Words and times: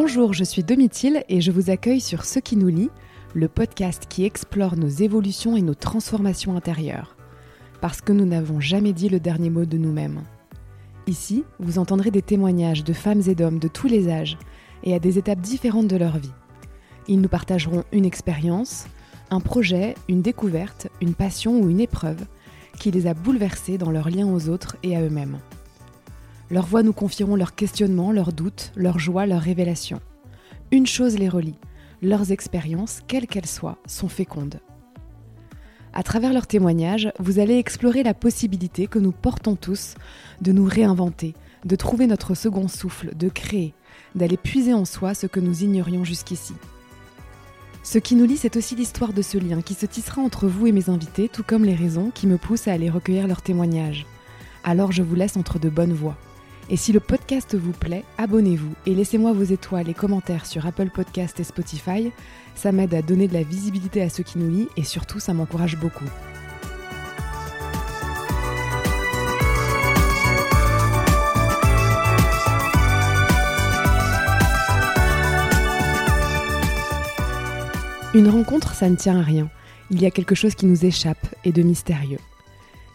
Bonjour, 0.00 0.32
je 0.32 0.44
suis 0.44 0.62
Domitil 0.62 1.24
et 1.28 1.40
je 1.40 1.50
vous 1.50 1.70
accueille 1.70 2.00
sur 2.00 2.24
Ce 2.24 2.38
qui 2.38 2.54
nous 2.54 2.68
lie, 2.68 2.88
le 3.34 3.48
podcast 3.48 4.04
qui 4.08 4.24
explore 4.24 4.76
nos 4.76 4.86
évolutions 4.86 5.56
et 5.56 5.60
nos 5.60 5.74
transformations 5.74 6.54
intérieures. 6.54 7.16
Parce 7.80 8.00
que 8.00 8.12
nous 8.12 8.24
n'avons 8.24 8.60
jamais 8.60 8.92
dit 8.92 9.08
le 9.08 9.18
dernier 9.18 9.50
mot 9.50 9.64
de 9.64 9.76
nous-mêmes. 9.76 10.22
Ici, 11.08 11.42
vous 11.58 11.80
entendrez 11.80 12.12
des 12.12 12.22
témoignages 12.22 12.84
de 12.84 12.92
femmes 12.92 13.22
et 13.26 13.34
d'hommes 13.34 13.58
de 13.58 13.66
tous 13.66 13.88
les 13.88 14.08
âges 14.08 14.38
et 14.84 14.94
à 14.94 15.00
des 15.00 15.18
étapes 15.18 15.40
différentes 15.40 15.88
de 15.88 15.96
leur 15.96 16.16
vie. 16.18 16.30
Ils 17.08 17.20
nous 17.20 17.28
partageront 17.28 17.82
une 17.90 18.04
expérience, 18.04 18.86
un 19.32 19.40
projet, 19.40 19.96
une 20.08 20.22
découverte, 20.22 20.86
une 21.00 21.14
passion 21.14 21.58
ou 21.58 21.70
une 21.70 21.80
épreuve 21.80 22.24
qui 22.78 22.92
les 22.92 23.08
a 23.08 23.14
bouleversés 23.14 23.78
dans 23.78 23.90
leur 23.90 24.10
lien 24.10 24.32
aux 24.32 24.48
autres 24.48 24.76
et 24.84 24.96
à 24.96 25.02
eux-mêmes. 25.02 25.40
Leurs 26.50 26.66
voix 26.66 26.82
nous 26.82 26.94
confieront 26.94 27.36
leurs 27.36 27.54
questionnements, 27.54 28.10
leurs 28.10 28.32
doutes, 28.32 28.72
leurs 28.74 28.98
joies, 28.98 29.26
leurs 29.26 29.42
révélations. 29.42 30.00
Une 30.70 30.86
chose 30.86 31.18
les 31.18 31.28
relie, 31.28 31.58
leurs 32.00 32.32
expériences, 32.32 33.00
quelles 33.06 33.26
qu'elles 33.26 33.46
soient, 33.46 33.78
sont 33.86 34.08
fécondes. 34.08 34.60
À 35.92 36.02
travers 36.02 36.32
leurs 36.32 36.46
témoignages, 36.46 37.12
vous 37.18 37.38
allez 37.38 37.58
explorer 37.58 38.02
la 38.02 38.14
possibilité 38.14 38.86
que 38.86 38.98
nous 38.98 39.12
portons 39.12 39.56
tous 39.56 39.94
de 40.40 40.52
nous 40.52 40.64
réinventer, 40.64 41.34
de 41.64 41.76
trouver 41.76 42.06
notre 42.06 42.34
second 42.34 42.68
souffle, 42.68 43.14
de 43.14 43.28
créer, 43.28 43.74
d'aller 44.14 44.36
puiser 44.36 44.72
en 44.72 44.84
soi 44.86 45.12
ce 45.12 45.26
que 45.26 45.40
nous 45.40 45.64
ignorions 45.64 46.04
jusqu'ici. 46.04 46.54
Ce 47.82 47.98
qui 47.98 48.14
nous 48.14 48.26
lie, 48.26 48.36
c'est 48.36 48.56
aussi 48.56 48.74
l'histoire 48.74 49.12
de 49.12 49.22
ce 49.22 49.38
lien 49.38 49.60
qui 49.60 49.74
se 49.74 49.86
tissera 49.86 50.22
entre 50.22 50.46
vous 50.46 50.66
et 50.66 50.72
mes 50.72 50.88
invités, 50.88 51.28
tout 51.28 51.42
comme 51.42 51.64
les 51.64 51.74
raisons 51.74 52.10
qui 52.10 52.26
me 52.26 52.38
poussent 52.38 52.68
à 52.68 52.72
aller 52.72 52.90
recueillir 52.90 53.26
leurs 53.26 53.42
témoignages. 53.42 54.06
Alors 54.64 54.92
je 54.92 55.02
vous 55.02 55.14
laisse 55.14 55.36
entre 55.36 55.58
de 55.58 55.68
bonnes 55.68 55.94
voix. 55.94 56.16
Et 56.70 56.76
si 56.76 56.92
le 56.92 57.00
podcast 57.00 57.54
vous 57.54 57.72
plaît, 57.72 58.04
abonnez-vous 58.18 58.74
et 58.84 58.94
laissez-moi 58.94 59.32
vos 59.32 59.42
étoiles 59.42 59.88
et 59.88 59.94
commentaires 59.94 60.44
sur 60.44 60.66
Apple 60.66 60.90
Podcast 60.90 61.40
et 61.40 61.44
Spotify. 61.44 62.12
Ça 62.54 62.72
m'aide 62.72 62.92
à 62.92 63.00
donner 63.00 63.26
de 63.26 63.32
la 63.32 63.42
visibilité 63.42 64.02
à 64.02 64.10
ceux 64.10 64.22
qui 64.22 64.38
nous 64.38 64.50
lient 64.50 64.68
et 64.76 64.84
surtout 64.84 65.18
ça 65.18 65.32
m'encourage 65.32 65.78
beaucoup. 65.78 66.04
Une 78.14 78.28
rencontre, 78.28 78.74
ça 78.74 78.90
ne 78.90 78.96
tient 78.96 79.18
à 79.18 79.22
rien. 79.22 79.48
Il 79.90 80.02
y 80.02 80.06
a 80.06 80.10
quelque 80.10 80.34
chose 80.34 80.54
qui 80.54 80.66
nous 80.66 80.84
échappe 80.84 81.34
et 81.44 81.52
de 81.52 81.62
mystérieux. 81.62 82.18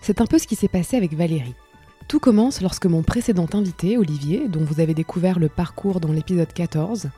C'est 0.01 0.21
un 0.21 0.27
peu 0.27 0.37
ce 0.37 0.45
qui 0.45 0.55
s'est 0.55 0.67
passé 0.67 0.95
avec 0.95 1.13
Valérie. 1.13 1.55
Tout 2.07 2.19
commence 2.19 2.61
lorsque 2.61 2.85
mon 2.85 3.01
précédent 3.01 3.47
invité, 3.53 3.97
Olivier, 3.97 4.47
dont 4.47 4.63
vous 4.63 4.79
avez 4.79 4.93
découvert 4.93 5.39
le 5.39 5.49
parcours 5.49 5.99
dans 5.99 6.11
l'épisode 6.11 6.51
14, 6.51 7.09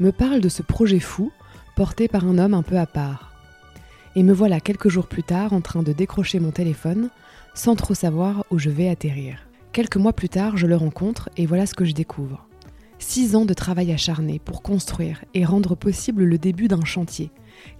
me 0.00 0.10
parle 0.10 0.40
de 0.40 0.48
ce 0.48 0.62
projet 0.62 1.00
fou 1.00 1.30
porté 1.76 2.08
par 2.08 2.24
un 2.24 2.38
homme 2.38 2.54
un 2.54 2.62
peu 2.62 2.78
à 2.78 2.86
part. 2.86 3.32
Et 4.16 4.22
me 4.22 4.32
voilà 4.32 4.60
quelques 4.60 4.88
jours 4.88 5.06
plus 5.06 5.22
tard 5.22 5.52
en 5.52 5.60
train 5.60 5.82
de 5.82 5.92
décrocher 5.92 6.40
mon 6.40 6.50
téléphone 6.50 7.10
sans 7.54 7.76
trop 7.76 7.94
savoir 7.94 8.44
où 8.50 8.58
je 8.58 8.70
vais 8.70 8.88
atterrir. 8.88 9.46
Quelques 9.72 9.96
mois 9.96 10.12
plus 10.12 10.28
tard, 10.28 10.56
je 10.56 10.66
le 10.66 10.76
rencontre 10.76 11.30
et 11.36 11.46
voilà 11.46 11.66
ce 11.66 11.74
que 11.74 11.84
je 11.84 11.92
découvre. 11.92 12.46
Six 12.98 13.36
ans 13.36 13.44
de 13.44 13.54
travail 13.54 13.92
acharné 13.92 14.38
pour 14.38 14.62
construire 14.62 15.24
et 15.34 15.44
rendre 15.44 15.74
possible 15.74 16.24
le 16.24 16.38
début 16.38 16.68
d'un 16.68 16.84
chantier 16.84 17.30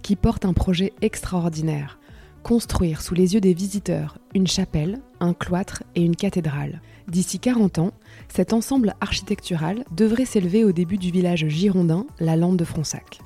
qui 0.01 0.15
porte 0.15 0.45
un 0.45 0.53
projet 0.53 0.93
extraordinaire, 1.01 1.99
construire 2.45 3.01
sous 3.01 3.15
les 3.15 3.33
yeux 3.33 3.41
des 3.41 3.55
visiteurs 3.55 4.19
une 4.35 4.45
chapelle, 4.45 5.01
un 5.19 5.33
cloître 5.33 5.81
et 5.95 6.03
une 6.03 6.15
cathédrale. 6.15 6.79
D'ici 7.07 7.39
40 7.39 7.79
ans, 7.79 7.91
cet 8.31 8.53
ensemble 8.53 8.93
architectural 9.01 9.83
devrait 9.97 10.25
s'élever 10.25 10.63
au 10.63 10.71
début 10.71 10.97
du 10.97 11.09
village 11.09 11.47
girondin, 11.47 12.05
la 12.19 12.35
Lande 12.35 12.57
de 12.57 12.63
Fronsac. 12.63 13.17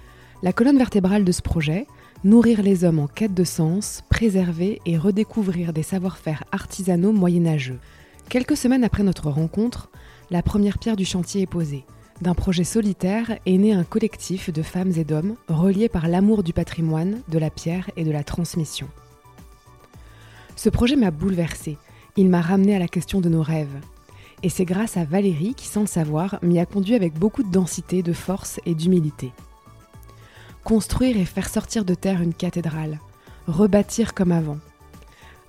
La 0.42 0.54
colonne 0.54 0.78
vertébrale 0.78 1.26
de 1.26 1.34
ce 1.34 1.42
projet, 1.42 1.86
nourrir 2.24 2.62
les 2.62 2.86
hommes 2.86 3.00
en 3.00 3.08
quête 3.08 3.34
de 3.34 3.44
sens, 3.44 4.04
préserver 4.10 4.80
et 4.86 4.98
redécouvrir 4.98 5.74
des 5.74 5.84
savoir-faire 5.84 6.46
artisanaux 6.54 7.12
moyenâgeux. 7.12 7.80
Quelques 8.30 8.56
semaines 8.56 8.86
après 8.86 9.04
notre 9.04 9.30
rencontre, 9.30 9.90
la 10.32 10.42
première 10.42 10.80
pierre 10.80 10.96
du 10.96 11.04
chantier 11.04 11.42
est 11.42 11.46
posée. 11.46 11.84
D'un 12.22 12.36
projet 12.36 12.64
solitaire 12.64 13.38
est 13.46 13.58
né 13.58 13.74
un 13.74 13.84
collectif 13.84 14.50
de 14.50 14.62
femmes 14.62 14.94
et 14.96 15.04
d'hommes 15.04 15.36
reliés 15.50 15.90
par 15.90 16.08
l'amour 16.08 16.42
du 16.42 16.54
patrimoine, 16.54 17.20
de 17.28 17.38
la 17.38 17.50
pierre 17.50 17.90
et 17.98 18.06
de 18.06 18.12
la 18.12 18.24
transmission. 18.24 18.88
Ce 20.62 20.68
projet 20.68 20.98
m'a 20.98 21.10
bouleversée. 21.10 21.78
Il 22.18 22.28
m'a 22.28 22.42
ramené 22.42 22.76
à 22.76 22.80
la 22.80 22.90
question 22.90 23.22
de 23.22 23.30
nos 23.30 23.42
rêves. 23.42 23.80
Et 24.44 24.50
c'est 24.50 24.66
grâce 24.66 24.98
à 24.98 25.06
Valérie 25.06 25.54
qui, 25.56 25.66
sans 25.66 25.80
le 25.80 25.88
savoir, 25.88 26.38
m'y 26.42 26.60
a 26.60 26.66
conduit 26.66 26.96
avec 26.96 27.14
beaucoup 27.14 27.44
de 27.44 27.50
densité, 27.50 28.04
de 28.04 28.12
force 28.12 28.60
et 28.66 28.76
d'humilité. 28.76 29.32
Construire 30.66 31.16
et 31.16 31.24
faire 31.24 31.48
sortir 31.48 31.86
de 31.86 31.96
terre 31.96 32.22
une 32.22 32.34
cathédrale, 32.34 33.00
rebâtir 33.48 34.14
comme 34.14 34.34
avant. 34.34 34.58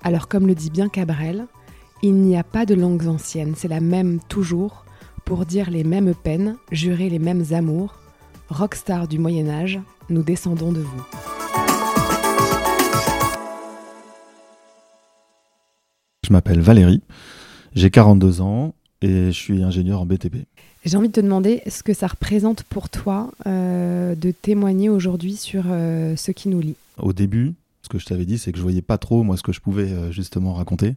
Alors 0.01 0.29
comme 0.29 0.47
le 0.47 0.55
dit 0.55 0.69
bien 0.69 0.87
Cabrel, 0.87 1.45
il 2.01 2.15
n'y 2.15 2.37
a 2.37 2.45
pas 2.45 2.65
de 2.65 2.73
langues 2.73 3.07
anciennes, 3.07 3.55
c'est 3.57 3.67
la 3.67 3.81
même 3.81 4.21
toujours, 4.29 4.85
pour 5.25 5.45
dire 5.45 5.71
les 5.71 5.83
mêmes 5.83 6.15
peines, 6.15 6.55
jurer 6.71 7.09
les 7.09 7.19
mêmes 7.19 7.43
amours. 7.51 7.95
Rockstar 8.47 9.09
du 9.09 9.19
Moyen 9.19 9.49
Âge, 9.49 9.81
nous 10.09 10.23
descendons 10.23 10.71
de 10.71 10.79
vous. 10.79 11.40
Je 16.31 16.33
m'appelle 16.33 16.61
Valérie, 16.61 17.01
j'ai 17.75 17.89
42 17.89 18.39
ans 18.39 18.73
et 19.01 19.25
je 19.25 19.37
suis 19.37 19.63
ingénieur 19.63 19.99
en 19.99 20.05
BTP. 20.05 20.45
J'ai 20.85 20.95
envie 20.95 21.09
de 21.09 21.11
te 21.11 21.19
demander 21.19 21.61
ce 21.67 21.83
que 21.83 21.93
ça 21.93 22.07
représente 22.07 22.63
pour 22.63 22.87
toi 22.87 23.33
euh, 23.47 24.15
de 24.15 24.31
témoigner 24.31 24.87
aujourd'hui 24.87 25.35
sur 25.35 25.63
euh, 25.67 26.15
ce 26.15 26.31
qui 26.31 26.47
nous 26.47 26.61
lie? 26.61 26.77
Au 26.97 27.11
début, 27.11 27.53
ce 27.81 27.89
que 27.89 27.99
je 27.99 28.05
t'avais 28.05 28.23
dit, 28.23 28.37
c'est 28.37 28.53
que 28.53 28.57
je 28.57 28.63
voyais 28.63 28.81
pas 28.81 28.97
trop 28.97 29.23
moi 29.23 29.35
ce 29.35 29.43
que 29.43 29.51
je 29.51 29.59
pouvais 29.59 29.91
euh, 29.91 30.09
justement 30.13 30.53
raconter. 30.53 30.95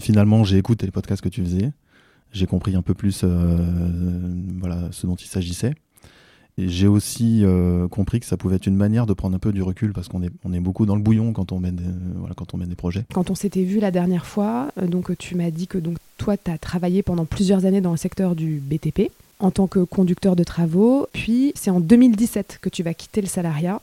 Finalement, 0.00 0.44
j'ai 0.44 0.56
écouté 0.56 0.86
les 0.86 0.92
podcasts 0.92 1.20
que 1.20 1.28
tu 1.28 1.44
faisais, 1.44 1.70
j'ai 2.32 2.46
compris 2.46 2.74
un 2.74 2.80
peu 2.80 2.94
plus 2.94 3.22
voilà 3.22 4.88
ce 4.92 5.06
dont 5.06 5.16
il 5.16 5.26
s'agissait. 5.26 5.74
J'ai 6.56 6.86
aussi 6.86 7.40
euh, 7.42 7.88
compris 7.88 8.20
que 8.20 8.26
ça 8.26 8.36
pouvait 8.36 8.56
être 8.56 8.66
une 8.66 8.76
manière 8.76 9.06
de 9.06 9.12
prendre 9.12 9.34
un 9.34 9.40
peu 9.40 9.52
du 9.52 9.62
recul 9.62 9.92
parce 9.92 10.06
qu'on 10.06 10.22
est, 10.22 10.30
on 10.44 10.52
est 10.52 10.60
beaucoup 10.60 10.86
dans 10.86 10.94
le 10.94 11.02
bouillon 11.02 11.32
quand 11.32 11.50
on 11.50 11.58
mène 11.58 11.74
des, 11.74 11.84
voilà, 12.16 12.34
quand 12.36 12.54
on 12.54 12.58
mène 12.58 12.68
des 12.68 12.76
projets. 12.76 13.04
Quand 13.12 13.30
on 13.30 13.34
s'était 13.34 13.64
vu 13.64 13.80
la 13.80 13.90
dernière 13.90 14.24
fois, 14.24 14.68
euh, 14.80 14.86
donc 14.86 15.16
tu 15.18 15.34
m'as 15.34 15.50
dit 15.50 15.66
que 15.66 15.78
donc 15.78 15.96
toi 16.16 16.36
tu 16.36 16.50
as 16.52 16.58
travaillé 16.58 17.02
pendant 17.02 17.24
plusieurs 17.24 17.64
années 17.64 17.80
dans 17.80 17.90
le 17.90 17.96
secteur 17.96 18.36
du 18.36 18.62
BTP 18.64 19.10
en 19.40 19.50
tant 19.50 19.66
que 19.66 19.80
conducteur 19.80 20.36
de 20.36 20.44
travaux, 20.44 21.08
puis 21.12 21.52
c'est 21.56 21.70
en 21.70 21.80
2017 21.80 22.60
que 22.62 22.68
tu 22.68 22.84
vas 22.84 22.94
quitter 22.94 23.20
le 23.20 23.26
salariat 23.26 23.80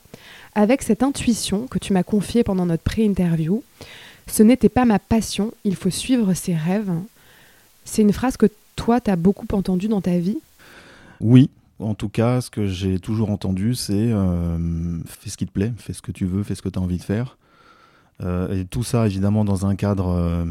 avec 0.54 0.82
cette 0.82 1.02
intuition 1.02 1.66
que 1.66 1.78
tu 1.78 1.92
m'as 1.92 2.02
confiée 2.02 2.42
pendant 2.42 2.64
notre 2.64 2.82
pré-interview. 2.82 3.62
Ce 4.28 4.42
n'était 4.42 4.70
pas 4.70 4.86
ma 4.86 4.98
passion, 4.98 5.52
il 5.64 5.76
faut 5.76 5.90
suivre 5.90 6.32
ses 6.32 6.54
rêves. 6.54 6.90
C'est 7.84 8.00
une 8.00 8.14
phrase 8.14 8.38
que 8.38 8.46
toi 8.76 8.98
tu 8.98 9.10
as 9.10 9.16
beaucoup 9.16 9.46
entendue 9.52 9.88
dans 9.88 10.00
ta 10.00 10.18
vie? 10.18 10.38
Oui, 11.20 11.50
en 11.82 11.94
tout 11.94 12.08
cas, 12.08 12.40
ce 12.40 12.50
que 12.50 12.66
j'ai 12.66 12.98
toujours 12.98 13.30
entendu, 13.30 13.74
c'est 13.74 14.12
euh, 14.12 14.98
fais 15.06 15.30
ce 15.30 15.36
qui 15.36 15.46
te 15.46 15.52
plaît, 15.52 15.72
fais 15.76 15.92
ce 15.92 16.02
que 16.02 16.12
tu 16.12 16.24
veux, 16.24 16.42
fais 16.42 16.54
ce 16.54 16.62
que 16.62 16.68
tu 16.68 16.78
as 16.78 16.82
envie 16.82 16.98
de 16.98 17.02
faire. 17.02 17.38
Euh, 18.22 18.60
et 18.60 18.64
tout 18.64 18.84
ça, 18.84 19.06
évidemment, 19.06 19.44
dans 19.44 19.66
un 19.66 19.74
cadre 19.74 20.08
euh, 20.08 20.44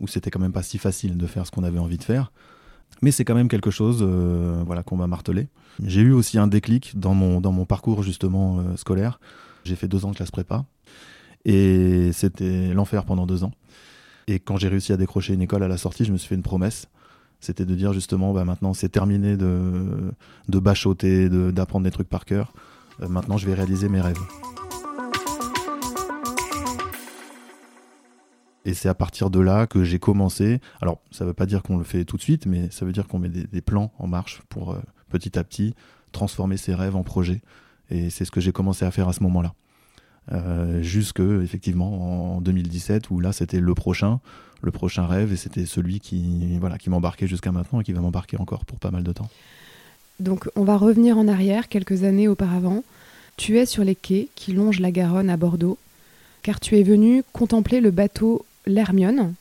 où, 0.00 0.08
c'était 0.08 0.30
quand 0.30 0.40
même 0.40 0.52
pas 0.52 0.62
si 0.62 0.78
facile 0.78 1.16
de 1.16 1.26
faire 1.26 1.46
ce 1.46 1.50
qu'on 1.50 1.64
avait 1.64 1.78
envie 1.78 1.98
de 1.98 2.04
faire. 2.04 2.32
Mais 3.02 3.10
c'est 3.10 3.24
quand 3.24 3.34
même 3.34 3.48
quelque 3.48 3.70
chose 3.70 4.02
voilà, 4.02 4.82
qu'on 4.82 4.96
m'a 4.96 5.06
martelé. 5.06 5.48
J'ai 5.84 6.00
eu 6.00 6.12
aussi 6.12 6.38
un 6.38 6.46
déclic 6.46 6.98
dans 6.98 7.14
mon, 7.14 7.40
dans 7.40 7.52
mon 7.52 7.66
parcours 7.66 8.02
justement 8.02 8.64
scolaire. 8.76 9.20
J'ai 9.64 9.76
fait 9.76 9.88
deux 9.88 10.06
ans 10.06 10.12
de 10.12 10.16
classe 10.16 10.30
prépa. 10.30 10.64
Et 11.44 12.10
c'était 12.12 12.72
l'enfer 12.72 13.04
pendant 13.04 13.26
deux 13.26 13.44
ans. 13.44 13.52
Et 14.28 14.38
quand 14.38 14.56
j'ai 14.56 14.68
réussi 14.68 14.92
à 14.92 14.96
décrocher 14.96 15.34
une 15.34 15.42
école 15.42 15.62
à 15.62 15.68
la 15.68 15.76
sortie, 15.76 16.04
je 16.04 16.12
me 16.12 16.16
suis 16.16 16.28
fait 16.28 16.36
une 16.36 16.42
promesse 16.42 16.88
c'était 17.40 17.64
de 17.64 17.74
dire 17.74 17.92
justement, 17.92 18.32
bah, 18.32 18.44
maintenant 18.44 18.74
c'est 18.74 18.88
terminé 18.88 19.36
de, 19.36 20.12
de 20.48 20.58
bachoter, 20.58 21.28
d'apprendre 21.28 21.84
des 21.84 21.90
trucs 21.90 22.08
par 22.08 22.24
cœur. 22.24 22.52
Euh, 23.02 23.08
maintenant 23.08 23.36
je 23.36 23.46
vais 23.46 23.54
réaliser 23.54 23.88
mes 23.88 24.00
rêves. 24.00 24.20
Et 28.66 28.74
c'est 28.74 28.88
à 28.88 28.94
partir 28.94 29.30
de 29.30 29.38
là 29.38 29.68
que 29.68 29.84
j'ai 29.84 30.00
commencé. 30.00 30.60
Alors, 30.82 31.00
ça 31.12 31.24
ne 31.24 31.28
veut 31.28 31.34
pas 31.34 31.46
dire 31.46 31.62
qu'on 31.62 31.78
le 31.78 31.84
fait 31.84 32.04
tout 32.04 32.16
de 32.16 32.22
suite, 32.22 32.46
mais 32.46 32.68
ça 32.72 32.84
veut 32.84 32.90
dire 32.90 33.06
qu'on 33.06 33.20
met 33.20 33.28
des, 33.28 33.60
plans 33.60 33.92
en 33.96 34.08
marche 34.08 34.42
pour 34.48 34.72
euh, 34.72 34.80
petit 35.08 35.38
à 35.38 35.44
petit 35.44 35.72
transformer 36.10 36.56
ses 36.56 36.74
rêves 36.74 36.96
en 36.96 37.04
projets. 37.04 37.42
Et 37.90 38.10
c'est 38.10 38.24
ce 38.24 38.32
que 38.32 38.40
j'ai 38.40 38.50
commencé 38.50 38.84
à 38.84 38.90
faire 38.90 39.08
à 39.08 39.12
ce 39.12 39.22
moment-là. 39.22 39.54
Euh, 40.32 40.82
jusque 40.82 41.20
effectivement 41.20 42.36
en 42.36 42.40
2017 42.40 43.10
où 43.10 43.20
là 43.20 43.32
c'était 43.32 43.60
le 43.60 43.74
prochain 43.74 44.18
le 44.60 44.72
prochain 44.72 45.06
rêve 45.06 45.32
et 45.32 45.36
c'était 45.36 45.66
celui 45.66 46.00
qui 46.00 46.58
voilà 46.58 46.78
qui 46.78 46.90
m'embarquait 46.90 47.28
jusqu'à 47.28 47.52
maintenant 47.52 47.80
et 47.80 47.84
qui 47.84 47.92
va 47.92 48.00
m'embarquer 48.00 48.36
encore 48.36 48.64
pour 48.64 48.80
pas 48.80 48.90
mal 48.90 49.04
de 49.04 49.12
temps. 49.12 49.28
Donc 50.18 50.48
on 50.56 50.64
va 50.64 50.76
revenir 50.76 51.16
en 51.16 51.28
arrière 51.28 51.68
quelques 51.68 52.02
années 52.02 52.26
auparavant. 52.26 52.82
Tu 53.36 53.58
es 53.58 53.66
sur 53.66 53.84
les 53.84 53.94
quais 53.94 54.26
qui 54.34 54.52
longent 54.52 54.80
la 54.80 54.90
Garonne 54.90 55.30
à 55.30 55.36
Bordeaux 55.36 55.78
car 56.42 56.58
tu 56.58 56.76
es 56.76 56.82
venu 56.82 57.22
contempler 57.32 57.80
le 57.80 57.92
bateau 57.92 58.44
l'Hermione 58.66 59.32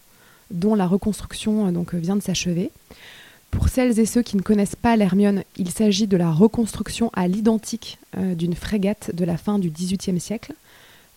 dont 0.51 0.75
la 0.75 0.85
reconstruction 0.85 1.67
euh, 1.67 1.71
donc 1.71 1.95
vient 1.95 2.15
de 2.15 2.21
s'achever. 2.21 2.69
Pour 3.51 3.69
celles 3.69 3.99
et 3.99 4.05
ceux 4.05 4.21
qui 4.21 4.35
ne 4.37 4.41
connaissent 4.41 4.75
pas 4.75 4.97
l'Hermione, 4.97 5.43
il 5.57 5.71
s'agit 5.71 6.07
de 6.07 6.17
la 6.17 6.31
reconstruction 6.31 7.09
à 7.13 7.27
l'identique 7.27 7.97
euh, 8.17 8.35
d'une 8.35 8.53
frégate 8.53 9.15
de 9.15 9.23
la 9.23 9.37
fin 9.37 9.59
du 9.59 9.69
XVIIIe 9.69 10.19
siècle, 10.19 10.53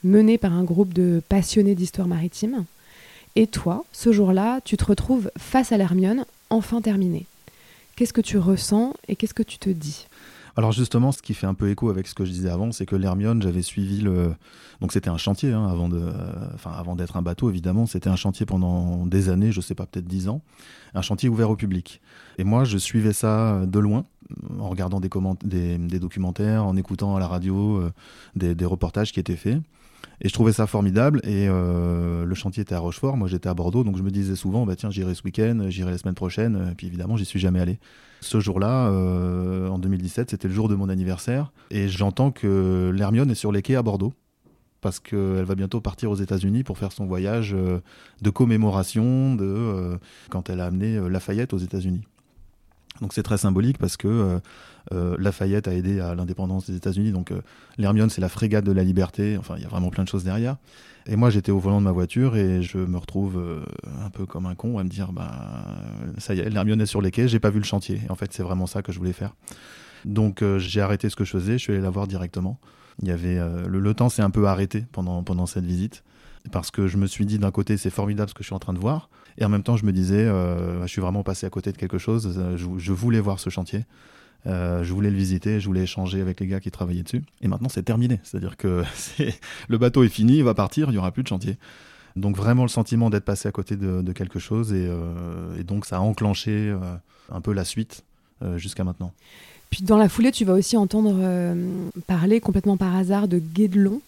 menée 0.04 0.38
par 0.38 0.52
un 0.52 0.64
groupe 0.64 0.92
de 0.94 1.22
passionnés 1.28 1.74
d'histoire 1.74 2.08
maritime. 2.08 2.64
Et 3.36 3.46
toi, 3.46 3.84
ce 3.92 4.12
jour-là, 4.12 4.60
tu 4.64 4.76
te 4.76 4.84
retrouves 4.84 5.30
face 5.36 5.72
à 5.72 5.76
l'Hermione, 5.76 6.24
enfin 6.50 6.80
terminée. 6.80 7.26
Qu'est-ce 7.96 8.12
que 8.12 8.20
tu 8.20 8.38
ressens 8.38 8.94
et 9.08 9.16
qu'est-ce 9.16 9.34
que 9.34 9.42
tu 9.42 9.58
te 9.58 9.70
dis? 9.70 10.06
Alors 10.56 10.72
justement, 10.72 11.12
ce 11.12 11.22
qui 11.22 11.34
fait 11.34 11.46
un 11.46 11.54
peu 11.54 11.70
écho 11.70 11.88
avec 11.88 12.08
ce 12.08 12.14
que 12.14 12.24
je 12.24 12.32
disais 12.32 12.48
avant, 12.48 12.72
c'est 12.72 12.86
que 12.86 12.96
l'Hermione, 12.96 13.40
j'avais 13.42 13.62
suivi 13.62 14.00
le... 14.00 14.32
Donc 14.80 14.92
c'était 14.92 15.10
un 15.10 15.16
chantier, 15.16 15.52
hein, 15.52 15.68
avant, 15.68 15.88
de... 15.88 16.00
enfin, 16.54 16.72
avant 16.72 16.96
d'être 16.96 17.16
un 17.16 17.22
bateau, 17.22 17.48
évidemment. 17.48 17.86
C'était 17.86 18.08
un 18.08 18.16
chantier 18.16 18.44
pendant 18.44 19.06
des 19.06 19.28
années, 19.28 19.52
je 19.52 19.60
sais 19.60 19.76
pas, 19.76 19.86
peut-être 19.86 20.06
dix 20.06 20.28
ans. 20.28 20.40
Un 20.94 21.02
chantier 21.02 21.28
ouvert 21.28 21.50
au 21.50 21.56
public. 21.56 22.00
Et 22.38 22.44
moi, 22.44 22.64
je 22.64 22.76
suivais 22.76 23.12
ça 23.12 23.66
de 23.66 23.78
loin, 23.78 24.04
en 24.58 24.68
regardant 24.68 25.00
des, 25.00 25.78
des... 25.78 25.98
documentaires, 26.00 26.64
en 26.64 26.76
écoutant 26.76 27.14
à 27.14 27.20
la 27.20 27.28
radio 27.28 27.76
euh, 27.76 27.92
des 28.34 28.64
reportages 28.64 29.12
qui 29.12 29.20
étaient 29.20 29.36
faits. 29.36 29.58
Et 30.20 30.28
je 30.28 30.32
trouvais 30.32 30.52
ça 30.52 30.66
formidable. 30.66 31.20
Et 31.24 31.46
euh, 31.48 32.24
le 32.24 32.34
chantier 32.34 32.62
était 32.62 32.74
à 32.74 32.78
Rochefort, 32.80 33.16
moi 33.16 33.28
j'étais 33.28 33.48
à 33.48 33.54
Bordeaux, 33.54 33.84
donc 33.84 33.96
je 33.96 34.02
me 34.02 34.10
disais 34.10 34.36
souvent, 34.36 34.66
bah 34.66 34.76
tiens, 34.76 34.90
j'irai 34.90 35.14
ce 35.14 35.22
week-end, 35.22 35.66
j'irai 35.68 35.90
la 35.90 35.98
semaine 35.98 36.14
prochaine. 36.14 36.68
Et 36.72 36.74
puis 36.74 36.86
évidemment, 36.86 37.16
j'y 37.16 37.24
suis 37.24 37.40
jamais 37.40 37.60
allé. 37.60 37.78
Ce 38.20 38.40
jour-là, 38.40 38.88
euh, 38.88 39.68
en 39.68 39.78
2017, 39.78 40.30
c'était 40.30 40.48
le 40.48 40.54
jour 40.54 40.68
de 40.68 40.74
mon 40.74 40.88
anniversaire, 40.88 41.52
et 41.70 41.88
j'entends 41.88 42.32
que 42.32 42.90
l'Hermione 42.94 43.30
est 43.30 43.36
sur 43.36 43.52
les 43.52 43.62
quais 43.62 43.76
à 43.76 43.82
Bordeaux 43.82 44.12
parce 44.80 45.00
qu'elle 45.00 45.42
va 45.42 45.56
bientôt 45.56 45.80
partir 45.80 46.08
aux 46.08 46.14
États-Unis 46.14 46.62
pour 46.62 46.78
faire 46.78 46.92
son 46.92 47.04
voyage 47.04 47.52
euh, 47.52 47.80
de 48.22 48.30
commémoration 48.30 49.34
de 49.34 49.98
quand 50.30 50.50
elle 50.50 50.60
a 50.60 50.66
amené 50.66 51.00
Lafayette 51.08 51.52
aux 51.52 51.58
États-Unis. 51.58 52.02
Donc 53.00 53.12
c'est 53.12 53.22
très 53.22 53.38
symbolique 53.38 53.78
parce 53.78 53.96
que 53.96 54.08
euh, 54.08 54.38
euh, 54.92 55.16
Lafayette 55.18 55.68
a 55.68 55.74
aidé 55.74 56.00
à 56.00 56.14
l'indépendance 56.14 56.68
des 56.68 56.76
États-Unis. 56.76 57.12
Donc 57.12 57.30
euh, 57.30 57.40
l'Hermione, 57.76 58.10
c'est 58.10 58.20
la 58.20 58.28
frégate 58.28 58.64
de 58.64 58.72
la 58.72 58.84
liberté. 58.84 59.36
Enfin, 59.38 59.54
il 59.56 59.62
y 59.62 59.66
a 59.66 59.68
vraiment 59.68 59.90
plein 59.90 60.04
de 60.04 60.08
choses 60.08 60.24
derrière. 60.24 60.56
Et 61.06 61.16
moi, 61.16 61.30
j'étais 61.30 61.52
au 61.52 61.58
volant 61.58 61.80
de 61.80 61.84
ma 61.84 61.92
voiture 61.92 62.36
et 62.36 62.62
je 62.62 62.78
me 62.78 62.98
retrouve 62.98 63.42
un 64.04 64.10
peu 64.10 64.26
comme 64.26 64.44
un 64.44 64.54
con 64.54 64.76
à 64.78 64.84
me 64.84 64.90
dire, 64.90 65.10
bah, 65.12 65.32
ça 66.18 66.34
y 66.34 66.40
est, 66.40 66.50
l'Hermione 66.50 66.82
est 66.82 66.86
sur 66.86 67.00
les 67.00 67.10
quais, 67.10 67.28
j'ai 67.28 67.40
pas 67.40 67.48
vu 67.48 67.60
le 67.60 67.64
chantier. 67.64 68.02
Et 68.06 68.10
en 68.10 68.14
fait, 68.14 68.30
c'est 68.34 68.42
vraiment 68.42 68.66
ça 68.66 68.82
que 68.82 68.92
je 68.92 68.98
voulais 68.98 69.14
faire. 69.14 69.34
Donc 70.04 70.44
j'ai 70.58 70.82
arrêté 70.82 71.08
ce 71.08 71.16
que 71.16 71.24
je 71.24 71.30
faisais, 71.30 71.52
je 71.52 71.62
suis 71.62 71.72
allé 71.72 71.80
la 71.80 71.88
voir 71.88 72.08
directement. 72.08 72.60
Il 73.00 73.08
y 73.08 73.10
avait 73.10 73.38
le, 73.66 73.80
le, 73.80 73.94
temps 73.94 74.10
s'est 74.10 74.20
un 74.20 74.28
peu 74.28 74.46
arrêté 74.48 74.84
pendant, 74.92 75.22
pendant 75.22 75.46
cette 75.46 75.64
visite 75.64 76.04
parce 76.52 76.70
que 76.70 76.86
je 76.88 76.98
me 76.98 77.06
suis 77.06 77.24
dit 77.24 77.38
d'un 77.38 77.52
côté 77.52 77.76
c'est 77.78 77.90
formidable 77.90 78.28
ce 78.28 78.34
que 78.34 78.42
je 78.42 78.48
suis 78.48 78.54
en 78.54 78.58
train 78.58 78.74
de 78.74 78.78
voir 78.78 79.08
et 79.38 79.44
en 79.44 79.48
même 79.48 79.62
temps 79.62 79.76
je 79.76 79.86
me 79.86 79.92
disais 79.92 80.16
euh, 80.16 80.82
je 80.82 80.88
suis 80.88 81.00
vraiment 81.00 81.22
passé 81.22 81.46
à 81.46 81.50
côté 81.50 81.72
de 81.72 81.76
quelque 81.78 81.98
chose. 81.98 82.34
Euh, 82.36 82.56
je, 82.56 82.92
voulais 82.92 83.20
voir 83.20 83.40
ce 83.40 83.50
chantier. 83.50 83.84
Euh, 84.46 84.84
je 84.84 84.92
voulais 84.92 85.10
le 85.10 85.16
visiter 85.16 85.58
je 85.60 85.66
voulais 85.66 85.82
échanger 85.82 86.20
avec 86.20 86.40
les 86.40 86.46
gars 86.46 86.60
qui 86.60 86.70
travaillaient 86.70 87.04
dessus. 87.04 87.22
Et 87.40 87.48
maintenant 87.48 87.68
c'est 87.68 87.84
terminé. 87.84 88.20
C'est 88.24 88.36
à 88.36 88.40
dire 88.40 88.56
que 88.56 88.82
le 89.68 89.78
bateau 89.78 90.02
est 90.02 90.08
fini 90.08 90.38
il 90.38 90.44
va 90.44 90.54
partir 90.54 90.88
il 90.88 90.92
n'y 90.92 90.98
aura 90.98 91.12
plus 91.12 91.22
de 91.22 91.28
chantier. 91.28 91.56
Donc 92.16 92.36
vraiment 92.36 92.62
le 92.62 92.68
sentiment 92.68 93.10
d'être 93.10 93.24
passé 93.24 93.48
à 93.48 93.52
côté 93.52 93.76
de, 93.76 94.12
quelque 94.12 94.40
chose 94.40 94.72
et, 94.72 94.90
donc 95.62 95.86
ça 95.86 95.98
a 95.98 96.00
enclenché 96.00 96.74
un 97.30 97.40
peu 97.40 97.52
la 97.52 97.64
suite 97.64 98.02
jusqu'à 98.56 98.82
maintenant. 98.82 99.12
Puis 99.70 99.82
dans 99.82 99.96
la 99.96 100.08
foulée 100.08 100.32
tu 100.32 100.44
vas 100.44 100.54
aussi 100.54 100.76
entendre 100.76 101.54
parler 102.08 102.40
complètement 102.40 102.76
par 102.76 102.96
hasard 102.96 103.28
de 103.28 103.38
Guédelon. 103.38 104.00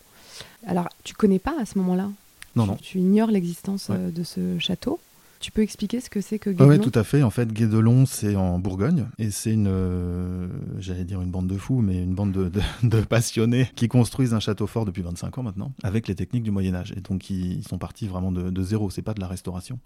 Alors, 0.67 0.88
tu 1.05 1.15
connais 1.15 1.38
pas 1.38 1.55
à 1.61 1.65
ce 1.65 1.79
moment-là? 1.79 2.11
Non, 2.56 2.67
non. 2.67 2.77
Tu 2.82 2.99
ignores 2.99 3.31
l'existence 3.31 3.91
de 3.91 4.23
ce 4.25 4.59
château? 4.59 4.99
Tu 5.40 5.50
peux 5.50 5.62
expliquer 5.62 6.00
ce 6.00 6.10
que 6.10 6.20
c'est 6.20 6.38
que 6.38 6.50
Guédelon 6.50 6.69
Oui, 6.69 6.78
tout 6.78 6.96
à 6.96 7.02
fait. 7.02 7.22
En 7.22 7.31
fait, 7.31 7.50
Guédelon, 7.50 8.04
c'est 8.04 8.37
en 8.37 8.58
Bourgogne. 8.58 9.06
Et 9.19 9.31
c'est 9.31 9.52
une, 9.52 9.69
euh, 9.69 10.46
j'allais 10.78 11.04
dire 11.04 11.22
une 11.22 11.31
bande 11.31 11.46
de 11.46 11.56
fous, 11.56 11.81
mais 11.81 12.02
une 12.02 12.14
bande 12.14 12.32
de, 12.32 13.00
passionnés 13.08 13.69
qui 13.75 13.88
construisent 13.88 14.34
un 14.34 14.40
château 14.40 14.66
fort 14.66 14.84
depuis 14.84 15.02
25 15.02 15.38
ans 15.38 15.42
maintenant, 15.42 15.72
avec 15.82 16.08
les 16.08 16.14
techniques 16.14 16.42
du 16.42 16.50
Moyen-Âge. 16.50 16.92
Et 16.96 17.00
donc, 17.00 17.31
ils, 17.31 17.66
sont 17.66 17.78
partis 17.78 18.06
vraiment 18.06 18.31
de, 18.31 18.50
de 18.50 18.62
zéro. 18.62 18.90
C'est 18.90 19.02
pas 19.02 19.14
de 19.14 19.20
la 19.20 19.26
restauration. 19.26 19.78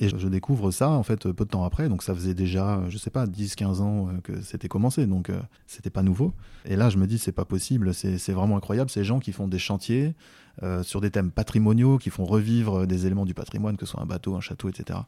Et 0.00 0.08
je 0.08 0.28
découvre 0.28 0.70
ça, 0.70 0.88
en 0.88 1.02
fait, 1.02 1.30
peu 1.30 1.44
de 1.44 1.50
temps 1.50 1.64
après. 1.64 1.90
Donc, 1.90 2.02
ça 2.02 2.14
faisait 2.14 2.32
déjà, 2.32 2.82
je 2.88 2.96
sais 2.96 3.10
pas, 3.10 3.26
10-15 3.26 3.80
ans 3.82 4.08
euh, 4.08 4.12
que 4.22 4.40
c'était 4.40 4.68
commencé. 4.68 5.06
Donc, 5.06 5.28
euh, 5.28 5.38
c'était 5.66 5.90
pas 5.90 6.02
nouveau. 6.02 6.32
Et 6.64 6.74
là, 6.74 6.88
je 6.88 6.96
me 6.96 7.06
dis, 7.06 7.18
c'est 7.18 7.32
pas 7.32 7.44
possible. 7.44 7.92
C'est 7.92 8.32
vraiment 8.32 8.56
incroyable. 8.56 8.88
Ces 8.88 9.04
gens 9.04 9.20
qui 9.20 9.32
font 9.32 9.46
des 9.46 9.58
chantiers 9.58 10.14
euh, 10.62 10.82
sur 10.82 11.00
des 11.00 11.10
thèmes 11.10 11.30
patrimoniaux, 11.30 11.98
qui 11.98 12.10
font 12.10 12.24
revivre 12.24 12.86
des 12.86 13.06
éléments 13.06 13.24
du 13.24 13.34
patrimoine, 13.34 13.76
que 13.76 13.86
ce 13.86 13.92
soit 13.92 14.02
un 14.02 14.06
bateau, 14.06 14.36
un 14.36 14.40
château, 14.40 14.68
etc. 14.68 14.98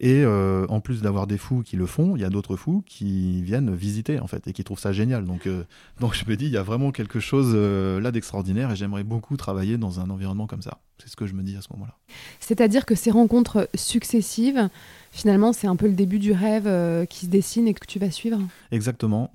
Et 0.00 0.22
euh, 0.24 0.66
en 0.68 0.80
plus 0.80 1.00
d'avoir 1.00 1.26
des 1.26 1.38
fous 1.38 1.62
qui 1.62 1.76
le 1.76 1.86
font, 1.86 2.16
il 2.16 2.22
y 2.22 2.24
a 2.24 2.28
d'autres 2.28 2.56
fous 2.56 2.82
qui 2.84 3.40
viennent 3.42 3.74
visiter 3.74 4.18
en 4.18 4.26
fait 4.26 4.46
et 4.48 4.52
qui 4.52 4.64
trouvent 4.64 4.78
ça 4.78 4.92
génial. 4.92 5.24
Donc, 5.24 5.46
euh, 5.46 5.64
donc 6.00 6.14
je 6.14 6.24
me 6.28 6.36
dis, 6.36 6.46
il 6.46 6.50
y 6.50 6.56
a 6.56 6.62
vraiment 6.62 6.90
quelque 6.90 7.20
chose 7.20 7.54
là 7.54 8.10
d'extraordinaire 8.10 8.70
et 8.72 8.76
j'aimerais 8.76 9.04
beaucoup 9.04 9.36
travailler 9.36 9.78
dans 9.78 10.00
un 10.00 10.10
environnement 10.10 10.46
comme 10.46 10.62
ça. 10.62 10.78
C'est 10.98 11.08
ce 11.08 11.16
que 11.16 11.26
je 11.26 11.34
me 11.34 11.42
dis 11.42 11.56
à 11.56 11.62
ce 11.62 11.68
moment-là. 11.72 11.96
C'est-à-dire 12.40 12.84
que 12.84 12.94
ces 12.94 13.10
rencontres 13.10 13.68
successives, 13.74 14.68
finalement, 15.10 15.52
c'est 15.52 15.68
un 15.68 15.76
peu 15.76 15.86
le 15.86 15.94
début 15.94 16.18
du 16.18 16.32
rêve 16.32 17.06
qui 17.06 17.26
se 17.26 17.30
dessine 17.30 17.66
et 17.66 17.74
que 17.74 17.86
tu 17.86 17.98
vas 17.98 18.10
suivre? 18.10 18.40
Exactement. 18.72 19.32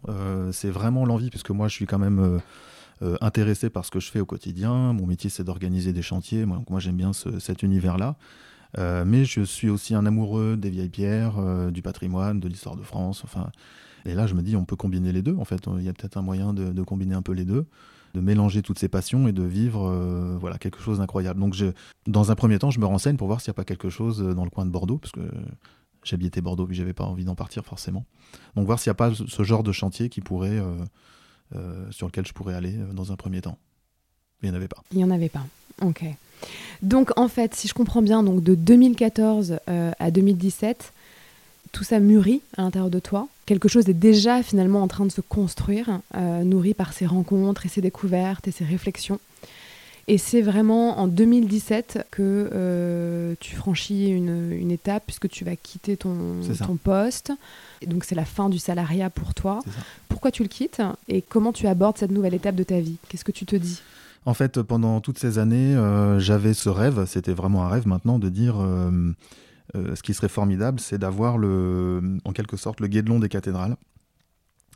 c'est 0.52 0.70
vraiment 0.70 1.06
l'envie, 1.06 1.30
puisque 1.30 1.52
moi 1.52 1.68
je 1.68 1.74
suis 1.74 1.88
quand 1.88 2.00
même... 2.00 2.42
intéressé 3.22 3.70
par 3.70 3.86
ce 3.86 3.92
que 3.92 4.00
je 4.00 4.10
fais 4.10 4.20
au 4.20 4.26
quotidien. 4.26 4.94
Mon 4.94 5.06
métier, 5.06 5.30
c'est 5.30 5.44
d'organiser 5.44 5.94
des 5.94 6.02
chantiers. 6.02 6.46
Moi, 6.46 6.62
moi 6.70 6.80
j'aime 6.80 6.98
bien 6.98 7.12
cet 7.14 7.64
univers-là. 7.64 8.18
Euh, 8.78 9.06
mais 9.06 9.26
je 9.26 9.42
suis 9.42 9.70
aussi 9.70 9.96
un 9.96 10.06
amoureux 10.06 10.58
des 10.58 10.70
vieilles 10.70 10.90
pierres, 10.90 11.36
euh, 11.40 11.72
du 11.72 11.82
patrimoine, 11.82 12.40
de 12.40 12.48
l'histoire 12.48 12.76
de 12.76 12.84
France. 12.84 13.22
Enfin, 13.24 13.50
et 14.06 14.14
là, 14.14 14.28
je 14.28 14.36
me 14.36 14.42
dis, 14.42 14.56
on 14.56 14.66
peut 14.66 14.76
combiner 14.76 15.12
les 15.12 15.22
deux. 15.22 15.36
En 15.38 15.46
fait, 15.46 15.62
il 15.78 15.84
y 15.84 15.90
a 15.90 15.94
peut-être 15.94 16.18
un 16.18 16.22
moyen 16.22 16.54
de, 16.54 16.84
combiner 16.84 17.16
un 17.16 17.22
peu 17.22 17.34
les 17.34 17.46
deux, 17.46 17.66
de 18.14 18.22
mélanger 18.22 18.62
toutes 18.62 18.80
ces 18.80 18.90
passions 18.90 19.28
et 19.28 19.32
de 19.32 19.44
vivre, 19.44 19.90
euh, 19.90 20.38
voilà, 20.40 20.58
quelque 20.58 20.80
chose 20.80 21.00
d'incroyable. 21.00 21.40
Donc, 21.40 21.54
je, 21.54 21.68
dans 22.06 22.32
un 22.32 22.36
premier 22.36 22.60
temps, 22.60 22.72
je 22.72 22.80
me 22.80 22.86
renseigne 22.86 23.18
pour 23.18 23.28
voir 23.28 23.42
s'il 23.42 23.52
n'y 23.52 23.56
a 23.56 23.60
pas 23.60 23.66
quelque 23.66 23.90
chose 23.90 24.20
dans 24.22 24.44
le 24.44 24.50
coin 24.50 24.66
de 24.66 24.72
Bordeaux, 24.72 24.98
parce 24.98 25.12
que 25.12 25.22
j'habitais 26.04 26.42
Bordeaux, 26.42 26.68
puis 26.68 26.76
j'avais 26.76 26.94
pas 26.94 27.06
envie 27.06 27.26
d'en 27.26 27.36
partir 27.36 27.66
forcément. 27.66 28.06
Donc, 28.56 28.66
voir 28.66 28.80
s'il 28.80 28.90
n'y 28.90 28.94
a 28.94 28.96
pas 28.96 29.12
ce 29.14 29.44
genre 29.44 29.64
de 29.64 29.72
chantier 29.72 30.10
qui 30.10 30.22
pourrait, 30.22 30.62
sur 31.92 32.08
lequel 32.08 32.26
je 32.26 32.34
pourrais 32.34 32.54
aller 32.56 32.74
dans 32.94 33.12
un 33.12 33.16
premier 33.16 33.42
temps. 33.42 33.58
Il 34.42 34.50
n'y 34.50 34.52
en 34.52 34.58
avait 34.58 34.68
pas. 34.68 34.84
Il 34.92 34.98
n'y 34.98 35.04
en 35.04 35.12
avait 35.12 35.30
pas. 35.30 35.46
Ok. 35.82 36.04
Donc 36.82 37.18
en 37.18 37.28
fait, 37.28 37.56
si 37.56 37.68
je 37.68 37.74
comprends 37.74 38.02
bien, 38.02 38.24
donc 38.24 38.44
de 38.44 38.56
2014 38.56 39.58
euh, 39.70 39.92
à 40.00 40.12
2017, 40.12 40.94
tout 41.72 41.84
ça 41.84 42.00
mûrit 42.00 42.42
à 42.56 42.62
l'intérieur 42.62 42.90
de 42.90 43.00
toi. 43.00 43.28
Quelque 43.46 43.68
chose 43.68 43.90
est 43.90 43.94
déjà 43.94 44.44
finalement 44.44 44.84
en 44.84 44.88
train 44.88 45.06
de 45.06 45.12
se 45.12 45.22
construire, 45.22 46.02
euh, 46.16 46.44
nourri 46.44 46.74
par 46.74 46.94
ces 46.94 47.06
rencontres 47.06 47.66
et 47.66 47.70
ces 47.70 47.82
découvertes 47.82 48.48
et 48.48 48.52
ces 48.52 48.66
réflexions. 48.66 49.20
Et 50.10 50.18
c'est 50.18 50.42
vraiment 50.42 51.00
en 51.00 51.08
2017 51.08 52.08
que 52.12 52.50
euh, 52.54 53.36
tu 53.42 53.56
franchis 53.56 54.08
une, 54.08 54.72
étape 54.72 55.04
puisque 55.06 55.28
tu 55.28 55.44
vas 55.44 55.56
quitter 55.58 55.98
ton, 55.98 56.36
ton 56.66 56.76
poste. 56.78 57.34
Et 57.82 57.88
donc 57.88 58.06
c'est 58.06 58.16
la 58.16 58.26
fin 58.26 58.50
du 58.50 58.58
salariat 58.58 59.10
pour 59.10 59.34
toi. 59.34 59.60
Pourquoi 60.08 60.32
tu 60.32 60.44
le 60.44 60.50
quittes 60.50 60.82
et 61.10 61.22
comment 61.22 61.52
tu 61.52 61.68
abordes 61.68 61.98
cette 61.98 62.12
nouvelle 62.12 62.34
étape 62.34 62.56
de 62.56 62.64
ta 62.64 62.80
vie? 62.80 62.98
Qu'est-ce 63.10 63.26
que 63.26 63.34
tu 63.34 63.46
te 63.46 63.56
dis? 63.56 63.82
En 64.28 64.34
fait, 64.34 64.62
pendant 64.62 65.00
toutes 65.00 65.20
ces 65.20 65.40
années, 65.40 65.74
euh, 65.74 66.20
j'avais 66.20 66.54
ce 66.54 66.68
rêve, 66.68 67.06
c'était 67.06 67.32
vraiment 67.32 67.64
un 67.64 67.70
rêve 67.70 67.88
maintenant, 67.88 68.20
de 68.20 68.28
dire 68.28 68.56
euh, 68.60 68.92
euh, 69.76 69.96
ce 69.96 70.04
qui 70.04 70.14
serait 70.14 70.28
formidable, 70.28 70.82
c'est 70.82 70.98
d'avoir 70.98 71.38
le, 71.38 72.18
en 72.26 72.34
quelque 72.34 72.58
sorte 72.58 72.82
le 72.82 72.88
guédelon 72.88 73.20
des 73.20 73.30
cathédrales. 73.30 73.78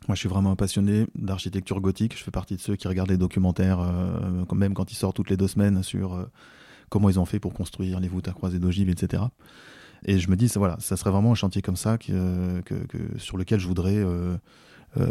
Moi, 0.08 0.14
je 0.14 0.20
suis 0.20 0.28
vraiment 0.28 0.52
un 0.52 0.56
passionné 0.56 1.06
d'architecture 1.14 1.80
gothique. 1.80 2.16
Je 2.16 2.22
fais 2.22 2.30
partie 2.30 2.56
de 2.56 2.60
ceux 2.60 2.76
qui 2.76 2.88
regardent 2.88 3.10
les 3.10 3.16
documentaires, 3.16 3.80
même 4.52 4.74
quand 4.74 4.90
ils 4.90 4.96
sortent 4.96 5.16
toutes 5.16 5.30
les 5.30 5.36
deux 5.36 5.48
semaines, 5.48 5.82
sur 5.82 6.26
comment 6.88 7.08
ils 7.08 7.20
ont 7.20 7.24
fait 7.24 7.38
pour 7.38 7.54
construire 7.54 8.00
les 8.00 8.08
voûtes 8.08 8.28
à 8.28 8.32
croisée 8.32 8.58
d'ogives, 8.58 8.90
etc. 8.90 9.22
Et 10.04 10.18
je 10.18 10.28
me 10.28 10.36
dis, 10.36 10.50
voilà, 10.56 10.76
ça 10.80 10.96
serait 10.96 11.10
vraiment 11.10 11.32
un 11.32 11.36
chantier 11.36 11.62
comme 11.62 11.76
ça 11.76 11.98
que, 11.98 12.62
sur 13.18 13.36
lequel 13.36 13.60
je 13.60 13.68
voudrais 13.68 14.04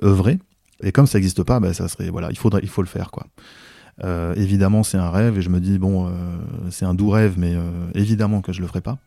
œuvrer. 0.03 0.39
Et 0.83 0.91
comme 0.91 1.07
ça 1.07 1.17
n'existe 1.17 1.43
pas, 1.43 1.59
ben, 1.59 1.73
ça 1.73 1.87
serait, 1.87 2.09
voilà, 2.09 2.29
il, 2.31 2.37
faudrait, 2.37 2.61
il 2.63 2.69
faut 2.69 2.81
le 2.81 2.87
faire. 2.87 3.11
quoi. 3.11 3.27
Euh, 4.03 4.33
évidemment, 4.35 4.83
c'est 4.83 4.97
un 4.97 5.09
rêve 5.09 5.37
et 5.37 5.41
je 5.41 5.49
me 5.49 5.59
dis, 5.59 5.77
bon, 5.77 6.07
euh, 6.07 6.11
c'est 6.69 6.85
un 6.85 6.93
doux 6.93 7.09
rêve, 7.09 7.35
mais 7.37 7.53
euh, 7.55 7.69
évidemment 7.93 8.41
que 8.41 8.53
je 8.53 8.61
le 8.61 8.67
ferai 8.67 8.81
pas. 8.81 8.97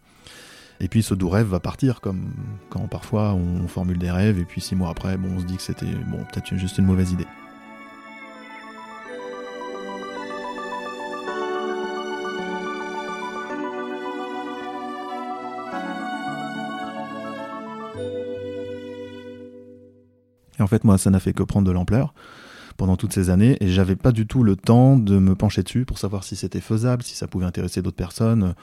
Et 0.81 0.89
puis 0.89 1.03
ce 1.03 1.15
doux 1.15 1.29
rêve 1.29 1.47
va 1.47 1.61
partir, 1.61 2.01
comme 2.01 2.33
quand 2.69 2.87
parfois 2.89 3.35
on 3.35 3.69
formule 3.69 3.99
des 3.99 4.11
rêves 4.11 4.39
et 4.39 4.45
puis 4.45 4.61
six 4.61 4.75
mois 4.75 4.91
après, 4.91 5.17
bon, 5.17 5.29
on 5.37 5.41
se 5.41 5.45
dit 5.45 5.57
que 5.57 5.63
c'était 5.63 5.87
bon, 5.87 6.19
peut-être 6.33 6.55
juste 6.57 6.79
une 6.79 6.87
mauvaise 6.87 7.13
idée. 7.13 7.27
Et 20.59 20.63
en 20.63 20.67
fait, 20.67 20.85
moi, 20.85 20.99
ça 20.99 21.11
n'a 21.11 21.21
fait 21.21 21.33
que 21.33 21.43
prendre 21.43 21.67
de 21.67 21.73
l'ampleur 21.73 22.15
pendant 22.77 22.97
toutes 22.97 23.13
ces 23.13 23.31
années 23.31 23.57
et 23.61 23.69
j'avais 23.69 23.97
pas 23.97 24.13
du 24.13 24.27
tout 24.27 24.43
le 24.43 24.57
temps 24.57 24.97
de 24.97 25.19
me 25.19 25.35
pencher 25.35 25.63
dessus 25.63 25.85
pour 25.85 25.99
savoir 25.99 26.25
si 26.25 26.37
c'était 26.37 26.61
faisable, 26.61 27.03
si 27.03 27.15
ça 27.15 27.27
pouvait 27.27 27.47
intéresser 27.47 27.83
d'autres 27.83 27.97
personnes. 27.97 28.55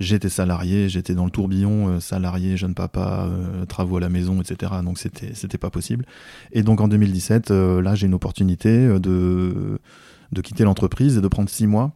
J'étais 0.00 0.28
salarié, 0.28 0.88
j'étais 0.88 1.14
dans 1.14 1.24
le 1.24 1.30
tourbillon, 1.30 2.00
salarié, 2.00 2.56
jeune 2.56 2.74
papa, 2.74 3.28
travaux 3.68 3.96
à 3.96 4.00
la 4.00 4.08
maison, 4.08 4.40
etc. 4.40 4.72
Donc 4.84 4.98
c'était 4.98 5.34
c'était 5.34 5.58
pas 5.58 5.70
possible. 5.70 6.04
Et 6.52 6.62
donc 6.62 6.80
en 6.80 6.88
2017, 6.88 7.50
là 7.50 7.94
j'ai 7.94 8.06
une 8.06 8.14
opportunité 8.14 8.98
de 8.98 9.78
de 10.32 10.40
quitter 10.40 10.64
l'entreprise 10.64 11.16
et 11.16 11.20
de 11.20 11.28
prendre 11.28 11.48
six 11.48 11.66
mois 11.66 11.92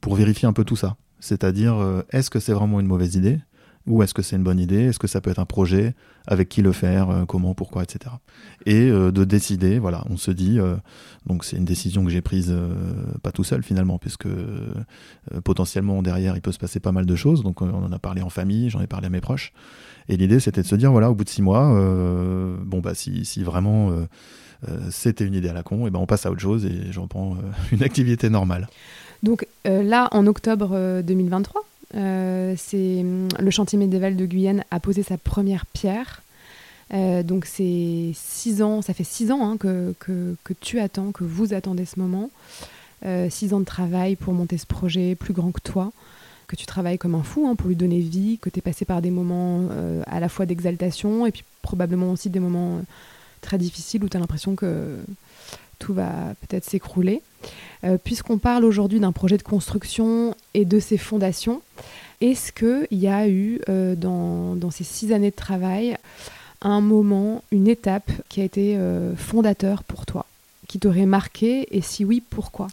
pour 0.00 0.14
vérifier 0.14 0.46
un 0.46 0.52
peu 0.52 0.64
tout 0.64 0.76
ça. 0.76 0.96
C'est-à-dire, 1.18 1.76
est-ce 2.10 2.30
que 2.30 2.38
c'est 2.38 2.52
vraiment 2.52 2.78
une 2.78 2.86
mauvaise 2.86 3.14
idée 3.16 3.40
ou 3.86 4.02
est-ce 4.02 4.14
que 4.14 4.22
c'est 4.22 4.36
une 4.36 4.42
bonne 4.42 4.58
idée? 4.58 4.84
Est-ce 4.84 4.98
que 4.98 5.06
ça 5.06 5.20
peut 5.20 5.30
être 5.30 5.38
un 5.38 5.46
projet? 5.46 5.94
Avec 6.26 6.48
qui 6.48 6.60
le 6.60 6.72
faire? 6.72 7.08
Euh, 7.10 7.24
Comment? 7.24 7.54
Pourquoi? 7.54 7.84
Etc. 7.84 8.12
Et 8.64 8.90
euh, 8.90 9.12
de 9.12 9.24
décider, 9.24 9.78
voilà, 9.78 10.04
on 10.10 10.16
se 10.16 10.32
dit, 10.32 10.58
euh, 10.58 10.74
donc 11.26 11.44
c'est 11.44 11.56
une 11.56 11.64
décision 11.64 12.04
que 12.04 12.10
j'ai 12.10 12.20
prise 12.20 12.54
pas 13.22 13.30
tout 13.30 13.44
seul 13.44 13.62
finalement, 13.62 13.98
puisque 13.98 14.28
potentiellement 15.44 16.02
derrière 16.02 16.36
il 16.36 16.42
peut 16.42 16.52
se 16.52 16.58
passer 16.58 16.80
pas 16.80 16.92
mal 16.92 17.06
de 17.06 17.16
choses. 17.16 17.42
Donc 17.42 17.62
on 17.62 17.72
en 17.72 17.92
a 17.92 17.98
parlé 17.98 18.22
en 18.22 18.30
famille, 18.30 18.70
j'en 18.70 18.80
ai 18.80 18.86
parlé 18.86 19.06
à 19.06 19.10
mes 19.10 19.20
proches. 19.20 19.52
Et 20.08 20.16
l'idée 20.16 20.40
c'était 20.40 20.62
de 20.62 20.66
se 20.66 20.76
dire, 20.76 20.90
voilà, 20.90 21.10
au 21.10 21.14
bout 21.14 21.24
de 21.24 21.28
six 21.28 21.42
mois, 21.42 21.68
bon 22.64 22.80
bah 22.80 22.94
si, 22.94 23.24
si 23.24 23.42
vraiment 23.42 23.92
c'était 24.90 25.24
une 25.24 25.34
idée 25.34 25.48
à 25.48 25.52
la 25.52 25.62
con, 25.62 25.86
et 25.86 25.90
ben 25.90 25.98
on 25.98 26.06
passe 26.06 26.26
à 26.26 26.30
autre 26.30 26.40
chose 26.40 26.64
et 26.64 26.92
j'en 26.92 27.06
prends 27.06 27.36
une 27.72 27.82
activité 27.82 28.30
normale. 28.30 28.68
Donc 29.22 29.46
là, 29.64 30.08
en 30.12 30.26
octobre 30.26 31.02
2023 31.02 31.60
euh, 31.60 31.64
c'est 31.92 33.00
hum, 33.00 33.28
le 33.38 33.50
chantier 33.50 33.78
médiéval 33.78 34.16
de 34.16 34.26
Guyane 34.26 34.64
a 34.70 34.80
posé 34.80 35.02
sa 35.02 35.18
première 35.18 35.66
pierre. 35.66 36.22
Euh, 36.94 37.22
donc 37.22 37.46
c'est 37.46 38.12
six 38.14 38.62
ans, 38.62 38.80
ça 38.80 38.94
fait 38.94 39.04
six 39.04 39.32
ans 39.32 39.50
hein, 39.50 39.56
que, 39.56 39.94
que, 39.98 40.52
tu 40.60 40.78
attends, 40.78 41.12
que 41.12 41.24
vous 41.24 41.52
attendez 41.52 41.84
ce 41.84 41.98
moment. 41.98 42.30
Euh, 43.04 43.28
six 43.28 43.52
ans 43.52 43.60
de 43.60 43.64
travail 43.64 44.16
pour 44.16 44.32
monter 44.32 44.56
ce 44.56 44.66
projet 44.66 45.14
plus 45.14 45.34
grand 45.34 45.52
que 45.52 45.60
toi, 45.60 45.92
que 46.46 46.56
tu 46.56 46.64
travailles 46.64 46.98
comme 46.98 47.14
un 47.14 47.22
fou 47.22 47.46
hein, 47.46 47.56
pour 47.56 47.68
lui 47.68 47.76
donner 47.76 48.00
vie, 48.00 48.38
que 48.40 48.50
tu 48.50 48.60
es 48.60 48.62
passé 48.62 48.84
par 48.84 49.02
des 49.02 49.10
moments 49.10 49.68
à 50.06 50.20
la 50.20 50.28
fois 50.28 50.46
d'exaltation 50.46 51.26
et 51.26 51.32
puis 51.32 51.44
probablement 51.62 52.12
aussi 52.12 52.30
des 52.30 52.40
moments 52.40 52.80
très 53.40 53.58
difficiles 53.58 54.02
où 54.04 54.08
tu 54.08 54.16
as 54.16 54.20
l'impression 54.20 54.54
que 54.54 54.98
tout 55.78 55.94
va 55.94 56.34
peut-être 56.40 56.64
s'écrouler. 56.64 57.22
Euh, 57.84 57.98
puisqu'on 58.02 58.38
parle 58.38 58.64
aujourd'hui 58.64 59.00
d'un 59.00 59.12
projet 59.12 59.36
de 59.36 59.42
construction 59.42 60.34
et 60.54 60.64
de 60.64 60.80
ses 60.80 60.96
fondations, 60.96 61.62
est-ce 62.20 62.52
qu'il 62.52 62.98
y 62.98 63.06
a 63.06 63.28
eu 63.28 63.60
euh, 63.68 63.94
dans, 63.94 64.70
ces 64.70 64.84
six 64.84 65.12
années 65.12 65.30
de 65.30 65.36
travail 65.36 65.96
un 66.62 66.80
moment, 66.80 67.42
une 67.52 67.68
étape 67.68 68.10
qui 68.28 68.40
a 68.40 68.44
été 68.44 68.76
euh, 68.76 69.14
fondateur 69.14 69.84
pour 69.84 70.06
toi, 70.06 70.24
qui 70.68 70.78
t'aurait 70.78 71.06
marqué 71.06 71.68
et 71.70 71.82
si 71.82 72.04
oui, 72.04 72.22
pourquoi? 72.28 72.68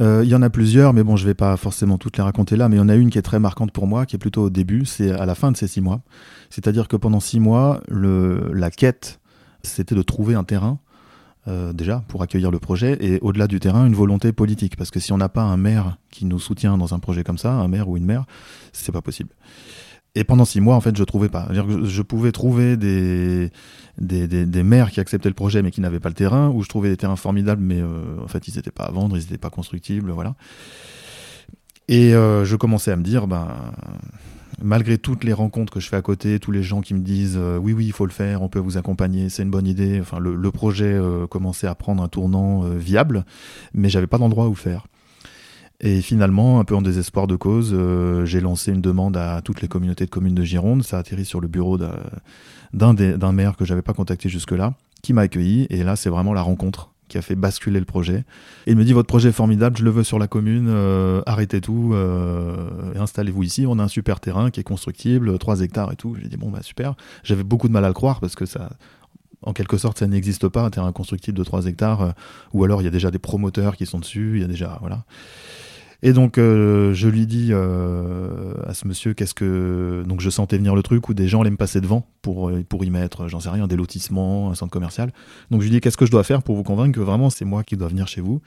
Il 0.00 0.24
y 0.24 0.34
en 0.34 0.42
a 0.42 0.50
plusieurs, 0.50 0.92
mais 0.92 1.04
bon, 1.04 1.14
je 1.14 1.24
vais 1.24 1.34
pas 1.34 1.56
forcément 1.56 1.98
toutes 1.98 2.16
les 2.16 2.24
raconter 2.24 2.56
là, 2.56 2.68
mais 2.68 2.74
il 2.74 2.78
y 2.80 2.82
en 2.82 2.88
a 2.88 2.96
une 2.96 3.10
qui 3.10 3.18
est 3.18 3.22
très 3.22 3.38
marquante 3.38 3.70
pour 3.70 3.86
moi, 3.86 4.06
qui 4.06 4.16
est 4.16 4.18
plutôt 4.18 4.42
au 4.42 4.50
début, 4.50 4.86
c'est 4.86 5.12
à 5.12 5.24
la 5.24 5.36
fin 5.36 5.52
de 5.52 5.56
ces 5.56 5.68
six 5.68 5.80
mois. 5.80 6.00
C'est-à-dire 6.50 6.88
que 6.88 6.96
pendant 6.96 7.20
six 7.20 7.38
mois, 7.38 7.80
le, 7.86 8.50
la 8.52 8.72
quête, 8.72 9.20
c'était 9.62 9.94
de 9.94 10.02
trouver 10.02 10.34
un 10.34 10.42
terrain 10.42 10.78
euh, 11.46 11.72
déjà 11.72 12.02
pour 12.08 12.22
accueillir 12.22 12.50
le 12.50 12.58
projet 12.58 12.96
et 13.00 13.18
au-delà 13.20 13.46
du 13.46 13.60
terrain 13.60 13.86
une 13.86 13.94
volonté 13.94 14.32
politique. 14.32 14.76
Parce 14.76 14.90
que 14.90 15.00
si 15.00 15.12
on 15.12 15.18
n'a 15.18 15.28
pas 15.28 15.42
un 15.42 15.56
maire 15.56 15.98
qui 16.10 16.24
nous 16.24 16.38
soutient 16.38 16.78
dans 16.78 16.94
un 16.94 16.98
projet 16.98 17.22
comme 17.22 17.38
ça 17.38 17.52
un 17.52 17.68
maire 17.68 17.88
ou 17.88 17.96
une 17.96 18.04
maire 18.04 18.24
c'est 18.72 18.92
pas 18.92 19.02
possible. 19.02 19.30
Et 20.14 20.24
pendant 20.24 20.44
six 20.44 20.60
mois 20.60 20.76
en 20.76 20.80
fait 20.80 20.96
je 20.96 21.04
trouvais 21.04 21.28
pas. 21.28 21.48
Je 21.52 22.02
pouvais 22.02 22.32
trouver 22.32 22.76
des 22.76 23.50
des, 23.98 24.26
des, 24.26 24.62
maires 24.62 24.90
qui 24.90 25.00
acceptaient 25.00 25.28
le 25.28 25.34
projet 25.34 25.62
mais 25.62 25.70
qui 25.70 25.80
n'avaient 25.80 26.00
pas 26.00 26.08
le 26.08 26.14
terrain 26.14 26.48
ou 26.48 26.62
je 26.62 26.68
trouvais 26.68 26.88
des 26.88 26.96
terrains 26.96 27.16
formidables 27.16 27.62
mais 27.62 27.80
euh, 27.80 28.22
en 28.22 28.28
fait 28.28 28.48
ils 28.48 28.56
n'étaient 28.56 28.72
pas 28.72 28.84
à 28.84 28.90
vendre 28.90 29.16
ils 29.16 29.20
n'étaient 29.20 29.38
pas 29.38 29.50
constructibles 29.50 30.10
voilà. 30.10 30.34
Et 31.88 32.14
euh, 32.14 32.44
je 32.44 32.56
commençais 32.56 32.90
à 32.90 32.96
me 32.96 33.02
dire 33.02 33.26
ben 33.26 33.48
malgré 34.64 34.98
toutes 34.98 35.24
les 35.24 35.32
rencontres 35.32 35.72
que 35.72 35.78
je 35.78 35.88
fais 35.88 35.96
à 35.96 36.02
côté, 36.02 36.40
tous 36.40 36.50
les 36.50 36.62
gens 36.62 36.80
qui 36.80 36.94
me 36.94 37.00
disent 37.00 37.36
euh, 37.38 37.58
oui, 37.58 37.72
oui, 37.72 37.86
il 37.86 37.92
faut 37.92 38.06
le 38.06 38.12
faire, 38.12 38.42
on 38.42 38.48
peut 38.48 38.58
vous 38.58 38.78
accompagner, 38.78 39.28
c'est 39.28 39.42
une 39.42 39.50
bonne 39.50 39.66
idée. 39.66 40.00
Enfin, 40.00 40.18
le, 40.18 40.50
projet 40.50 40.92
euh, 40.92 41.26
commençait 41.26 41.66
à 41.66 41.74
prendre 41.74 42.02
un 42.02 42.08
tournant 42.08 42.64
euh, 42.64 42.76
viable, 42.76 43.24
mais 43.74 43.88
j'avais 43.88 44.06
pas 44.06 44.18
d'endroit 44.18 44.48
où 44.48 44.54
faire. 44.54 44.86
Et 45.80 46.00
finalement, 46.00 46.60
un 46.60 46.64
peu 46.64 46.74
en 46.74 46.82
désespoir 46.82 47.26
de 47.26 47.36
cause, 47.36 47.76
j'ai 48.24 48.40
lancé 48.40 48.72
une 48.72 48.80
demande 48.80 49.16
à 49.16 49.42
toutes 49.42 49.60
les 49.60 49.68
communautés 49.68 50.06
de 50.06 50.10
communes 50.10 50.34
de 50.34 50.44
Gironde. 50.44 50.82
Ça 50.82 50.96
a 50.96 51.00
atterri 51.00 51.26
sur 51.26 51.40
le 51.40 51.48
bureau 51.48 51.78
d'un 52.72 53.32
maire 53.32 53.56
que 53.56 53.64
j'avais 53.66 53.82
pas 53.82 53.92
contacté 53.92 54.28
jusque-là, 54.28 54.74
qui 55.02 55.12
m'a 55.12 55.22
accueilli. 55.22 55.66
Et 55.68 55.82
là, 55.82 55.96
c'est 55.96 56.08
vraiment 56.08 56.32
la 56.32 56.42
rencontre 56.42 56.93
a 57.18 57.22
fait 57.22 57.34
basculer 57.34 57.78
le 57.78 57.84
projet. 57.84 58.24
Et 58.66 58.72
il 58.72 58.76
me 58.76 58.84
dit 58.84 58.92
votre 58.92 59.06
projet 59.06 59.30
est 59.30 59.32
formidable, 59.32 59.76
je 59.76 59.84
le 59.84 59.90
veux 59.90 60.04
sur 60.04 60.18
la 60.18 60.26
commune, 60.26 60.66
euh, 60.68 61.22
arrêtez 61.26 61.60
tout, 61.60 61.92
euh, 61.94 62.92
installez-vous 62.98 63.42
ici, 63.42 63.66
on 63.66 63.78
a 63.78 63.82
un 63.82 63.88
super 63.88 64.20
terrain 64.20 64.50
qui 64.50 64.60
est 64.60 64.64
constructible, 64.64 65.38
3 65.38 65.60
hectares 65.60 65.92
et 65.92 65.96
tout. 65.96 66.16
J'ai 66.20 66.28
dit 66.28 66.36
bon 66.36 66.50
bah 66.50 66.62
super. 66.62 66.94
J'avais 67.22 67.44
beaucoup 67.44 67.68
de 67.68 67.72
mal 67.72 67.84
à 67.84 67.92
croire 67.92 68.20
parce 68.20 68.34
que 68.34 68.46
ça 68.46 68.70
en 69.42 69.52
quelque 69.52 69.76
sorte 69.76 69.98
ça 69.98 70.06
n'existe 70.06 70.48
pas 70.48 70.62
un 70.62 70.70
terrain 70.70 70.92
constructible 70.92 71.36
de 71.36 71.44
3 71.44 71.66
hectares 71.66 72.00
euh, 72.00 72.10
ou 72.52 72.64
alors 72.64 72.80
il 72.80 72.84
y 72.84 72.88
a 72.88 72.90
déjà 72.90 73.10
des 73.10 73.18
promoteurs 73.18 73.76
qui 73.76 73.86
sont 73.86 73.98
dessus, 73.98 74.32
il 74.36 74.40
y 74.40 74.44
a 74.44 74.48
déjà 74.48 74.78
voilà. 74.80 75.04
Et 76.06 76.12
donc 76.12 76.36
euh, 76.36 76.92
je 76.92 77.08
lui 77.08 77.26
dis 77.26 77.48
euh, 77.50 78.52
à 78.66 78.74
ce 78.74 78.86
monsieur 78.86 79.14
qu'est-ce 79.14 79.32
que 79.32 80.04
donc 80.06 80.20
je 80.20 80.28
sentais 80.28 80.58
venir 80.58 80.74
le 80.74 80.82
truc 80.82 81.08
où 81.08 81.14
des 81.14 81.28
gens 81.28 81.40
allaient 81.40 81.50
me 81.50 81.56
passer 81.56 81.80
devant 81.80 82.06
pour 82.20 82.50
euh, 82.50 82.62
pour 82.62 82.84
y 82.84 82.90
mettre 82.90 83.26
j'en 83.26 83.40
sais 83.40 83.48
rien 83.48 83.66
des 83.66 83.74
lotissements 83.74 84.50
un 84.50 84.54
centre 84.54 84.70
commercial. 84.70 85.14
Donc 85.50 85.62
je 85.62 85.64
lui 85.64 85.70
dis 85.70 85.80
qu'est-ce 85.80 85.96
que 85.96 86.04
je 86.04 86.10
dois 86.10 86.22
faire 86.22 86.42
pour 86.42 86.56
vous 86.56 86.62
convaincre 86.62 86.94
que 86.94 87.00
vraiment 87.00 87.30
c'est 87.30 87.46
moi 87.46 87.64
qui 87.64 87.78
dois 87.78 87.88
venir 87.88 88.06
chez 88.06 88.20
vous? 88.20 88.42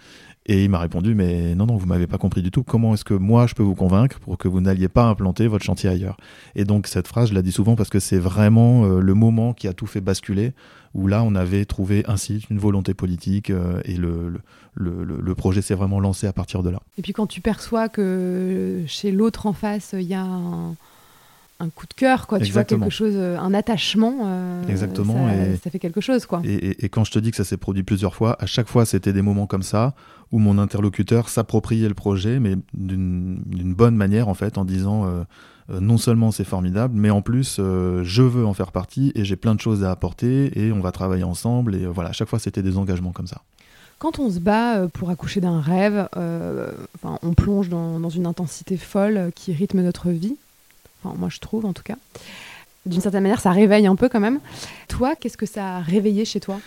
Et 0.45 0.65
il 0.65 0.69
m'a 0.69 0.77
répondu 0.77 1.15
mais 1.15 1.55
non 1.55 1.65
non 1.65 1.77
vous 1.77 1.87
m'avez 1.87 2.05
pas 2.05 2.19
compris 2.19 2.43
du 2.43 2.51
tout 2.51 2.61
comment 2.61 2.93
est-ce 2.93 3.03
que 3.03 3.15
moi 3.15 3.47
je 3.47 3.55
peux 3.55 3.63
vous 3.63 3.73
convaincre 3.73 4.19
pour 4.19 4.37
que 4.37 4.47
vous 4.47 4.61
n'alliez 4.61 4.87
pas 4.87 5.05
implanter 5.05 5.47
votre 5.47 5.65
chantier 5.65 5.89
ailleurs? 5.89 6.17
Et 6.53 6.63
donc 6.63 6.85
cette 6.85 7.07
phrase 7.07 7.29
je 7.29 7.33
la 7.33 7.41
dis 7.41 7.51
souvent 7.51 7.75
parce 7.75 7.89
que 7.89 7.99
c'est 7.99 8.19
vraiment 8.19 8.85
le 8.85 9.13
moment 9.15 9.53
qui 9.53 9.67
a 9.67 9.73
tout 9.73 9.87
fait 9.87 9.99
basculer 10.01 10.53
où 10.97 11.07
là 11.07 11.23
on 11.23 11.35
avait 11.35 11.63
trouvé 11.63 12.03
ainsi 12.07 12.45
une 12.49 12.59
volonté 12.59 12.93
politique 12.93 13.49
et 13.49 13.95
le, 13.95 14.33
le, 14.75 15.35
projet 15.35 15.61
s'est 15.61 15.75
vraiment 15.75 15.99
lancé 15.99 16.27
à 16.27 16.33
partir 16.33 16.63
de 16.63 16.69
là. 16.69 16.81
Et 16.97 17.01
puis 17.01 17.13
quand 17.13 17.27
tu 17.27 17.39
perçois 17.39 17.87
que 17.87 18.83
chez 18.87 19.11
l'autre 19.11 19.45
en 19.45 19.53
face, 19.53 19.93
il 19.93 20.01
y 20.01 20.15
a 20.15 20.23
un, 20.23 20.75
coup 21.69 21.87
de 21.87 21.93
cœur, 21.93 22.27
quoi. 22.27 22.39
Tu 22.39 22.51
vois 22.51 22.63
quelque 22.63 22.89
chose, 22.89 23.13
euh, 23.15 23.37
un 23.39 23.53
attachement. 23.53 24.19
Euh, 24.23 24.63
Exactement. 24.67 25.27
Ça, 25.27 25.35
et, 25.35 25.57
ça, 25.57 25.69
fait 25.69 25.79
quelque 25.79 26.01
chose, 26.01 26.25
quoi. 26.25 26.41
Et, 26.45 26.89
quand 26.89 27.03
je 27.03 27.11
te 27.11 27.19
dis 27.19 27.31
que 27.31 27.37
ça 27.37 27.43
s'est 27.43 27.57
produit 27.57 27.83
plusieurs 27.83 28.15
fois, 28.15 28.37
à 28.39 28.45
chaque 28.45 28.67
fois, 28.67 28.85
c'était 28.85 29.13
des 29.13 29.21
moments 29.21 29.47
comme 29.47 29.63
ça 29.63 29.95
où 30.31 30.39
mon 30.39 30.57
interlocuteur 30.57 31.29
s'appropriait 31.29 31.87
le 31.87 31.93
projet, 31.93 32.39
mais 32.39 32.55
d'une 32.73 33.73
bonne 33.73 33.95
manière, 33.95 34.27
en 34.27 34.33
fait, 34.33 34.57
en 34.57 34.65
disant. 34.65 35.05
Euh, 35.07 35.23
non 35.81 35.97
seulement 35.97 36.31
c'est 36.31 36.45
formidable, 36.45 36.93
mais 36.97 37.09
en 37.09 37.21
plus 37.21 37.57
je 37.57 38.21
veux 38.21 38.45
en 38.45 38.53
faire 38.53 38.71
partie 38.71 39.11
et 39.15 39.25
j'ai 39.25 39.35
plein 39.35 39.53
de 39.53 39.59
choses 39.59 39.83
à 39.83 39.91
apporter 39.91 40.57
et 40.57 40.71
on 40.71 40.79
va 40.79 40.93
travailler 40.93 41.25
ensemble 41.25 41.75
et 41.75 41.85
voilà, 41.85 42.11
à 42.11 42.13
chaque 42.13 42.29
fois 42.29 42.39
c'était 42.39 42.63
des 42.63 42.77
engagements 42.77 43.11
comme 43.11 43.27
ça. 43.27 43.41
Quand 43.99 44.17
on 44.17 44.31
se 44.31 44.39
bat 44.39 44.87
pour 44.93 45.09
accoucher 45.09 45.41
d'un 45.41 45.59
rêve, 45.59 46.07
on 46.15 47.33
plonge 47.33 47.67
dans, 47.67 48.09
une 48.09 48.27
intensité 48.27 48.77
folle 48.77 49.33
qui 49.35 49.51
rythme 49.51 49.81
notre 49.81 50.09
vie. 50.09 50.37
Enfin, 51.03 51.15
moi, 51.17 51.29
je 51.31 51.39
trouve, 51.39 51.65
en 51.65 51.73
tout 51.73 51.83
cas. 51.83 51.95
D'une 52.85 53.01
certaine 53.01 53.23
manière, 53.23 53.41
ça 53.41 53.51
réveille 53.51 53.87
un 53.87 53.95
peu 53.95 54.09
quand 54.09 54.19
même. 54.19 54.39
Toi, 54.87 55.15
qu'est-ce 55.15 55.37
que 55.37 55.45
ça 55.45 55.77
a 55.77 55.79
réveillé 55.79 56.25
chez 56.25 56.39
toi? 56.39 56.59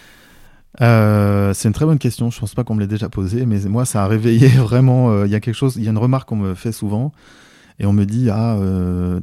Euh, 0.80 1.52
c'est 1.54 1.68
une 1.68 1.74
très 1.74 1.86
bonne 1.86 1.98
question. 1.98 2.30
Je 2.30 2.38
pense 2.38 2.54
pas 2.54 2.62
qu'on 2.62 2.74
me 2.74 2.80
l'ait 2.80 2.86
déjà 2.86 3.08
posée, 3.08 3.46
mais 3.46 3.60
moi, 3.60 3.84
ça 3.84 4.04
a 4.04 4.06
réveillé 4.06 4.48
vraiment. 4.58 5.24
Il 5.24 5.30
y 5.30 5.34
a 5.34 5.40
quelque 5.40 5.54
chose. 5.54 5.76
Il 5.76 5.84
y 5.84 5.88
a 5.88 5.90
une 5.90 5.98
remarque 5.98 6.28
qu'on 6.28 6.36
me 6.36 6.54
fait 6.54 6.72
souvent, 6.72 7.12
et 7.78 7.86
on 7.86 7.92
me 7.92 8.04
dit 8.04 8.28
ah, 8.30 8.58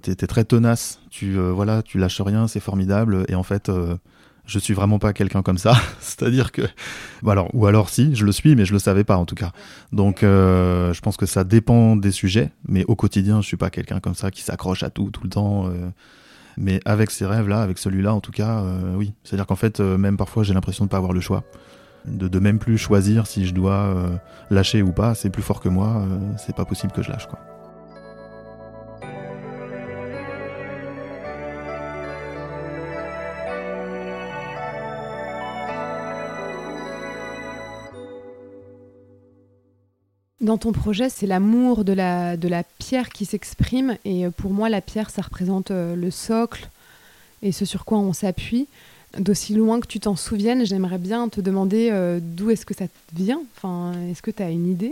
t'es 0.02 0.12
es 0.12 0.28
très 0.28 0.44
tenace. 0.44 1.00
Tu 1.12 1.38
voilà, 1.38 1.84
tu 1.84 2.00
lâches 2.00 2.22
rien, 2.22 2.48
c'est 2.48 2.60
formidable. 2.60 3.26
Et 3.30 3.36
en 3.36 3.44
fait, 3.44 3.72
je 4.48 4.60
suis 4.60 4.74
vraiment 4.74 4.98
pas 4.98 5.14
quelqu'un 5.14 5.44
comme 5.44 5.58
ça. 5.58 5.76
C'est-à-dire 6.00 6.52
que, 6.52 6.64
alors, 7.28 7.54
ou 7.54 7.68
alors 7.68 7.90
si, 7.90 8.16
je 8.16 8.26
le 8.26 8.32
suis, 8.32 8.56
mais 8.56 8.66
je 8.66 8.74
le 8.74 8.80
savais 8.80 9.04
pas 9.04 9.18
en 9.18 9.26
tout 9.26 9.36
cas. 9.36 9.52
Donc, 9.92 10.24
euh, 10.24 10.94
je 10.94 11.02
pense 11.02 11.18
que 11.18 11.26
ça 11.26 11.44
dépend 11.44 11.96
des 11.96 12.12
sujets, 12.12 12.52
mais 12.68 12.86
au 12.88 12.96
quotidien, 12.96 13.42
je 13.42 13.48
suis 13.48 13.58
pas 13.58 13.70
quelqu'un 13.70 14.00
comme 14.00 14.16
ça 14.16 14.32
qui 14.32 14.42
s'accroche 14.42 14.84
à 14.84 14.90
tout 14.90 15.12
tout 15.12 15.24
le 15.24 15.30
temps. 15.30 15.68
Euh. 15.68 15.90
mais 16.58 16.80
avec 16.86 17.12
ces 17.12 17.26
rêves-là, 17.26 17.62
avec 17.62 17.78
celui-là, 17.78 18.14
en 18.14 18.22
tout 18.22 18.32
cas, 18.32 18.62
euh, 18.62 18.96
oui. 18.96 19.14
C'est-à-dire 19.24 19.46
qu'en 19.46 19.56
fait, 19.56 19.80
même 19.80 20.18
parfois, 20.18 20.44
j'ai 20.44 20.54
l'impression 20.54 20.86
de 20.86 20.90
pas 20.90 20.98
avoir 20.98 21.14
le 21.14 21.22
choix, 21.22 21.44
de, 22.06 22.28
de 22.28 22.40
même 22.40 22.58
plus 22.58 22.78
choisir 22.78 23.28
si 23.28 23.46
je 23.46 23.54
dois 23.54 23.94
lâcher 24.50 24.82
ou 24.82 24.94
pas. 24.94 25.14
C'est 25.14 25.30
plus 25.30 25.44
fort 25.44 25.60
que 25.60 25.70
moi. 25.70 26.06
c'est 26.38 26.56
pas 26.56 26.66
possible 26.66 26.94
que 26.94 27.04
je 27.04 27.10
lâche, 27.12 27.28
quoi. 27.28 27.57
Dans 40.40 40.60
ton 40.60 40.72
projet, 40.72 41.10
c'est 41.10 41.26
l'amour 41.26 41.84
de 41.84 41.94
la, 41.94 42.38
de 42.38 42.48
la 42.48 42.64
pierre 42.64 43.10
qui 43.10 43.26
s'exprime. 43.26 43.98
Et 44.06 44.26
euh, 44.26 44.30
pour 44.30 44.52
moi, 44.52 44.70
la 44.70 44.82
pierre, 44.82 45.10
ça 45.10 45.24
représente 45.24 45.72
euh, 45.72 45.96
le 45.96 46.12
socle 46.12 46.70
et 47.42 47.52
ce 47.52 47.66
sur 47.66 47.86
quoi 47.86 47.98
on 47.98 48.14
s'appuie. 48.14 48.68
D'aussi 49.18 49.56
loin 49.56 49.80
que 49.80 49.88
tu 49.88 50.00
t'en 50.00 50.16
souviennes, 50.16 50.64
j'aimerais 50.64 51.00
bien 51.00 51.28
te 51.28 51.42
demander 51.42 51.90
euh, 51.92 52.20
d'où 52.22 52.52
est-ce 52.52 52.68
que 52.68 52.76
ça 52.76 52.86
vient? 53.16 53.42
Enfin, 53.56 53.94
est-ce 54.12 54.22
que 54.22 54.30
tu 54.30 54.44
as 54.44 54.52
une 54.52 54.68
idée 54.68 54.92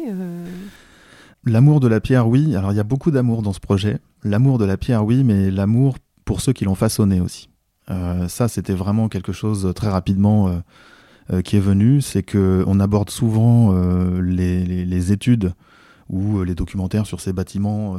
L'amour 1.44 1.80
de 1.80 1.88
la 1.88 2.00
pierre, 2.00 2.28
oui. 2.28 2.56
Alors, 2.56 2.72
il 2.72 2.78
y 2.78 2.80
a 2.80 2.84
beaucoup 2.84 3.12
d'amour 3.12 3.44
dans 3.44 3.54
ce 3.54 3.60
projet. 3.60 4.00
L'amour 4.24 4.58
de 4.58 4.66
la 4.66 4.78
pierre, 4.78 5.06
oui, 5.06 5.24
mais 5.24 5.52
l'amour 5.52 5.98
pour 6.24 6.42
ceux 6.42 6.54
qui 6.54 6.66
l'ont 6.66 6.75
façonné 6.75 7.20
aussi. 7.22 7.50
ça, 7.88 8.48
c'était 8.48 8.74
vraiment 8.74 9.10
quelque 9.10 9.32
chose 9.32 9.72
très 9.75 9.90
rapidement 9.90 10.60
qui 11.44 11.58
est 11.58 11.62
venu. 11.62 12.01
C'est 12.01 12.24
que 12.24 12.63
on 12.67 12.79
aborde 12.79 13.10
souvent 13.10 13.74
les, 14.22 15.12
études 15.12 15.53
ou 16.10 16.44
les 16.44 16.55
documentaires 16.55 17.05
sur 17.05 17.20
ces 17.20 17.34
bâtiments 17.34 17.98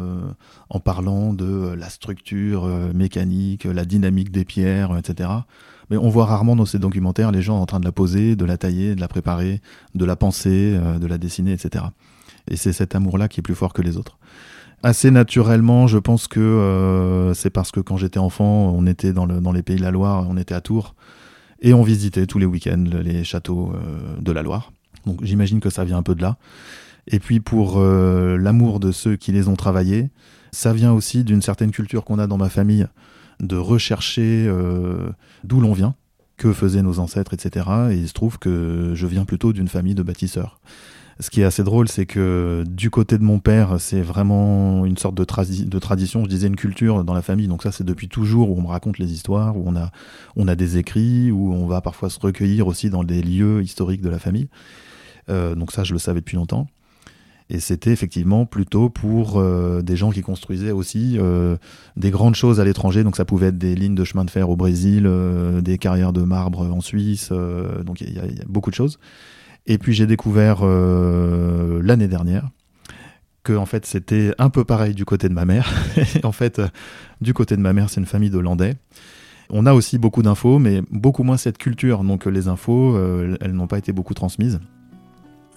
en 0.71 0.81
parlant 0.81 1.33
de 1.33 1.75
la 1.77 1.89
structure 1.89 2.67
mécanique, 2.95 3.65
la 3.65 3.85
dynamique 3.85 4.31
des 4.31 4.45
pierres, 4.45 4.97
etc. 4.97 5.31
Mais 5.91 5.97
on 5.97 6.09
voit 6.09 6.27
rarement 6.27 6.57
dans 6.57 6.67
ces 6.67 6.79
documentaires 6.79 7.33
les 7.33 7.43
gens 7.43 7.61
en 7.61 7.67
train 7.67 7.81
de 7.81 7.85
la 7.85 7.93
poser, 7.93 8.37
de 8.37 8.45
la 8.45 8.57
tailler, 8.57 8.95
de 8.95 9.01
la 9.01 9.09
préparer, 9.09 9.61
de 9.95 10.05
la 10.05 10.17
penser, 10.17 10.79
de 11.01 11.07
la 11.07 11.19
dessiner, 11.19 11.53
etc. 11.53 11.85
Et 12.49 12.57
c'est 12.57 12.73
cet 12.73 12.95
amour-là 12.95 13.29
qui 13.29 13.41
est 13.41 13.43
plus 13.43 13.55
fort 13.55 13.73
que 13.73 13.83
les 13.83 13.97
autres. 13.97 14.19
Assez 14.83 15.11
naturellement, 15.11 15.87
je 15.87 15.99
pense 15.99 16.29
que 16.29 16.39
euh, 16.39 17.35
c'est 17.35 17.51
parce 17.51 17.73
que 17.73 17.81
quand 17.81 17.97
j'étais 17.97 18.19
enfant, 18.19 18.73
on 18.77 18.87
était 18.87 19.13
dans, 19.13 19.27
le, 19.27 19.41
dans, 19.41 19.53
les 19.53 19.63
pays 19.63 19.77
de 19.77 19.83
la 19.83 19.91
Loire, 19.91 20.27
on 20.29 20.37
était 20.37 20.55
à 20.55 20.61
Tours, 20.61 20.95
et 21.61 21.75
on 21.75 21.83
visitait 21.83 22.27
tous 22.27 22.39
les 22.39 22.47
week-ends 22.47 22.85
les 23.03 23.25
châteaux 23.25 23.73
euh, 23.75 24.17
de 24.21 24.33
la 24.33 24.43
Loire. 24.43 24.73
Donc 25.07 25.25
j'imagine 25.25 25.61
que 25.61 25.71
ça 25.71 25.85
vient 25.85 25.99
un 25.99 26.03
peu 26.03 26.15
de 26.15 26.23
là. 26.23 26.37
Et 27.07 27.19
puis 27.19 27.41
pour 27.41 27.79
euh, 27.79 28.37
l'amour 28.37 28.81
de 28.81 28.93
ceux 28.93 29.17
qui 29.17 29.33
les 29.33 29.49
ont 29.49 29.57
travaillés, 29.57 30.11
ça 30.53 30.73
vient 30.73 30.93
aussi 30.93 31.25
d'une 31.25 31.43
certaine 31.43 31.71
culture 31.71 32.05
qu'on 32.05 32.19
a 32.19 32.27
dans 32.27 32.39
ma 32.39 32.49
famille, 32.49 32.87
de 33.41 33.57
rechercher 33.57 34.51
d'où 35.45 35.61
l'on 35.61 35.75
vient, 35.75 35.95
que 36.39 36.53
faisaient 36.53 36.83
nos 36.83 36.99
ancêtres, 36.99 37.35
etc. 37.35 37.67
Et 37.91 37.97
il 37.97 38.09
se 38.09 38.15
trouve 38.15 38.39
que 38.39 38.93
je 38.95 39.07
viens 39.07 39.27
plutôt 39.27 39.53
d'une 39.53 39.69
famille 39.69 39.95
de 39.95 40.03
bâtisseurs. 40.03 40.59
Ce 41.19 41.31
qui 41.31 41.41
est 41.41 41.45
assez 41.45 41.65
drôle, 41.65 41.89
c'est 41.89 42.05
que 42.05 42.63
du 42.69 42.91
côté 42.91 43.17
de 43.17 43.23
mon 43.23 43.39
père, 43.39 43.77
c'est 43.81 44.03
vraiment 44.03 44.85
une 44.85 44.99
sorte 44.99 45.15
de, 45.15 45.25
tradition, 45.25 46.25
je 46.25 46.29
disais 46.29 46.47
une 46.47 46.57
culture 46.57 47.05
dans 47.05 47.15
la 47.15 47.23
famille. 47.23 47.49
Donc 47.49 47.63
ça, 47.63 47.73
c'est 47.73 47.85
depuis 47.85 48.09
toujours 48.09 48.51
où 48.51 48.59
on 48.59 48.63
me 48.63 48.67
raconte 48.67 48.99
les 48.99 49.13
histoires, 49.13 49.57
où 49.57 49.63
on 49.65 49.77
a, 49.77 49.91
on 50.37 50.47
a 50.47 50.55
des 50.55 50.77
écrits, 50.77 51.31
où 51.31 51.55
on 51.55 51.67
va 51.67 51.81
parfois 51.81 52.11
se 52.11 52.21
recueillir 52.21 52.67
aussi 52.67 52.91
dans 52.91 53.03
des 53.03 53.23
lieux 53.23 53.63
historiques 53.63 54.03
de 54.03 54.11
la 54.11 54.19
famille. 54.19 54.49
Euh, 55.31 55.55
donc 55.55 55.73
ça, 55.73 55.85
je 55.85 55.95
le 55.95 55.99
savais 55.99 56.21
depuis 56.21 56.37
longtemps. 56.37 56.69
Et 57.49 57.61
c'était 57.61 57.93
effectivement 57.93 58.45
plutôt 58.45 58.91
pour 58.91 59.39
euh, 59.39 59.81
des 59.81 59.97
gens 59.97 60.11
qui 60.11 60.21
construisaient 60.21 60.73
aussi 60.73 61.17
euh, 61.17 61.57
des 61.97 62.11
grandes 62.11 62.35
choses 62.35 62.61
à 62.61 62.65
l'étranger. 62.65 63.05
Donc 63.05 63.17
ça 63.17 63.25
pouvait 63.25 63.47
être 63.47 63.59
des 63.59 63.75
lignes 63.75 63.95
de 63.95 64.05
chemin 64.05 64.27
de 64.27 64.31
fer 64.31 64.51
au 64.51 64.57
Brésil, 64.57 65.11
des 65.63 65.79
carrières 65.79 66.13
de 66.13 66.23
marbre 66.23 66.61
en 66.61 66.83
Suisse. 66.83 67.31
donc 67.31 68.03
il 68.03 68.13
y, 68.13 68.19
a 68.19 68.25
beaucoup 68.47 68.71
de 68.71 68.75
choses. 68.75 68.99
Et 69.67 69.79
puis 69.79 69.93
j'ai 69.95 70.07
découvert 70.07 70.61
euh, 70.63 71.81
l'année 71.83 72.09
dernière 72.09 72.51
que 73.43 73.53
en 73.53 73.67
fait 73.67 73.87
c'était 73.87 74.33
un 74.39 74.49
peu 74.49 74.65
pareil 74.65 74.95
du 74.95 75.05
côté 75.05 75.29
de 75.29 75.35
ma 75.35 75.45
mère. 75.45 75.73
en 76.25 76.33
fait, 76.33 76.59
euh, 76.59 76.69
du 77.21 77.35
côté 77.35 77.57
de 77.57 77.61
ma 77.61 77.73
mère, 77.73 77.91
c'est 77.91 78.01
une 78.01 78.07
famille 78.07 78.31
de 78.31 78.39
Landais. 78.39 78.75
On 79.51 79.67
a 79.67 79.75
aussi 79.75 79.99
beaucoup 79.99 80.23
d'infos, 80.23 80.59
mais 80.59 80.83
beaucoup 80.91 81.23
moins 81.23 81.37
cette 81.37 81.59
culture. 81.59 82.03
Donc 82.05 82.27
les 82.27 82.49
infos, 82.49 82.97
euh, 82.97 83.37
elles 83.41 83.53
n'ont 83.53 83.67
pas 83.67 83.79
été 83.79 83.93
beaucoup 83.93 84.15
transmises. 84.15 84.61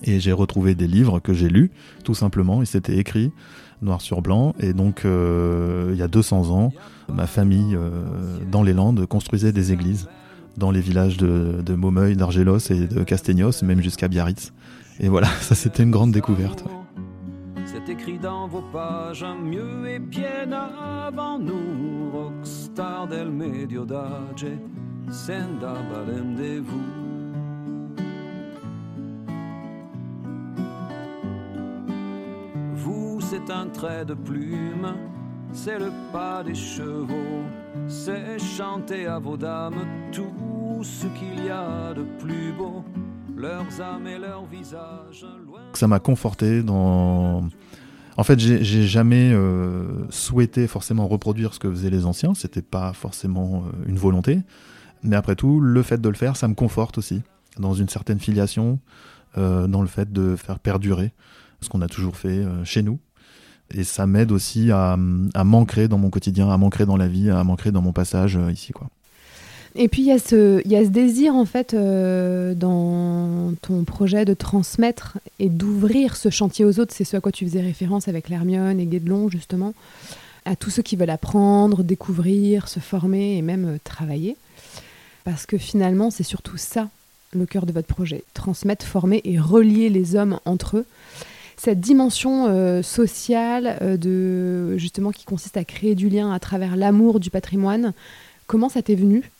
Et 0.03 0.19
j'ai 0.19 0.31
retrouvé 0.31 0.75
des 0.75 0.87
livres 0.87 1.19
que 1.19 1.33
j'ai 1.33 1.49
lus, 1.49 1.71
tout 2.05 2.13
simplement, 2.13 2.61
et 2.61 2.65
c'était 2.65 2.97
écrit 2.97 3.33
noir 3.81 3.99
sur 3.99 4.21
blanc. 4.21 4.53
Et 4.59 4.71
donc, 4.71 5.01
il 5.03 5.95
y 5.97 6.01
a 6.01 6.07
200 6.07 6.51
ans, 6.51 6.71
ma 7.13 7.27
famille, 7.27 7.77
dans 8.49 8.63
les 8.63 8.71
Landes, 8.71 9.05
construisait 9.07 9.51
des 9.51 9.73
églises 9.73 10.07
dans 10.59 10.71
les 10.71 10.81
villages 10.81 11.17
de, 11.17 11.61
de 11.65 11.73
Maumeuil, 11.73 12.15
d'Argelos 12.15 12.69
et 12.69 12.85
de 12.85 13.03
Castegnos, 13.03 13.63
même 13.63 13.81
jusqu'à 13.81 14.07
Biarritz. 14.07 14.53
Et 14.99 15.07
voilà, 15.07 15.27
ça 15.41 15.55
c'était 15.55 15.83
une 15.83 15.91
grande 15.91 16.11
découverte. 16.11 16.63
C'est 17.65 17.91
écrit 17.91 18.19
dans 18.19 18.47
vos 18.47 18.63
pages, 18.73 19.25
mieux 19.43 19.87
et 19.87 19.99
bien 19.99 20.51
avant 20.51 21.39
nous, 21.39 22.11
rockstar 22.11 23.07
del 23.07 23.31
medio 23.31 23.85
d'age, 23.85 24.47
senda 25.09 25.75
balem 25.91 26.35
vous. 26.61 26.79
Vous, 32.75 33.21
c'est 33.21 33.51
un 33.51 33.67
trait 33.67 34.05
de 34.05 34.13
plume, 34.13 34.95
c'est 35.53 35.79
le 35.79 35.91
pas 36.11 36.43
des 36.43 36.55
chevaux, 36.55 37.43
c'est 37.87 38.39
chanter 38.39 39.05
à 39.05 39.19
vos 39.19 39.37
dames 39.37 39.85
tout 40.11 40.48
ce 40.83 41.07
qu'il 41.07 41.45
y 41.45 41.49
a 41.49 41.93
de 41.93 42.03
plus 42.19 42.53
beau, 42.53 42.83
leurs 43.35 43.81
âmes 43.81 44.07
et 44.07 44.17
leurs 44.17 44.45
visages. 44.45 45.25
Ça 45.73 45.87
m'a 45.87 45.99
conforté 45.99 46.63
dans. 46.63 47.47
En 48.17 48.23
fait, 48.23 48.39
j'ai 48.39 48.85
jamais 48.85 49.31
euh, 49.33 50.05
souhaité 50.09 50.67
forcément 50.67 51.07
reproduire 51.07 51.53
ce 51.53 51.59
que 51.59 51.69
faisaient 51.69 51.89
les 51.89 52.05
anciens, 52.05 52.33
c'était 52.33 52.61
pas 52.61 52.91
forcément 52.93 53.63
euh, 53.65 53.87
une 53.87 53.97
volonté. 53.97 54.39
Mais 55.03 55.15
après 55.15 55.35
tout, 55.35 55.61
le 55.61 55.81
fait 55.83 56.01
de 56.01 56.09
le 56.09 56.15
faire, 56.15 56.35
ça 56.35 56.47
me 56.49 56.53
conforte 56.53 56.97
aussi, 56.97 57.21
dans 57.57 57.73
une 57.73 57.87
certaine 57.87 58.19
filiation, 58.19 58.79
euh, 59.37 59.67
dans 59.67 59.81
le 59.81 59.87
fait 59.87 60.11
de 60.11 60.35
faire 60.35 60.59
perdurer 60.59 61.13
ce 61.61 61.69
qu'on 61.69 61.81
a 61.81 61.87
toujours 61.87 62.17
fait 62.17 62.45
chez 62.63 62.83
nous. 62.83 62.99
Et 63.71 63.83
ça 63.83 64.07
m'aide 64.07 64.31
aussi 64.31 64.71
à, 64.71 64.97
à 65.33 65.43
m'ancrer 65.43 65.87
dans 65.87 65.97
mon 65.97 66.09
quotidien, 66.09 66.49
à 66.49 66.57
m'ancrer 66.57 66.85
dans 66.85 66.97
la 66.97 67.07
vie, 67.07 67.29
à 67.29 67.43
m'ancrer 67.43 67.71
dans 67.71 67.81
mon 67.81 67.93
passage 67.93 68.39
ici. 68.51 68.73
quoi. 68.73 68.89
Et 69.81 69.87
puis 69.87 70.01
il 70.01 70.07
y, 70.07 70.11
a 70.11 70.19
ce, 70.19 70.61
désir 70.89 71.35
en 71.35 71.45
fait 71.45 71.73
euh, 71.73 72.53
dans 72.53 73.53
ton 73.61 73.85
projet 73.85 74.25
de 74.25 74.33
transmettre 74.33 75.19
et 75.39 75.47
d'ouvrir 75.47 76.17
ce 76.17 76.29
chantier 76.29 76.65
aux 76.65 76.81
autres. 76.81 76.93
C'est 76.93 77.05
ce 77.05 77.15
à 77.15 77.21
quoi 77.21 77.31
tu 77.31 77.45
faisais 77.45 77.61
référence 77.61 78.09
avec 78.09 78.27
l'Hermione 78.27 78.77
et 78.81 78.85
Guédelon 78.85 79.29
justement, 79.29 79.73
à 80.43 80.57
tous 80.57 80.69
ceux 80.69 80.81
qui 80.81 80.97
veulent 80.97 81.09
apprendre, 81.09 81.81
découvrir, 81.81 82.67
se 82.67 82.81
former 82.81 83.37
et 83.37 83.41
même 83.41 83.75
euh, 83.75 83.77
travailler. 83.81 84.35
Parce 85.23 85.45
que 85.45 85.57
finalement 85.57 86.11
c'est 86.11 86.23
surtout 86.23 86.57
ça 86.57 86.89
le 87.31 87.45
cœur 87.45 87.65
de 87.65 87.71
votre 87.71 87.87
projet, 87.87 88.25
transmettre, 88.33 88.85
former 88.85 89.21
et 89.23 89.39
relier 89.39 89.87
les 89.87 90.17
hommes 90.17 90.41
entre 90.43 90.75
eux. 90.75 90.85
Cette 91.55 91.79
dimension 91.79 92.47
euh, 92.49 92.81
sociale 92.81 93.97
de 93.97 94.75
justement 94.75 95.11
qui 95.11 95.23
consiste 95.23 95.55
à 95.55 95.63
créer 95.63 95.95
du 95.95 96.09
lien 96.09 96.33
à 96.33 96.39
travers 96.39 96.75
l'amour 96.75 97.21
du 97.21 97.29
patrimoine, 97.29 97.93
comment 98.45 98.67
ça 98.67 98.81
t'est 98.81 98.95
venu 98.95 99.31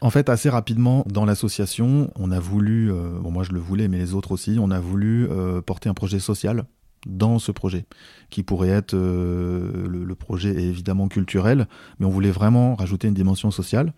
en 0.00 0.10
fait, 0.10 0.28
assez 0.28 0.48
rapidement, 0.48 1.04
dans 1.08 1.24
l'association, 1.24 2.10
on 2.16 2.30
a 2.30 2.38
voulu, 2.38 2.92
euh, 2.92 3.18
bon 3.20 3.30
moi 3.30 3.42
je 3.42 3.52
le 3.52 3.58
voulais, 3.58 3.88
mais 3.88 3.98
les 3.98 4.14
autres 4.14 4.32
aussi, 4.32 4.58
on 4.60 4.70
a 4.70 4.78
voulu 4.78 5.28
euh, 5.28 5.60
porter 5.60 5.88
un 5.88 5.94
projet 5.94 6.20
social 6.20 6.64
dans 7.06 7.38
ce 7.38 7.52
projet, 7.52 7.86
qui 8.30 8.42
pourrait 8.42 8.68
être, 8.68 8.94
euh, 8.94 9.86
le, 9.88 10.14
projet 10.14 10.50
est 10.50 10.66
évidemment 10.66 11.08
culturel, 11.08 11.66
mais 11.98 12.06
on 12.06 12.10
voulait 12.10 12.30
vraiment 12.30 12.74
rajouter 12.74 13.08
une 13.08 13.14
dimension 13.14 13.50
sociale, 13.50 13.92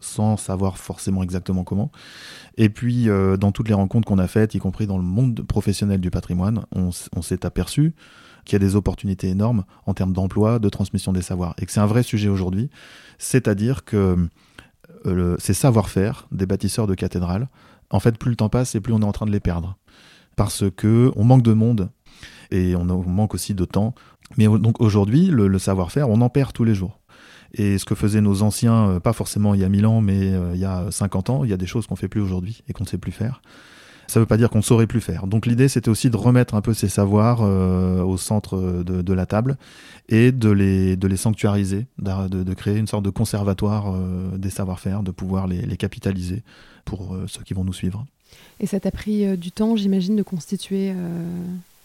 sans 0.00 0.36
savoir 0.36 0.76
forcément 0.78 1.22
exactement 1.22 1.64
comment. 1.64 1.90
Et 2.56 2.68
puis, 2.68 3.08
dans 3.38 3.52
toutes 3.52 3.68
les 3.68 3.74
rencontres 3.74 4.06
qu'on 4.06 4.18
a 4.18 4.26
faites, 4.26 4.54
y 4.54 4.58
compris 4.58 4.86
dans 4.86 4.98
le 4.98 5.04
monde 5.04 5.42
professionnel 5.46 6.00
du 6.00 6.10
patrimoine, 6.10 6.66
on, 6.74 6.90
on 7.14 7.22
s'est 7.22 7.46
aperçu 7.46 7.94
qu'il 8.44 8.54
y 8.54 8.56
a 8.56 8.66
des 8.66 8.76
opportunités 8.76 9.28
énormes 9.28 9.64
en 9.86 9.94
termes 9.94 10.12
d'emploi, 10.12 10.58
de 10.58 10.68
transmission 10.68 11.12
des 11.12 11.22
savoirs, 11.22 11.54
et 11.58 11.66
que 11.66 11.72
c'est 11.72 11.80
un 11.80 11.86
vrai 11.86 12.02
sujet 12.02 12.28
aujourd'hui, 12.28 12.70
c'est-à-dire 13.18 13.84
que 13.84 14.28
euh, 15.04 15.36
ces 15.38 15.54
savoir-faire 15.54 16.26
des 16.32 16.46
bâtisseurs 16.46 16.86
de 16.86 16.94
cathédrales, 16.94 17.48
en 17.90 18.00
fait, 18.00 18.18
plus 18.18 18.30
le 18.30 18.36
temps 18.36 18.48
passe 18.48 18.74
et 18.74 18.80
plus 18.80 18.92
on 18.92 19.00
est 19.00 19.04
en 19.04 19.12
train 19.12 19.26
de 19.26 19.30
les 19.30 19.40
perdre. 19.40 19.76
Parce 20.36 20.64
que 20.76 21.12
on 21.16 21.24
manque 21.24 21.42
de 21.42 21.52
monde 21.52 21.90
et 22.50 22.76
on, 22.76 22.84
manque 22.84 23.34
aussi 23.34 23.54
de 23.54 23.64
temps. 23.64 23.94
Mais 24.36 24.46
donc 24.46 24.80
aujourd'hui, 24.80 25.26
le, 25.26 25.58
savoir-faire, 25.58 26.08
on 26.08 26.20
en 26.20 26.28
perd 26.28 26.52
tous 26.52 26.64
les 26.64 26.74
jours. 26.74 27.00
Et 27.54 27.78
ce 27.78 27.84
que 27.84 27.94
faisaient 27.94 28.20
nos 28.20 28.42
anciens, 28.42 28.88
euh, 28.88 29.00
pas 29.00 29.12
forcément 29.12 29.54
il 29.54 29.60
y 29.60 29.64
a 29.64 29.68
1000 29.68 29.86
ans, 29.86 30.00
mais 30.00 30.34
euh, 30.34 30.50
il 30.54 30.60
y 30.60 30.64
a 30.64 30.90
50 30.90 31.30
ans, 31.30 31.44
il 31.44 31.50
y 31.50 31.54
a 31.54 31.56
des 31.56 31.66
choses 31.66 31.86
qu'on 31.86 31.96
fait 31.96 32.08
plus 32.08 32.20
aujourd'hui 32.20 32.62
et 32.68 32.72
qu'on 32.72 32.84
ne 32.84 32.88
sait 32.88 32.98
plus 32.98 33.12
faire 33.12 33.40
ça 34.06 34.20
ne 34.20 34.22
veut 34.22 34.26
pas 34.26 34.36
dire 34.36 34.50
qu'on 34.50 34.58
ne 34.58 34.64
saurait 34.64 34.86
plus 34.86 35.00
faire. 35.00 35.26
Donc 35.26 35.46
l'idée, 35.46 35.68
c'était 35.68 35.88
aussi 35.88 36.10
de 36.10 36.16
remettre 36.16 36.54
un 36.54 36.60
peu 36.60 36.74
ces 36.74 36.88
savoirs 36.88 37.40
euh, 37.42 38.02
au 38.02 38.16
centre 38.16 38.56
de, 38.84 39.12
la 39.12 39.26
table 39.26 39.56
et 40.08 40.32
de 40.32 40.50
les, 40.50 40.96
de 40.96 41.08
les 41.08 41.16
sanctuariser, 41.16 41.86
de, 41.98 42.54
créer 42.54 42.76
une 42.76 42.86
sorte 42.86 43.04
de 43.04 43.10
conservatoire 43.10 43.92
euh, 43.94 44.36
des 44.36 44.50
savoir-faire, 44.50 45.02
de 45.02 45.10
pouvoir 45.10 45.46
les, 45.46 45.76
capitaliser 45.76 46.42
pour 46.84 47.14
euh, 47.14 47.26
ceux 47.26 47.42
qui 47.42 47.54
vont 47.54 47.64
nous 47.64 47.72
suivre. 47.72 48.06
Et 48.60 48.66
ça 48.66 48.80
t'a 48.80 48.90
pris 48.90 49.36
du 49.36 49.50
temps, 49.50 49.76
j'imagine, 49.76 50.16
de 50.16 50.22
constituer 50.22 50.94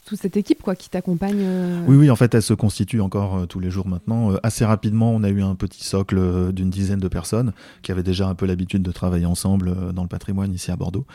toute 0.06 0.20
cette 0.20 0.38
équipe 0.38 0.62
quoi, 0.62 0.76
qui 0.76 0.90
t'accompagne 0.90 1.46
Oui, 1.88 1.96
oui, 1.96 2.10
en 2.10 2.16
fait, 2.16 2.34
elle 2.34 2.42
se 2.42 2.54
constitue 2.54 3.02
encore 3.02 3.48
tous 3.48 3.60
les 3.60 3.70
jours 3.70 3.88
maintenant. 3.88 4.34
assez 4.44 4.66
rapidement, 4.66 5.12
on 5.14 5.24
a 5.24 5.30
eu 5.30 5.42
un 5.42 5.56
petit 5.56 5.84
socle 5.84 6.52
d'une 6.54 6.70
dizaine 6.70 7.00
de 7.00 7.08
personnes 7.08 7.54
qui 7.84 7.92
avaient 7.92 8.04
déjà 8.04 8.28
un 8.28 8.36
peu 8.36 8.46
l'habitude 8.46 8.84
de 8.84 8.92
travailler 8.92 9.26
ensemble 9.26 9.94
dans 9.94 10.04
le 10.04 10.10
patrimoine 10.10 10.54
ici 10.54 10.72
à 10.72 10.76
Bordeaux. 10.76 11.06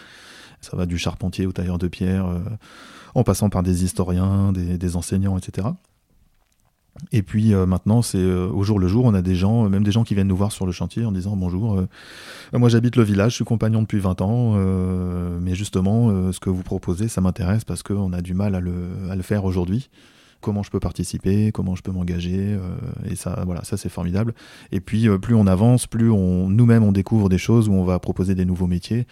Ça 0.68 0.76
va 0.76 0.86
du 0.86 0.98
charpentier 0.98 1.46
au 1.46 1.52
tailleur 1.52 1.78
de 1.78 1.86
pierre, 1.86 2.26
euh, 2.26 2.40
en 3.14 3.22
passant 3.22 3.50
par 3.50 3.62
des 3.62 3.84
historiens, 3.84 4.52
des, 4.52 4.96
enseignants, 4.96 5.38
etc. 5.38 5.68
Et 7.12 7.22
puis 7.22 7.54
euh, 7.54 7.66
maintenant, 7.66 8.02
c'est 8.02 8.18
euh, 8.18 8.48
au 8.48 8.64
jour 8.64 8.78
le 8.78 8.88
jour, 8.88 9.04
on 9.04 9.14
a 9.14 9.22
des 9.22 9.36
gens, 9.36 9.68
même 9.68 9.84
des 9.84 9.92
gens 9.92 10.02
qui 10.02 10.14
viennent 10.14 10.26
nous 10.26 10.36
voir 10.36 10.50
sur 10.50 10.66
le 10.66 10.72
chantier 10.72 11.04
en 11.04 11.12
disant 11.12 11.36
bonjour, 11.36 11.80
moi 12.52 12.68
j'habite 12.68 12.96
le 12.96 13.04
village, 13.04 13.32
je 13.32 13.36
suis 13.36 13.44
compagnon 13.44 13.82
depuis 13.82 14.00
20 14.00 14.20
ans, 14.22 14.54
mais 15.40 15.54
justement, 15.54 16.32
ce 16.32 16.40
que 16.40 16.50
vous 16.50 16.62
proposez, 16.62 17.06
ça 17.08 17.20
m'intéresse 17.20 17.64
parce 17.64 17.82
qu'on 17.82 18.12
a 18.12 18.20
du 18.22 18.34
mal 18.34 18.54
à 18.54 18.60
le, 18.60 18.88
à 19.10 19.14
le 19.14 19.22
faire 19.22 19.44
aujourd'hui 19.44 19.88
comment 20.46 20.62
je 20.62 20.70
peux 20.70 20.80
participer, 20.80 21.52
comment 21.52 21.74
je 21.74 21.82
peux 21.82 21.92
m'engager. 21.92 22.56
et 23.10 23.16
ça, 23.16 23.42
voilà, 23.44 23.64
ça 23.64 23.76
c'est 23.76 23.88
formidable. 23.88 24.32
Et 24.72 24.80
puis, 24.80 25.08
plus 25.18 25.34
on 25.34 25.46
avance, 25.46 25.86
plus 25.86 26.10
on, 26.10 26.48
nous-mêmes 26.48 26.84
on 26.84 26.92
découvre 26.92 27.28
des 27.28 27.38
choses 27.38 27.68
où 27.68 27.72
on 27.72 27.84
va 27.84 27.98
proposer 27.98 28.34
des 28.34 28.44
nouveaux 28.44 28.68
métiers, 28.68 29.06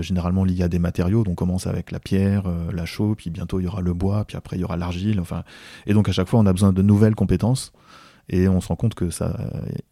généralement 0.00 0.44
liés 0.44 0.62
à 0.62 0.68
des 0.68 0.78
matériaux. 0.78 1.24
Donc, 1.24 1.32
on 1.32 1.46
commence 1.46 1.66
avec 1.66 1.90
la 1.90 1.98
pierre, 1.98 2.44
la 2.72 2.86
chaux, 2.86 3.14
puis 3.16 3.30
bientôt 3.30 3.60
il 3.60 3.64
y 3.64 3.66
aura 3.66 3.80
le 3.80 3.92
bois, 3.92 4.24
puis 4.24 4.36
après 4.36 4.56
il 4.56 4.60
y 4.60 4.64
aura 4.64 4.76
l'argile. 4.76 5.20
Enfin, 5.20 5.42
et 5.86 5.92
donc 5.92 6.08
à 6.08 6.12
chaque 6.12 6.28
fois, 6.28 6.40
on 6.40 6.46
a 6.46 6.52
besoin 6.52 6.72
de 6.72 6.82
nouvelles 6.82 7.14
compétences. 7.14 7.72
Et 8.28 8.48
on 8.48 8.60
se 8.60 8.68
rend 8.68 8.76
compte 8.76 8.94
que 8.94 9.10
ça, 9.10 9.36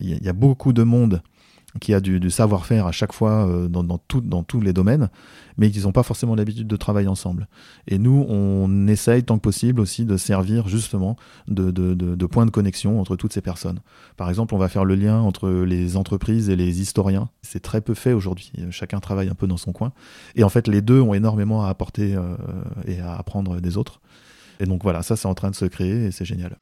il 0.00 0.22
y, 0.22 0.28
a 0.28 0.33
beaucoup 0.33 0.72
de 0.72 0.83
monde 0.83 1.22
qui 1.80 1.92
a 1.94 2.00
du, 2.00 2.30
savoir-faire 2.30 2.87
à 2.87 2.92
chaque 2.92 3.12
fois 3.12 3.46
euh, 3.46 3.68
dans, 3.68 3.82
dans, 3.82 4.00
dans, 4.22 4.42
tous 4.42 4.60
les 4.60 4.72
domaines, 4.72 5.10
mais 5.56 5.68
ils 5.68 5.82
n'ont 5.82 5.92
pas 5.92 6.02
forcément 6.02 6.34
l'habitude 6.34 6.66
de 6.66 6.76
travailler 6.76 7.08
ensemble. 7.08 7.48
Et 7.88 7.98
nous, 7.98 8.24
on 8.28 8.87
essaye 8.87 9.24
tant 9.24 9.37
que 9.37 9.42
possible 9.42 9.80
aussi 9.80 10.04
de 10.04 10.16
servir 10.16 10.68
justement 10.68 11.16
de, 11.48 11.70
de, 11.70 11.94
de, 11.94 12.26
point 12.26 12.46
de 12.46 12.50
connexion 12.50 13.00
entre 13.00 13.16
toutes 13.16 13.32
ces 13.32 13.40
personnes. 13.40 13.80
Par 14.16 14.28
exemple, 14.28 14.54
on 14.54 14.58
va 14.58 14.68
faire 14.68 14.84
le 14.84 14.94
lien 14.94 15.20
entre 15.20 15.50
les 15.50 15.96
entreprises 15.96 16.48
et 16.48 16.56
les 16.56 16.80
historiens. 16.80 17.28
C'est 17.42 17.62
très 17.62 17.80
peu 17.80 17.94
fait 17.94 18.12
aujourd'hui. 18.12 18.52
Chacun 18.70 19.00
travaille 19.00 19.28
un 19.28 19.34
peu 19.34 19.46
dans 19.46 19.56
son 19.56 19.72
coin. 19.72 19.92
Et 20.37 20.44
en 20.44 20.48
fait, 20.48 20.68
les 20.68 20.80
deux 20.80 21.00
ont 21.00 21.14
énormément 21.14 21.64
à 21.64 21.68
apporter 21.68 22.14
euh, 22.14 22.37
et 22.87 23.00
à 23.00 23.16
apprendre 23.16 23.60
des 23.60 23.76
autres. 23.76 24.00
Et 24.60 24.66
donc 24.66 24.82
voilà, 24.84 25.02
ça 25.02 25.16
c'est 25.16 25.26
en 25.26 25.34
train 25.34 25.50
de 25.50 25.56
se 25.56 25.64
créer 25.64 26.06
et 26.06 26.10
c'est 26.12 26.24
génial. 26.24 26.56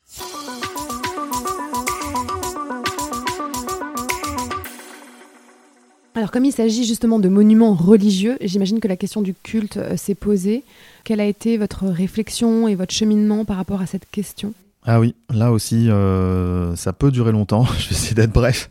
Alors 6.15 6.31
comme 6.31 6.45
il 6.45 6.53
s'agit 6.53 6.85
justement 6.85 7.19
de 7.19 7.29
monuments 7.31 7.73
religieux, 7.73 8.37
j'imagine 8.43 8.81
que 8.81 8.89
la 8.89 8.97
question 8.97 9.23
du 9.23 9.33
culte 9.33 9.79
euh, 9.79 9.97
s'est 9.97 10.15
posée. 10.15 10.63
Quelle 11.05 11.21
a 11.21 11.25
été 11.25 11.57
votre 11.57 11.87
réflexion 11.87 12.69
et 12.69 12.75
votre 12.75 12.93
cheminement 12.93 13.47
par 13.47 13.57
rapport 13.57 13.81
à 13.81 13.87
cette 13.87 14.09
question? 14.11 14.53
Ah 14.85 15.01
oui, 15.01 15.15
là 15.31 15.53
aussi, 15.53 15.89
euh, 15.89 16.77
ça 16.77 16.93
peut 16.93 17.11
durer 17.11 17.33
longtemps, 17.33 17.65
je 17.79 17.89
vais 17.89 17.95
essayer 17.95 18.15
d'être 18.15 18.33
bref, 18.33 18.69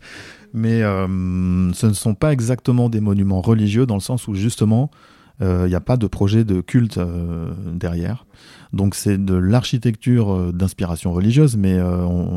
mais 0.54 0.82
euh, 0.82 1.72
ce 1.72 1.86
ne 1.86 1.94
sont 1.94 2.14
pas 2.14 2.32
exactement 2.32 2.88
des 2.88 3.00
monuments 3.00 3.40
religieux 3.40 3.86
dans 3.86 3.96
le 3.96 4.00
sens 4.00 4.28
où 4.28 4.34
justement, 4.34 4.90
il 5.40 5.66
n'y 5.66 5.74
a 5.74 5.80
pas 5.80 5.96
de 5.96 6.06
projet 6.06 6.44
de 6.44 6.60
culte 6.60 7.00
derrière. 7.66 8.26
Donc 8.72 8.94
c'est 8.94 9.18
de 9.18 9.34
l'architecture 9.34 10.52
d'inspiration 10.52 11.12
religieuse, 11.12 11.56
mais 11.56 11.80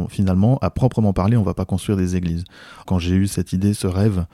finalement, 0.10 0.58
à 0.64 0.72
proprement 0.72 1.14
parler, 1.14 1.38
on 1.38 1.42
ne 1.42 1.46
va 1.46 1.54
pas 1.54 1.66
construire 1.66 2.00
des 2.00 2.16
églises. 2.16 2.46
Quand 2.88 2.98
j'ai 2.98 3.14
eu 3.14 3.28
cette 3.28 3.54
idée, 3.54 3.76
ce 3.76 3.86
rêve, 3.86 4.26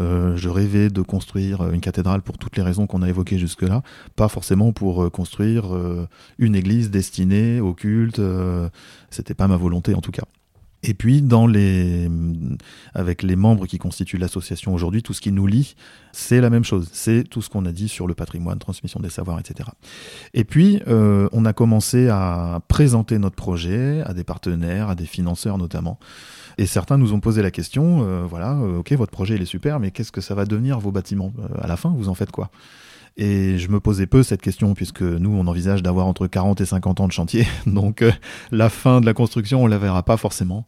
euh, 0.00 0.36
je 0.36 0.48
rêvais 0.48 0.90
de 0.90 1.02
construire 1.02 1.70
une 1.70 1.80
cathédrale 1.80 2.22
pour 2.22 2.38
toutes 2.38 2.56
les 2.56 2.62
raisons 2.62 2.86
qu'on 2.86 3.02
a 3.02 3.08
évoquées 3.08 3.38
jusque-là, 3.38 3.82
pas 4.14 4.28
forcément 4.28 4.72
pour 4.72 5.04
euh, 5.04 5.10
construire 5.10 5.74
euh, 5.74 6.06
une 6.38 6.54
église 6.54 6.90
destinée 6.90 7.60
au 7.60 7.74
culte. 7.74 8.20
C'était 9.10 9.34
pas 9.34 9.48
ma 9.48 9.56
volonté 9.56 9.94
en 9.94 10.00
tout 10.00 10.12
cas. 10.12 10.24
Et 10.82 10.94
puis, 10.94 11.20
dans 11.20 11.48
les, 11.48 12.08
avec 12.94 13.22
les 13.22 13.34
membres 13.34 13.66
qui 13.66 13.78
constituent 13.78 14.18
l'association 14.18 14.72
aujourd'hui, 14.72 15.02
tout 15.02 15.14
ce 15.14 15.20
qui 15.20 15.32
nous 15.32 15.46
lie, 15.46 15.74
c'est 16.12 16.40
la 16.40 16.50
même 16.50 16.64
chose. 16.64 16.88
C'est 16.92 17.24
tout 17.24 17.42
ce 17.42 17.48
qu'on 17.48 17.64
a 17.64 17.72
dit 17.72 17.88
sur 17.88 18.06
le 18.06 18.14
patrimoine, 18.14 18.58
transmission 18.58 19.00
des 19.00 19.08
savoirs, 19.08 19.40
etc. 19.40 19.70
Et 20.32 20.44
puis, 20.44 20.80
on 20.86 21.44
a 21.44 21.52
commencé 21.52 22.08
à 22.08 22.60
présenter 22.68 23.18
notre 23.18 23.34
projet 23.34 24.02
à 24.02 24.12
des 24.14 24.22
partenaires, 24.22 24.90
à 24.90 24.94
des 24.94 25.06
financeurs 25.06 25.58
notamment. 25.58 25.98
Et 26.58 26.66
certains 26.66 26.96
nous 26.96 27.12
ont 27.12 27.20
posé 27.20 27.42
la 27.42 27.50
question, 27.50 28.02
euh, 28.02 28.24
voilà, 28.28 28.52
euh, 28.54 28.78
ok, 28.78 28.92
votre 28.92 29.12
projet 29.12 29.34
il 29.34 29.42
est 29.42 29.46
super, 29.46 29.78
mais 29.78 29.90
qu'est-ce 29.90 30.12
que 30.12 30.22
ça 30.22 30.34
va 30.34 30.46
devenir 30.46 30.78
vos 30.78 30.90
bâtiments 30.90 31.32
euh, 31.38 31.48
À 31.60 31.66
la 31.66 31.76
fin, 31.76 31.90
vous 31.90 32.08
en 32.08 32.14
faites 32.14 32.30
quoi? 32.30 32.50
Et 33.18 33.58
je 33.58 33.68
me 33.68 33.80
posais 33.80 34.06
peu 34.06 34.22
cette 34.22 34.42
question 34.42 34.74
puisque 34.74 35.02
nous, 35.02 35.30
on 35.30 35.46
envisage 35.46 35.82
d'avoir 35.82 36.06
entre 36.06 36.26
40 36.26 36.60
et 36.60 36.66
50 36.66 37.00
ans 37.00 37.06
de 37.06 37.12
chantier. 37.12 37.46
Donc 37.66 38.04
la 38.50 38.68
fin 38.68 39.00
de 39.00 39.06
la 39.06 39.14
construction, 39.14 39.62
on 39.62 39.66
la 39.66 39.78
verra 39.78 40.02
pas 40.02 40.16
forcément. 40.16 40.66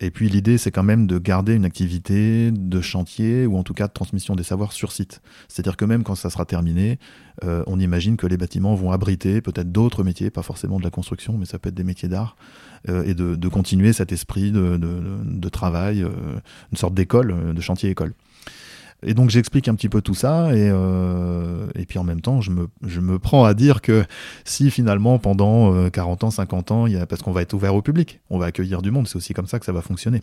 Et 0.00 0.10
puis 0.12 0.28
l'idée, 0.28 0.58
c'est 0.58 0.70
quand 0.70 0.84
même 0.84 1.08
de 1.08 1.18
garder 1.18 1.54
une 1.54 1.64
activité 1.64 2.52
de 2.52 2.80
chantier 2.80 3.46
ou 3.46 3.56
en 3.56 3.64
tout 3.64 3.74
cas 3.74 3.88
de 3.88 3.92
transmission 3.92 4.36
des 4.36 4.44
savoirs 4.44 4.72
sur 4.72 4.92
site. 4.92 5.20
C'est-à-dire 5.48 5.76
que 5.76 5.84
même 5.84 6.04
quand 6.04 6.14
ça 6.14 6.30
sera 6.30 6.44
terminé, 6.44 7.00
on 7.42 7.80
imagine 7.80 8.16
que 8.16 8.28
les 8.28 8.36
bâtiments 8.36 8.76
vont 8.76 8.92
abriter 8.92 9.40
peut-être 9.40 9.72
d'autres 9.72 10.04
métiers, 10.04 10.30
pas 10.30 10.42
forcément 10.42 10.78
de 10.78 10.84
la 10.84 10.90
construction, 10.90 11.36
mais 11.36 11.46
ça 11.46 11.58
peut 11.58 11.68
être 11.68 11.74
des 11.74 11.82
métiers 11.82 12.08
d'art, 12.08 12.36
et 12.86 13.14
de, 13.14 13.48
continuer 13.48 13.92
cet 13.92 14.12
esprit 14.12 14.52
de, 14.52 15.48
travail, 15.48 16.02
euh, 16.02 16.10
une 16.70 16.78
sorte 16.78 16.94
d'école, 16.94 17.32
euh, 17.32 17.52
de 17.52 17.60
chantier-école. 17.60 18.14
Et 19.04 19.14
donc 19.14 19.30
j'explique 19.30 19.68
un 19.68 19.76
petit 19.76 19.88
peu 19.88 20.02
tout 20.02 20.14
ça 20.14 20.52
et, 20.56 20.72
et 21.80 21.86
puis 21.86 22.00
en 22.00 22.04
même 22.04 22.20
temps 22.20 22.40
je 22.40 22.50
me, 22.50 22.66
je 22.84 22.98
me 22.98 23.20
prends 23.20 23.44
à 23.44 23.54
dire 23.54 23.80
que 23.80 24.04
si 24.44 24.72
finalement 24.72 25.20
pendant 25.20 25.88
40 25.88 26.24
ans, 26.24 26.30
50 26.32 26.72
ans, 26.72 26.86
y 26.88 26.96
a, 26.96 27.06
parce 27.06 27.22
qu'on 27.22 27.30
va 27.30 27.42
être 27.42 27.52
ouvert 27.52 27.76
au 27.76 27.80
public, 27.80 28.20
on 28.28 28.40
va 28.40 28.46
accueillir 28.46 28.82
du 28.82 28.90
monde, 28.90 29.06
c'est 29.06 29.14
aussi 29.14 29.34
comme 29.34 29.46
ça 29.46 29.60
que 29.60 29.66
ça 29.66 29.70
va 29.70 29.82
fonctionner. 29.82 30.20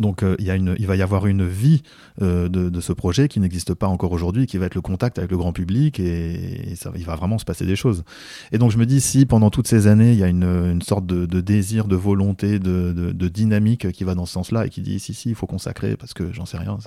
Donc 0.00 0.22
euh, 0.22 0.34
il, 0.38 0.46
y 0.46 0.50
a 0.50 0.56
une, 0.56 0.74
il 0.78 0.86
va 0.86 0.96
y 0.96 1.02
avoir 1.02 1.26
une 1.26 1.46
vie 1.46 1.82
euh, 2.22 2.48
de, 2.48 2.80
ce 2.80 2.92
projet 2.92 3.28
qui 3.28 3.38
n'existe 3.38 3.74
pas 3.74 3.86
encore 3.86 4.12
aujourd'hui, 4.12 4.46
qui 4.46 4.56
va 4.56 4.66
être 4.66 4.74
le 4.74 4.80
contact 4.80 5.18
avec 5.18 5.30
le 5.30 5.36
grand 5.36 5.52
public 5.52 6.00
et, 6.00 6.74
ça, 6.74 6.90
il 6.96 7.04
va 7.04 7.14
vraiment 7.14 7.38
se 7.38 7.44
passer 7.44 7.66
des 7.66 7.76
choses. 7.76 8.02
Et 8.50 8.58
donc 8.58 8.70
je 8.70 8.78
me 8.78 8.86
dis 8.86 9.02
si 9.02 9.26
pendant 9.26 9.50
toutes 9.50 9.68
ces 9.68 9.86
années 9.86 10.12
il 10.12 10.18
y 10.18 10.24
a 10.24 10.28
une, 10.28 10.80
sorte 10.82 11.06
de, 11.06 11.40
désir, 11.40 11.86
de 11.86 11.96
volonté, 11.96 12.58
de, 12.58 13.28
dynamique 13.28 13.92
qui 13.92 14.04
va 14.04 14.14
dans 14.14 14.24
ce 14.24 14.32
sens-là 14.32 14.66
et 14.66 14.70
qui 14.70 14.80
dit 14.80 14.98
si 14.98 15.12
si 15.12 15.28
il 15.28 15.34
faut 15.34 15.46
consacrer 15.46 15.96
parce 15.96 16.14
que 16.14 16.32
j'en 16.32 16.46
sais 16.46 16.56
rien, 16.56 16.78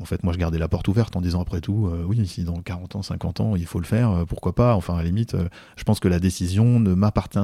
en 0.00 0.04
fait, 0.04 0.24
moi, 0.24 0.32
je 0.32 0.38
gardais 0.38 0.58
la 0.58 0.66
porte 0.66 0.88
ouverte 0.88 1.14
en 1.14 1.20
disant 1.20 1.40
après 1.40 1.60
tout, 1.60 1.86
euh, 1.86 2.04
oui, 2.04 2.26
si 2.26 2.42
dans 2.42 2.60
40 2.60 2.96
ans, 2.96 3.02
50 3.02 3.40
ans, 3.40 3.54
il 3.54 3.64
faut 3.64 3.78
le 3.78 3.84
faire, 3.84 4.24
pourquoi 4.26 4.52
pas 4.52 4.74
Enfin, 4.74 4.94
à 4.94 4.96
la 4.98 5.04
limite, 5.04 5.36
je 5.76 5.84
pense 5.84 6.00
que 6.00 6.08
la 6.08 6.18
décision 6.18 6.80
ne 6.80 6.94
m'appartient. 6.94 7.38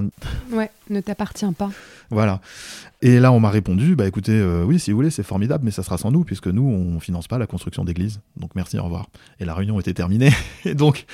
Ouais, 0.52 0.68
ne 0.90 1.00
t'appartient 1.00 1.50
pas. 1.56 1.70
Voilà. 2.10 2.40
Et 3.02 3.20
là, 3.20 3.32
on 3.32 3.40
m'a 3.40 3.50
répondu, 3.50 3.96
bah 3.96 4.06
écoutez, 4.06 4.42
oui, 4.66 4.78
si 4.78 4.90
vous 4.90 4.96
voulez, 4.96 5.10
c'est 5.10 5.22
formidable, 5.22 5.64
mais 5.64 5.70
ça 5.70 5.82
sera 5.82 5.98
sans 5.98 6.10
nous, 6.10 6.24
puisque 6.24 6.48
nous, 6.48 6.62
on 6.62 7.00
finance 7.00 7.28
pas 7.28 7.38
la 7.38 7.46
construction 7.46 7.84
d'églises. 7.84 8.20
Donc 8.36 8.54
merci, 8.54 8.78
au 8.78 8.84
revoir. 8.84 9.08
Et 9.38 9.44
la 9.44 9.54
réunion 9.54 9.80
était 9.80 9.94
terminée. 9.94 10.30
et 10.64 10.74
donc. 10.74 11.06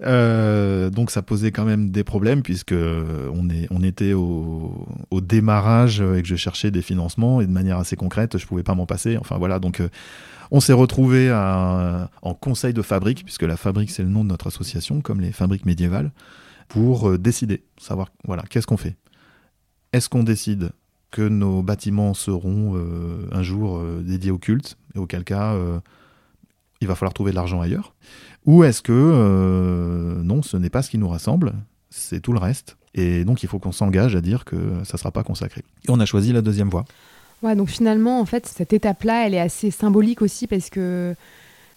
donc 0.00 1.10
ça 1.10 1.22
posait 1.22 1.50
quand 1.50 1.64
même 1.64 1.90
des 1.90 2.04
problèmes 2.04 2.42
puisque 2.42 2.74
on, 2.74 3.48
est, 3.48 3.66
on 3.70 3.82
était 3.82 4.12
au, 4.12 4.86
démarrage 5.22 6.00
et 6.00 6.20
que 6.20 6.28
je 6.28 6.36
cherchais 6.36 6.70
des 6.70 6.82
financements 6.82 7.40
et 7.40 7.46
de 7.46 7.52
manière 7.52 7.78
assez 7.78 7.96
concrète 7.96 8.36
je 8.36 8.46
pouvais 8.46 8.64
pas 8.64 8.74
m'en 8.74 8.86
passer 8.86 9.16
enfin 9.16 9.38
voilà 9.38 9.60
donc 9.60 9.80
on 10.50 10.60
s'est 10.60 10.72
retrouvé 10.72 11.32
en 11.32 12.34
conseil 12.34 12.72
de 12.72 12.82
fabrique, 12.82 13.24
puisque 13.24 13.42
la 13.42 13.56
fabrique 13.56 13.90
c'est 13.90 14.02
le 14.02 14.08
nom 14.08 14.24
de 14.24 14.28
notre 14.28 14.46
association, 14.46 15.00
comme 15.00 15.20
les 15.20 15.32
fabriques 15.32 15.66
médiévales, 15.66 16.12
pour 16.68 17.10
euh, 17.10 17.18
décider, 17.18 17.64
savoir 17.76 18.08
voilà 18.24 18.44
qu'est-ce 18.48 18.66
qu'on 18.66 18.76
fait. 18.76 18.96
Est-ce 19.94 20.08
qu'on 20.08 20.24
décide 20.24 20.70
que 21.12 21.22
nos 21.22 21.62
bâtiments 21.62 22.14
seront 22.14 22.72
euh, 22.74 23.28
un 23.30 23.44
jour 23.44 23.78
euh, 23.78 24.02
dédiés 24.04 24.32
au 24.32 24.38
culte, 24.38 24.76
et 24.96 24.98
auquel 24.98 25.22
cas 25.22 25.56
il 26.80 26.88
va 26.88 26.96
falloir 26.96 27.14
trouver 27.14 27.30
de 27.30 27.36
l'argent 27.36 27.60
ailleurs 27.60 27.94
Ou 28.44 28.64
est-ce 28.64 28.82
que 28.82 30.20
non, 30.22 30.42
ce 30.42 30.56
n'est 30.56 30.68
pas 30.68 30.82
ce 30.82 30.90
qui 30.90 30.98
nous 30.98 31.08
rassemble, 31.08 31.52
c'est 31.90 32.18
tout 32.18 32.32
le 32.32 32.40
reste, 32.40 32.76
et 32.94 33.24
donc 33.24 33.44
il 33.44 33.48
faut 33.48 33.60
qu'on 33.60 33.70
s'engage 33.70 34.16
à 34.16 34.20
dire 34.20 34.44
que 34.44 34.56
ça 34.82 34.94
ne 34.94 34.98
sera 34.98 35.12
pas 35.12 35.22
consacré. 35.22 35.62
Et 35.86 35.90
on 35.90 36.00
a 36.00 36.06
choisi 36.06 36.32
la 36.32 36.42
deuxième 36.42 36.70
voie. 36.70 36.84
Ouais, 37.44 37.54
donc 37.54 37.68
finalement, 37.68 38.20
en 38.20 38.24
fait, 38.24 38.46
cette 38.46 38.72
étape-là, 38.72 39.28
elle 39.28 39.34
est 39.34 39.40
assez 39.40 39.70
symbolique 39.70 40.22
aussi 40.22 40.48
parce 40.48 40.70
que 40.70 41.14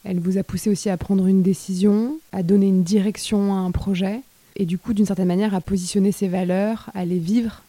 elle 0.05 0.19
vous 0.19 0.39
a 0.39 0.43
poussé 0.43 0.71
aussi 0.71 0.89
à 0.89 0.97
prendre 0.97 1.27
une 1.27 1.43
décision, 1.43 2.17
à 2.31 2.41
donner 2.41 2.67
une 2.67 2.83
direction 2.83 3.53
à 3.53 3.57
un 3.57 3.69
projet, 3.69 4.21
et 4.59 4.65
du 4.65 4.79
coup, 4.79 4.93
d'une 4.93 5.05
certaine 5.05 5.27
manière, 5.27 5.53
à 5.53 5.61
positionner 5.61 6.11
ses 6.11 6.27
valeurs, 6.27 6.89
à 6.95 7.05
les 7.05 7.19
vivre 7.19 7.61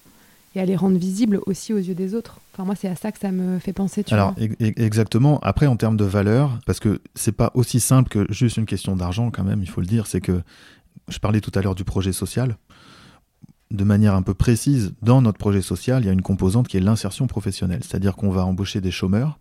et 0.55 0.61
à 0.61 0.65
les 0.65 0.77
rendre 0.77 0.97
visibles 0.97 1.41
aussi 1.47 1.73
aux 1.73 1.79
yeux 1.79 1.95
des 1.95 2.15
autres. 2.15 2.39
Enfin, 2.53 2.65
moi, 2.65 2.75
c'est 2.75 2.89
à 2.89 2.97
ça 2.97 3.13
que 3.13 3.19
ça 3.19 3.31
me 3.31 3.59
fait 3.59 3.73
penser. 3.73 4.05
Tu 4.05 4.15
Alors, 4.15 4.35
exactement. 4.61 5.39
Après, 5.41 5.67
en 5.67 5.77
termes 5.77 5.97
de 5.97 6.05
valeurs, 6.05 6.59
parce 6.67 6.81
que 6.81 7.01
c'est 7.15 7.33
pas 7.33 7.51
aussi 7.55 7.81
simple 7.81 8.09
que 8.09 8.27
juste 8.33 8.57
une 8.57 8.67
question 8.67 8.97
d'argent, 8.97 9.31
quand 9.31 9.45
même, 9.45 9.63
il 9.63 9.69
faut 9.69 9.81
le 9.81 9.87
dire, 9.87 10.07
c'est 10.07 10.21
que 10.21 10.41
je 11.09 11.19
parlais 11.19 11.41
tout 11.41 11.53
à 11.55 11.63
l'heure 11.63 11.75
du 11.75 11.85
projet 11.85 12.13
social 12.13 12.57
de 13.71 13.85
manière 13.85 14.15
un 14.15 14.23
peu 14.23 14.35
précise, 14.35 14.95
dans 15.03 15.21
notre 15.21 15.39
projet 15.39 15.61
social, 15.61 16.03
il 16.03 16.07
y 16.07 16.09
a 16.09 16.13
une 16.13 16.23
composante 16.23 16.69
qui 16.69 16.77
est 16.77 16.81
l'insertion 16.81 17.27
professionnelle. 17.27 17.81
C'est-à-dire 17.83 18.17
qu'on 18.17 18.31
va 18.31 18.45
embaucher 18.45 18.81
des 18.81 18.91
chômeurs, 18.91 19.39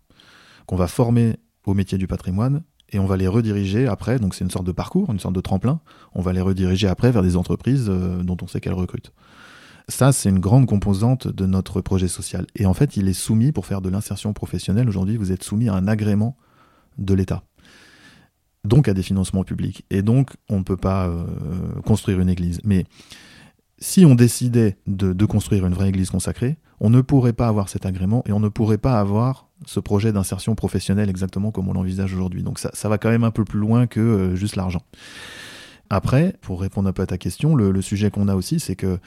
qu'on 0.66 0.76
va 0.76 0.86
former 0.86 1.36
au 1.64 1.74
métier 1.74 1.98
du 1.98 2.06
patrimoine, 2.06 2.62
et 2.90 2.98
on 2.98 3.06
va 3.06 3.16
les 3.16 3.28
rediriger 3.28 3.86
après, 3.86 4.18
donc 4.18 4.34
c'est 4.34 4.44
une 4.44 4.50
sorte 4.50 4.66
de 4.66 4.72
parcours, 4.72 5.10
une 5.10 5.18
sorte 5.18 5.34
de 5.34 5.40
tremplin, 5.40 5.80
on 6.14 6.22
va 6.22 6.32
les 6.32 6.40
rediriger 6.40 6.88
après 6.88 7.10
vers 7.10 7.22
des 7.22 7.36
entreprises 7.36 7.86
euh, 7.88 8.22
dont 8.22 8.36
on 8.40 8.46
sait 8.46 8.60
qu'elles 8.60 8.72
recrutent. 8.72 9.12
Ça, 9.88 10.12
c'est 10.12 10.28
une 10.28 10.38
grande 10.38 10.66
composante 10.66 11.28
de 11.28 11.46
notre 11.46 11.80
projet 11.80 12.08
social. 12.08 12.46
Et 12.56 12.66
en 12.66 12.74
fait, 12.74 12.96
il 12.96 13.08
est 13.08 13.14
soumis, 13.14 13.52
pour 13.52 13.64
faire 13.64 13.80
de 13.80 13.88
l'insertion 13.88 14.32
professionnelle, 14.34 14.88
aujourd'hui, 14.88 15.16
vous 15.16 15.32
êtes 15.32 15.42
soumis 15.42 15.68
à 15.68 15.74
un 15.74 15.88
agrément 15.88 16.36
de 16.98 17.14
l'État. 17.14 17.42
Donc 18.64 18.86
à 18.86 18.94
des 18.94 19.02
financements 19.02 19.44
publics. 19.44 19.86
Et 19.88 20.02
donc, 20.02 20.36
on 20.50 20.58
ne 20.58 20.62
peut 20.62 20.76
pas 20.76 21.08
euh, 21.08 21.24
construire 21.86 22.20
une 22.20 22.28
église. 22.28 22.60
Mais 22.64 22.84
si 23.78 24.04
on 24.04 24.14
décidait 24.14 24.76
de, 24.86 25.24
construire 25.24 25.66
une 25.66 25.74
vraie 25.74 25.88
église 25.88 26.10
consacrée, 26.10 26.58
on 26.80 26.90
ne 26.90 27.00
pourrait 27.00 27.32
pas 27.32 27.48
avoir 27.48 27.68
cet 27.68 27.86
agrément 27.86 28.22
et 28.26 28.32
on 28.32 28.40
ne 28.40 28.48
pourrait 28.48 28.78
pas 28.78 29.00
avoir 29.00 29.48
ce 29.66 29.80
projet 29.80 30.12
d'insertion 30.12 30.54
professionnelle 30.54 31.08
exactement 31.08 31.50
comme 31.50 31.68
on 31.68 31.72
l'envisage 31.72 32.12
aujourd'hui. 32.12 32.42
Donc 32.42 32.58
ça, 32.58 32.88
va 32.88 32.98
quand 32.98 33.10
même 33.10 33.24
un 33.24 33.30
peu 33.30 33.44
plus 33.44 33.58
loin 33.58 33.86
que 33.86 34.00
euh, 34.00 34.34
juste 34.34 34.56
l'argent. 34.56 34.82
Après, 35.90 36.34
pour 36.42 36.60
répondre 36.60 36.88
un 36.88 36.92
peu 36.92 37.02
à 37.02 37.06
ta 37.06 37.16
question, 37.16 37.54
le, 37.54 37.80
sujet 37.80 38.10
qu'on 38.10 38.28
a 38.28 38.34
aussi, 38.34 38.60
c'est 38.60 38.76
que 38.76 38.98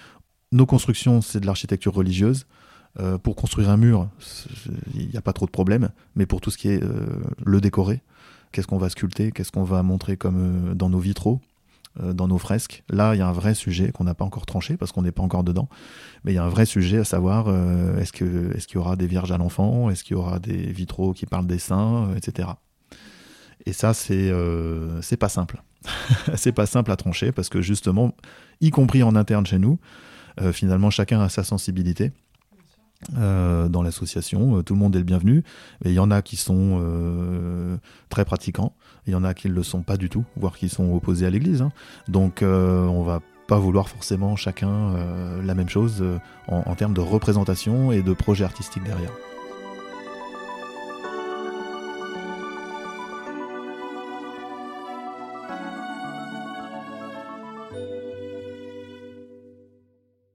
nos 0.51 0.65
constructions, 0.65 1.21
c'est 1.21 1.39
de 1.39 1.45
l'architecture 1.45 1.93
religieuse. 1.93 2.45
Euh, 2.99 3.17
pour 3.17 3.37
construire 3.37 3.69
un 3.69 3.77
mur, 3.77 4.09
il 4.95 5.07
n'y 5.07 5.15
a 5.15 5.21
pas 5.21 5.31
trop 5.31 5.45
de 5.45 5.51
problème, 5.51 5.91
mais 6.15 6.25
pour 6.25 6.41
tout 6.41 6.51
ce 6.51 6.57
qui 6.57 6.67
est 6.67 6.83
euh, 6.83 7.05
le 7.45 7.61
décorer, 7.61 8.01
qu'est-ce 8.51 8.67
qu'on 8.67 8.77
va 8.77 8.89
sculpter, 8.89 9.31
qu'est-ce 9.31 9.51
qu'on 9.51 9.63
va 9.63 9.81
montrer 9.81 10.17
comme 10.17 10.73
dans 10.75 10.89
nos 10.89 10.99
vitraux, 10.99 11.39
dans 12.01 12.27
nos 12.27 12.37
fresques, 12.37 12.83
là 12.89 13.15
il 13.15 13.17
y 13.17 13.21
a 13.21 13.27
un 13.27 13.33
vrai 13.33 13.53
sujet 13.53 13.91
qu'on 13.91 14.05
n'a 14.05 14.13
pas 14.13 14.23
encore 14.23 14.45
tranché 14.45 14.77
parce 14.77 14.93
qu'on 14.93 15.01
n'est 15.01 15.11
pas 15.11 15.23
encore 15.23 15.43
dedans, 15.43 15.67
mais 16.23 16.31
il 16.31 16.35
y 16.35 16.37
a 16.37 16.43
un 16.43 16.49
vrai 16.49 16.65
sujet 16.65 16.99
à 16.99 17.03
savoir 17.03 17.49
est-ce 17.97 18.13
qu'il 18.13 18.75
y 18.75 18.77
aura 18.77 18.95
des 18.95 19.07
vierges 19.07 19.33
à 19.33 19.37
l'enfant, 19.37 19.89
est-ce 19.89 20.05
qu'il 20.05 20.15
y 20.15 20.17
aura 20.17 20.39
des 20.39 20.71
vitraux 20.71 21.11
qui 21.11 21.25
parlent 21.25 21.47
des 21.47 21.59
saints, 21.59 22.13
etc. 22.15 22.47
Et 23.65 23.73
ça, 23.73 23.93
c'est 23.93 24.31
c'est 25.01 25.17
pas 25.17 25.27
simple. 25.27 25.61
c'est 26.35 26.53
pas 26.53 26.65
simple 26.65 26.91
à 26.91 26.95
trancher 26.95 27.33
parce 27.33 27.49
que 27.49 27.61
justement, 27.61 28.15
y 28.61 28.69
compris 28.69 29.03
en 29.03 29.15
interne 29.17 29.45
chez 29.45 29.59
nous, 29.59 29.77
euh, 30.39 30.51
finalement 30.51 30.89
chacun 30.89 31.21
a 31.21 31.29
sa 31.29 31.43
sensibilité. 31.43 32.11
Euh, 33.17 33.67
dans 33.67 33.81
l'association, 33.81 34.59
euh, 34.59 34.61
tout 34.61 34.75
le 34.75 34.79
monde 34.79 34.95
est 34.95 34.99
le 34.99 35.05
bienvenu. 35.05 35.43
Il 35.85 35.91
y 35.91 35.99
en 35.99 36.11
a 36.11 36.21
qui 36.21 36.35
sont 36.35 37.79
très 38.09 38.25
pratiquants, 38.25 38.73
il 39.07 39.13
y 39.13 39.15
en 39.15 39.23
a 39.23 39.33
qui 39.33 39.49
ne 39.49 39.53
le 39.53 39.63
sont 39.63 39.81
pas 39.81 39.97
du 39.97 40.09
tout, 40.09 40.23
voire 40.35 40.55
qui 40.55 40.69
sont 40.69 40.93
opposés 40.93 41.25
à 41.25 41.29
l'Église. 41.29 41.61
Hein. 41.61 41.71
Donc 42.07 42.41
on 42.43 43.03
va 43.03 43.21
pas 43.47 43.57
vouloir 43.57 43.89
forcément 43.89 44.35
chacun 44.35 44.93
la 45.43 45.55
même 45.55 45.69
chose 45.69 46.03
en 46.47 46.75
termes 46.75 46.93
de 46.93 47.01
représentation 47.01 47.91
et 47.91 48.03
de 48.03 48.13
projet 48.13 48.45
artistique 48.45 48.83
derrière. 48.83 49.11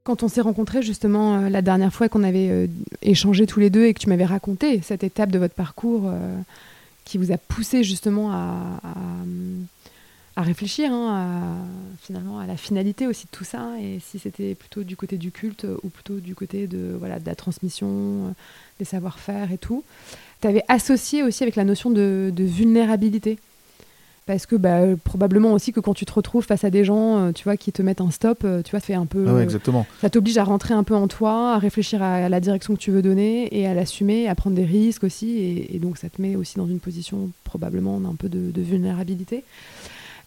Quand 0.06 0.22
on 0.22 0.28
s'est 0.28 0.40
rencontrés 0.40 0.82
justement 0.82 1.34
euh, 1.34 1.48
la 1.48 1.62
dernière 1.62 1.92
fois 1.92 2.08
qu'on 2.08 2.22
avait 2.22 2.48
euh, 2.48 2.68
échangé 3.02 3.44
tous 3.44 3.58
les 3.58 3.70
deux 3.70 3.86
et 3.86 3.92
que 3.92 3.98
tu 3.98 4.08
m'avais 4.08 4.24
raconté 4.24 4.80
cette 4.80 5.02
étape 5.02 5.32
de 5.32 5.38
votre 5.40 5.54
parcours 5.54 6.04
euh, 6.06 6.36
qui 7.04 7.18
vous 7.18 7.32
a 7.32 7.38
poussé 7.38 7.82
justement 7.82 8.30
à, 8.30 8.80
à, 10.36 10.42
réfléchir 10.42 10.92
hein, 10.92 11.56
finalement 12.02 12.38
à 12.38 12.46
la 12.46 12.56
finalité 12.56 13.08
aussi 13.08 13.24
de 13.24 13.30
tout 13.32 13.42
ça 13.42 13.70
et 13.80 13.98
si 13.98 14.20
c'était 14.20 14.54
plutôt 14.54 14.84
du 14.84 14.94
côté 14.96 15.16
du 15.16 15.32
culte 15.32 15.66
ou 15.82 15.88
plutôt 15.88 16.20
du 16.20 16.36
côté 16.36 16.68
de, 16.68 16.94
voilà, 16.96 17.18
de 17.18 17.26
la 17.26 17.34
transmission, 17.34 18.32
des 18.78 18.84
savoir-faire 18.84 19.50
et 19.50 19.58
tout. 19.58 19.82
Tu 20.40 20.46
avais 20.46 20.62
associé 20.68 21.24
aussi 21.24 21.42
avec 21.42 21.56
la 21.56 21.64
notion 21.64 21.90
de 21.90 22.32
vulnérabilité 22.38 23.38
parce 24.26 24.44
que 24.44 24.56
bah, 24.56 24.80
probablement 25.04 25.52
aussi 25.52 25.72
que 25.72 25.78
quand 25.78 25.94
tu 25.94 26.04
te 26.04 26.12
retrouves 26.12 26.44
face 26.44 26.64
à 26.64 26.70
des 26.70 26.84
gens, 26.84 27.18
euh, 27.18 27.32
tu 27.32 27.44
vois, 27.44 27.56
qui 27.56 27.70
te 27.70 27.80
mettent 27.80 28.00
un 28.00 28.10
stop, 28.10 28.40
euh, 28.44 28.60
tu 28.62 28.72
vois, 28.72 28.80
ça 28.80 28.86
fait 28.86 28.94
un 28.94 29.06
peu. 29.06 29.24
Ah 29.28 29.40
exactement. 29.40 29.86
ça 30.00 30.10
t'oblige 30.10 30.36
à 30.36 30.44
rentrer 30.44 30.74
un 30.74 30.82
peu 30.82 30.96
en 30.96 31.06
toi, 31.06 31.54
à 31.54 31.58
réfléchir 31.58 32.02
à, 32.02 32.28
la 32.28 32.40
direction 32.40 32.74
que 32.74 32.80
tu 32.80 32.90
veux 32.90 33.02
donner 33.02 33.56
et 33.56 33.66
à 33.66 33.74
l'assumer, 33.74 34.28
à 34.28 34.34
prendre 34.34 34.56
des 34.56 34.64
risques 34.64 35.04
aussi, 35.04 35.66
et, 35.72 35.78
donc 35.78 35.96
ça 35.96 36.08
te 36.08 36.20
met 36.20 36.34
aussi 36.34 36.56
dans 36.56 36.66
une 36.66 36.80
position 36.80 37.30
probablement 37.44 38.00
d'un 38.00 38.16
peu 38.16 38.28
de, 38.28 38.60
vulnérabilité, 38.60 39.44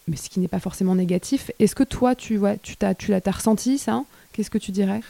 mais 0.07 0.15
ce 0.15 0.29
qui 0.29 0.39
n'est 0.39 0.47
pas 0.47 0.59
forcément 0.59 0.95
négatif. 0.95 1.51
Est-ce 1.59 1.75
que 1.75 1.83
toi, 1.83 2.15
tu 2.15 2.37
vois, 2.37 2.55
tu 2.55 2.77
t'as, 2.77 2.93
tu 2.93 3.11
l'as, 3.11 3.21
ressenti 3.29 3.77
ça? 3.77 4.05
Qu'est-ce 4.31 4.49
que 4.49 4.57
tu 4.57 4.71
dirais? 4.71 5.01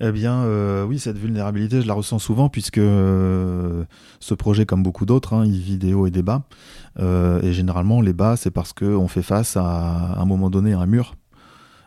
Eh 0.00 0.12
bien, 0.12 0.42
euh, 0.44 0.84
oui, 0.84 1.00
cette 1.00 1.18
vulnérabilité, 1.18 1.82
je 1.82 1.88
la 1.88 1.94
ressens 1.94 2.20
souvent 2.20 2.48
puisque 2.48 2.78
euh, 2.78 3.84
ce 4.20 4.34
projet, 4.34 4.64
comme 4.64 4.82
beaucoup 4.82 5.06
d'autres, 5.06 5.34
hein, 5.34 5.44
il 5.44 5.60
vit 5.60 5.76
des 5.76 5.92
hauts 5.92 6.06
et 6.06 6.12
des 6.12 6.22
bas. 6.22 6.44
Euh, 7.00 7.42
et 7.42 7.52
généralement, 7.52 8.00
les 8.00 8.12
bas, 8.12 8.36
c'est 8.36 8.52
parce 8.52 8.72
qu'on 8.72 9.08
fait 9.08 9.22
face 9.22 9.56
à, 9.56 10.14
un 10.16 10.24
moment 10.24 10.50
donné 10.50 10.72
à 10.72 10.80
un 10.80 10.86
mur. 10.86 11.16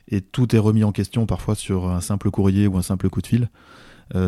Et 0.10 0.20
tout 0.20 0.54
est 0.54 0.60
remis 0.60 0.84
en 0.84 0.92
question 0.92 1.26
parfois 1.26 1.56
sur 1.56 1.90
un 1.90 2.02
simple 2.02 2.32
courrier 2.32 2.68
ou 2.68 2.78
un 2.78 2.82
simple 2.82 3.10
coup 3.10 3.22
de 3.22 3.28
fil. 3.28 3.50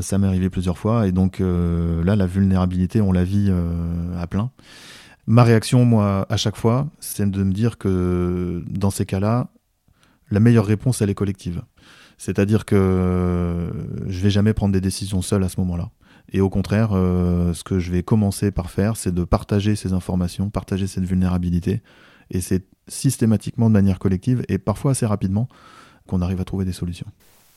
ça 0.01 0.17
m'est 0.17 0.27
arrivé 0.27 0.49
plusieurs 0.49 0.77
fois. 0.77 1.07
Et 1.07 1.11
donc 1.11 1.39
là, 1.39 2.15
la 2.15 2.25
vulnérabilité, 2.25 3.01
on 3.01 3.11
la 3.11 3.25
vit 3.25 3.51
à 4.17 4.27
plein. 4.27 4.51
Ma 5.27 5.43
réaction, 5.43 5.83
moi, 5.83 6.25
à 6.29 6.37
chaque 6.37 6.55
fois, 6.55 6.87
c'est 7.01 7.29
de 7.29 7.43
me 7.43 7.51
dire 7.51 7.77
que 7.77 8.63
dans 8.69 8.91
ces 8.91 9.05
cas-là, 9.05 9.49
la 10.31 10.39
meilleure 10.39 10.65
réponse, 10.65 11.01
elle 11.01 11.09
est 11.09 11.15
collective. 11.15 11.63
C'est-à-dire 12.17 12.65
que 12.65 13.69
je 14.07 14.19
vais 14.19 14.29
jamais 14.29 14.53
prendre 14.53 14.73
des 14.73 14.81
décisions 14.81 15.21
seul 15.21 15.43
à 15.43 15.49
ce 15.49 15.59
moment-là. 15.59 15.89
Et 16.31 16.41
au 16.41 16.49
contraire, 16.49 16.89
euh, 16.93 17.53
ce 17.53 17.63
que 17.63 17.79
je 17.79 17.91
vais 17.91 18.03
commencer 18.03 18.51
par 18.51 18.71
faire, 18.71 18.95
c'est 18.95 19.13
de 19.13 19.23
partager 19.23 19.75
ces 19.75 19.93
informations, 19.93 20.49
partager 20.49 20.87
cette 20.87 21.03
vulnérabilité. 21.03 21.81
Et 22.31 22.41
c'est 22.41 22.63
systématiquement 22.87 23.69
de 23.69 23.73
manière 23.73 23.99
collective 23.99 24.43
et 24.49 24.57
parfois 24.57 24.91
assez 24.91 25.05
rapidement 25.05 25.47
qu'on 26.07 26.21
arrive 26.21 26.41
à 26.41 26.45
trouver 26.45 26.65
des 26.65 26.73
solutions. 26.73 27.05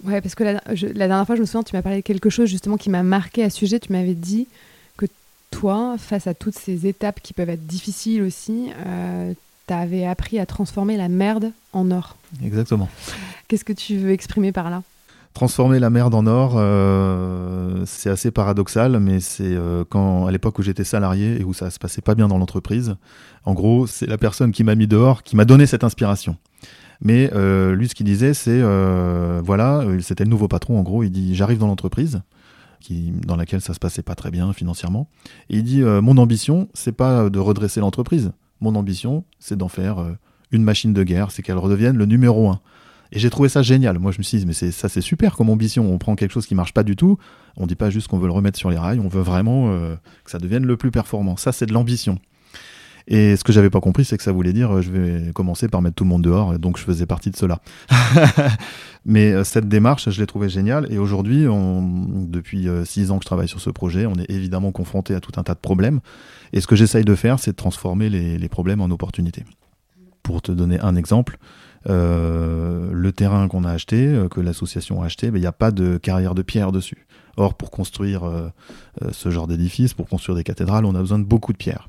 Ouais, 0.04 0.20
parce 0.20 0.34
que 0.34 0.44
la, 0.44 0.60
dernière 1.08 1.26
fois, 1.26 1.36
je 1.36 1.40
me 1.40 1.46
souviens, 1.46 1.62
tu 1.62 1.74
m'as 1.74 1.82
parlé 1.82 1.98
de 1.98 2.02
quelque 2.02 2.28
chose 2.28 2.48
justement 2.50 2.76
qui 2.76 2.90
m'a 2.90 3.02
marqué 3.02 3.42
à 3.42 3.50
ce 3.50 3.56
sujet. 3.56 3.80
Tu 3.80 3.92
m'avais 3.92 4.14
dit 4.14 4.46
que 4.98 5.06
toi, 5.50 5.96
face 5.98 6.26
à 6.26 6.34
toutes 6.34 6.56
ces 6.56 6.86
étapes 6.86 7.20
qui 7.22 7.32
peuvent 7.32 7.48
être 7.48 7.66
difficiles 7.66 8.22
aussi, 8.22 8.70
euh, 8.86 9.32
tu 9.66 9.74
avais 9.74 10.06
appris 10.06 10.38
à 10.38 10.46
transformer 10.46 10.96
la 10.96 11.08
merde 11.08 11.52
en 11.72 11.90
or. 11.90 12.16
Exactement. 12.44 12.88
Qu'est-ce 13.48 13.64
que 13.64 13.72
tu 13.72 13.96
veux 13.98 14.10
exprimer 14.10 14.52
par 14.52 14.70
là? 14.70 14.82
Transformer 15.34 15.78
la 15.78 15.90
merde 15.90 16.14
en 16.14 16.26
or, 16.26 16.54
euh, 16.56 17.82
c'est 17.84 18.08
assez 18.08 18.30
paradoxal, 18.30 18.98
mais 19.00 19.20
c'est 19.20 19.44
euh, 19.44 19.84
quand 19.86 20.26
à 20.26 20.30
l'époque 20.30 20.58
où 20.58 20.62
j'étais 20.62 20.82
salarié 20.82 21.38
et 21.38 21.44
où 21.44 21.52
ça 21.52 21.68
se 21.68 21.78
passait 21.78 22.00
pas 22.00 22.14
bien 22.14 22.26
dans 22.26 22.38
l'entreprise. 22.38 22.96
En 23.44 23.52
gros, 23.52 23.86
c'est 23.86 24.06
la 24.06 24.16
personne 24.16 24.50
qui 24.50 24.64
m'a 24.64 24.74
mis 24.74 24.86
dehors 24.86 25.22
qui 25.22 25.36
m'a 25.36 25.44
donné 25.44 25.66
cette 25.66 25.84
inspiration. 25.84 26.36
Mais 27.02 27.30
euh, 27.34 27.74
lui, 27.74 27.86
ce 27.86 27.94
qu'il 27.94 28.06
disait, 28.06 28.32
c'est 28.32 28.62
voilà, 29.42 29.84
c'était 30.00 30.24
le 30.24 30.30
nouveau 30.30 30.48
patron. 30.48 30.78
En 30.78 30.82
gros, 30.82 31.02
il 31.02 31.10
dit 31.10 31.34
j'arrive 31.34 31.58
dans 31.58 31.66
l'entreprise, 31.66 32.22
qui 32.80 33.12
dans 33.26 33.36
laquelle 33.36 33.60
ça 33.60 33.74
se 33.74 33.78
passait 33.78 34.02
pas 34.02 34.14
très 34.14 34.30
bien 34.30 34.54
financièrement, 34.54 35.06
et 35.50 35.58
il 35.58 35.64
dit 35.64 35.82
mon 35.82 36.16
ambition, 36.16 36.68
c'est 36.72 36.96
pas 36.96 37.28
de 37.28 37.38
redresser 37.38 37.80
l'entreprise. 37.80 38.32
Mon 38.60 38.74
ambition, 38.74 39.24
c'est 39.38 39.56
d'en 39.56 39.68
faire 39.68 39.98
une 40.50 40.62
machine 40.62 40.92
de 40.92 41.02
guerre, 41.02 41.30
c'est 41.30 41.42
qu'elle 41.42 41.58
redevienne 41.58 41.96
le 41.96 42.06
numéro 42.06 42.48
un. 42.48 42.60
Et 43.12 43.18
j'ai 43.18 43.30
trouvé 43.30 43.48
ça 43.48 43.62
génial. 43.62 43.98
Moi, 43.98 44.12
je 44.12 44.18
me 44.18 44.22
suis 44.22 44.38
dit, 44.38 44.46
mais 44.46 44.52
ça, 44.52 44.88
c'est 44.88 45.00
super 45.00 45.36
comme 45.36 45.50
ambition. 45.50 45.90
On 45.90 45.98
prend 45.98 46.16
quelque 46.16 46.32
chose 46.32 46.46
qui 46.46 46.54
marche 46.54 46.72
pas 46.72 46.82
du 46.82 46.96
tout. 46.96 47.18
On 47.56 47.66
dit 47.66 47.76
pas 47.76 47.90
juste 47.90 48.08
qu'on 48.08 48.18
veut 48.18 48.26
le 48.26 48.32
remettre 48.32 48.58
sur 48.58 48.70
les 48.70 48.78
rails. 48.78 49.00
On 49.00 49.08
veut 49.08 49.22
vraiment 49.22 49.70
euh, 49.70 49.94
que 50.24 50.30
ça 50.30 50.38
devienne 50.38 50.66
le 50.66 50.76
plus 50.76 50.90
performant. 50.90 51.36
Ça, 51.36 51.52
c'est 51.52 51.66
de 51.66 51.72
l'ambition. 51.72 52.18
Et 53.08 53.36
ce 53.36 53.44
que 53.44 53.52
j'avais 53.52 53.70
pas 53.70 53.80
compris, 53.80 54.04
c'est 54.04 54.16
que 54.16 54.24
ça 54.24 54.32
voulait 54.32 54.52
dire, 54.52 54.76
euh, 54.76 54.82
je 54.82 54.90
vais 54.90 55.32
commencer 55.32 55.68
par 55.68 55.80
mettre 55.80 55.94
tout 55.94 56.04
le 56.04 56.10
monde 56.10 56.22
dehors. 56.22 56.58
donc, 56.58 56.78
je 56.78 56.82
faisais 56.82 57.06
partie 57.06 57.30
de 57.30 57.36
cela. 57.36 57.60
mais 59.06 59.32
euh, 59.32 59.44
cette 59.44 59.68
démarche, 59.68 60.10
je 60.10 60.20
l'ai 60.20 60.26
trouvée 60.26 60.50
géniale. 60.50 60.86
Et 60.90 60.98
aujourd'hui, 60.98 61.46
depuis 61.46 62.68
six 62.84 63.10
ans 63.10 63.18
que 63.18 63.24
je 63.24 63.26
travaille 63.26 63.48
sur 63.48 63.60
ce 63.60 63.70
projet, 63.70 64.04
on 64.04 64.16
est 64.16 64.30
évidemment 64.30 64.72
confronté 64.72 65.14
à 65.14 65.20
tout 65.20 65.32
un 65.36 65.42
tas 65.42 65.54
de 65.54 65.60
problèmes. 65.60 66.00
Et 66.52 66.60
ce 66.60 66.66
que 66.66 66.76
j'essaye 66.76 67.04
de 67.04 67.14
faire, 67.14 67.38
c'est 67.38 67.52
de 67.52 67.56
transformer 67.56 68.10
les, 68.10 68.48
problèmes 68.48 68.80
en 68.80 68.90
opportunités. 68.90 69.44
Pour 70.22 70.42
te 70.42 70.52
donner 70.52 70.80
un 70.80 70.96
exemple, 70.96 71.38
euh, 71.88 72.90
le 72.92 73.12
terrain 73.12 73.46
qu'on 73.48 73.64
a 73.64 73.70
acheté, 73.70 74.08
euh, 74.08 74.28
que 74.28 74.40
l'association 74.40 75.02
a 75.02 75.06
acheté, 75.06 75.30
ben, 75.30 75.38
il 75.38 75.42
n'y 75.42 75.46
a 75.46 75.52
pas 75.52 75.70
de 75.70 75.98
carrière 75.98 76.34
de 76.34 76.42
pierre 76.42 76.72
dessus. 76.72 77.06
Or, 77.36 77.54
pour 77.54 77.70
construire 77.70 78.24
euh, 78.24 78.48
ce 79.12 79.30
genre 79.30 79.46
d'édifice, 79.46 79.94
pour 79.94 80.08
construire 80.08 80.36
des 80.36 80.44
cathédrales, 80.44 80.84
on 80.84 80.94
a 80.94 81.00
besoin 81.00 81.18
de 81.18 81.24
beaucoup 81.24 81.52
de 81.52 81.58
pierres. 81.58 81.88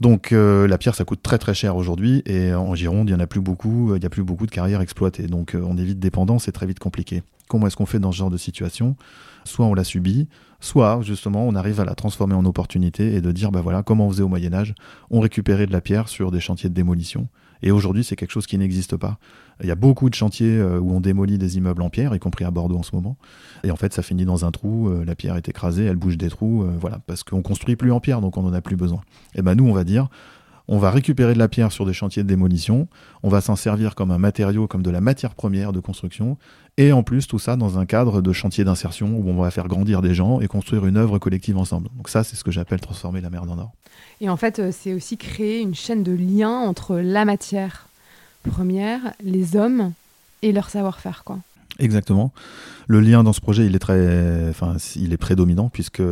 Donc 0.00 0.30
la 0.32 0.78
pierre, 0.78 0.94
ça 0.94 1.04
coûte 1.04 1.22
très 1.22 1.38
très 1.38 1.54
cher 1.54 1.76
aujourd'hui 1.76 2.22
et 2.26 2.52
en 2.52 2.74
Gironde, 2.74 3.08
il 3.08 3.14
n'y 3.14 3.18
en 3.18 3.22
a 3.22 3.26
plus 3.26 3.40
beaucoup, 3.40 3.94
il 3.94 4.00
n'y 4.00 4.06
a 4.06 4.10
plus 4.10 4.22
beaucoup 4.22 4.46
de 4.46 4.50
carrières 4.50 4.80
exploitées. 4.80 5.26
Donc 5.26 5.56
on 5.60 5.76
est 5.78 5.84
vite 5.84 5.98
dépendant, 5.98 6.38
c'est 6.38 6.52
très 6.52 6.66
vite 6.66 6.78
compliqué. 6.78 7.22
Comment 7.48 7.66
est-ce 7.66 7.76
qu'on 7.76 7.86
fait 7.86 8.00
dans 8.00 8.12
ce 8.12 8.18
genre 8.18 8.30
de 8.30 8.36
situation? 8.36 8.96
Soit 9.44 9.66
on 9.66 9.74
la 9.74 9.84
subit, 9.84 10.28
soit 10.60 11.00
justement 11.02 11.46
on 11.46 11.54
arrive 11.54 11.80
à 11.80 11.84
la 11.84 11.94
transformer 11.94 12.34
en 12.34 12.44
opportunité 12.44 13.14
et 13.14 13.20
de 13.20 13.32
dire 13.32 13.52
bah 13.52 13.60
voilà 13.62 13.82
comment 13.82 14.06
on 14.06 14.10
faisait 14.10 14.22
au 14.22 14.28
Moyen 14.28 14.52
Âge, 14.52 14.74
on 15.10 15.20
récupérait 15.20 15.66
de 15.66 15.72
la 15.72 15.80
pierre 15.80 16.08
sur 16.08 16.30
des 16.30 16.40
chantiers 16.40 16.68
de 16.68 16.74
démolition 16.74 17.28
et 17.62 17.70
aujourd'hui, 17.70 18.04
c'est 18.04 18.16
quelque 18.16 18.30
chose 18.30 18.46
qui 18.46 18.58
n'existe 18.58 18.96
pas. 18.96 19.18
Il 19.62 19.68
y 19.68 19.70
a 19.70 19.76
beaucoup 19.76 20.10
de 20.10 20.14
chantiers 20.14 20.58
euh, 20.58 20.78
où 20.78 20.92
on 20.92 21.00
démolit 21.00 21.38
des 21.38 21.56
immeubles 21.56 21.82
en 21.82 21.88
pierre, 21.88 22.14
y 22.14 22.18
compris 22.18 22.44
à 22.44 22.50
Bordeaux 22.50 22.76
en 22.76 22.82
ce 22.82 22.94
moment. 22.94 23.16
Et 23.64 23.70
en 23.70 23.76
fait, 23.76 23.92
ça 23.92 24.02
finit 24.02 24.24
dans 24.24 24.44
un 24.44 24.50
trou, 24.50 24.88
euh, 24.88 25.04
la 25.04 25.14
pierre 25.14 25.36
est 25.36 25.48
écrasée, 25.48 25.84
elle 25.84 25.96
bouge 25.96 26.18
des 26.18 26.28
trous, 26.28 26.62
euh, 26.62 26.72
voilà, 26.78 27.00
parce 27.06 27.22
qu'on 27.22 27.42
construit 27.42 27.76
plus 27.76 27.92
en 27.92 28.00
pierre, 28.00 28.20
donc 28.20 28.36
on 28.36 28.42
n'en 28.42 28.52
a 28.52 28.60
plus 28.60 28.76
besoin. 28.76 29.00
Et 29.34 29.42
ben 29.42 29.54
nous, 29.54 29.66
on 29.66 29.72
va 29.72 29.84
dire, 29.84 30.08
on 30.68 30.78
va 30.78 30.90
récupérer 30.90 31.32
de 31.32 31.38
la 31.38 31.48
pierre 31.48 31.72
sur 31.72 31.86
des 31.86 31.92
chantiers 31.92 32.22
de 32.22 32.28
démolition, 32.28 32.88
on 33.22 33.28
va 33.28 33.40
s'en 33.40 33.56
servir 33.56 33.94
comme 33.94 34.10
un 34.10 34.18
matériau, 34.18 34.66
comme 34.66 34.82
de 34.82 34.90
la 34.90 35.00
matière 35.00 35.34
première 35.34 35.72
de 35.72 35.80
construction, 35.80 36.36
et 36.76 36.92
en 36.92 37.02
plus 37.02 37.26
tout 37.26 37.38
ça 37.38 37.56
dans 37.56 37.78
un 37.78 37.86
cadre 37.86 38.20
de 38.20 38.32
chantier 38.32 38.64
d'insertion 38.64 39.16
où 39.16 39.30
on 39.30 39.40
va 39.40 39.50
faire 39.50 39.68
grandir 39.68 40.02
des 40.02 40.14
gens 40.14 40.40
et 40.40 40.48
construire 40.48 40.84
une 40.84 40.96
œuvre 40.96 41.18
collective 41.18 41.56
ensemble. 41.56 41.88
Donc 41.96 42.08
ça, 42.08 42.24
c'est 42.24 42.36
ce 42.36 42.44
que 42.44 42.50
j'appelle 42.50 42.80
transformer 42.80 43.20
la 43.20 43.30
merde 43.30 43.48
en 43.48 43.58
or. 43.58 43.72
Et 44.20 44.28
en 44.28 44.36
fait, 44.36 44.72
c'est 44.72 44.92
aussi 44.92 45.16
créer 45.16 45.60
une 45.60 45.74
chaîne 45.74 46.02
de 46.02 46.12
liens 46.12 46.58
entre 46.58 46.96
la 46.96 47.24
matière 47.24 47.85
première, 48.50 49.12
les 49.22 49.56
hommes 49.56 49.92
et 50.42 50.52
leur 50.52 50.70
savoir-faire, 50.70 51.22
quoi. 51.24 51.38
Exactement. 51.78 52.32
Le 52.86 53.00
lien 53.00 53.24
dans 53.24 53.32
ce 53.32 53.40
projet, 53.40 53.66
il 53.66 53.74
est 53.74 53.80
très, 53.80 54.48
enfin, 54.48 54.76
il 54.94 55.12
est 55.12 55.16
prédominant 55.16 55.68
puisque 55.68 56.02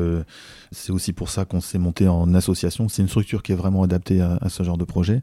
c'est 0.74 0.92
aussi 0.92 1.12
pour 1.12 1.30
ça 1.30 1.44
qu'on 1.44 1.60
s'est 1.60 1.78
monté 1.78 2.08
en 2.08 2.34
association. 2.34 2.88
C'est 2.88 3.00
une 3.02 3.08
structure 3.08 3.42
qui 3.42 3.52
est 3.52 3.56
vraiment 3.56 3.82
adaptée 3.82 4.20
à, 4.20 4.38
ce 4.48 4.62
genre 4.62 4.76
de 4.76 4.84
projet, 4.84 5.22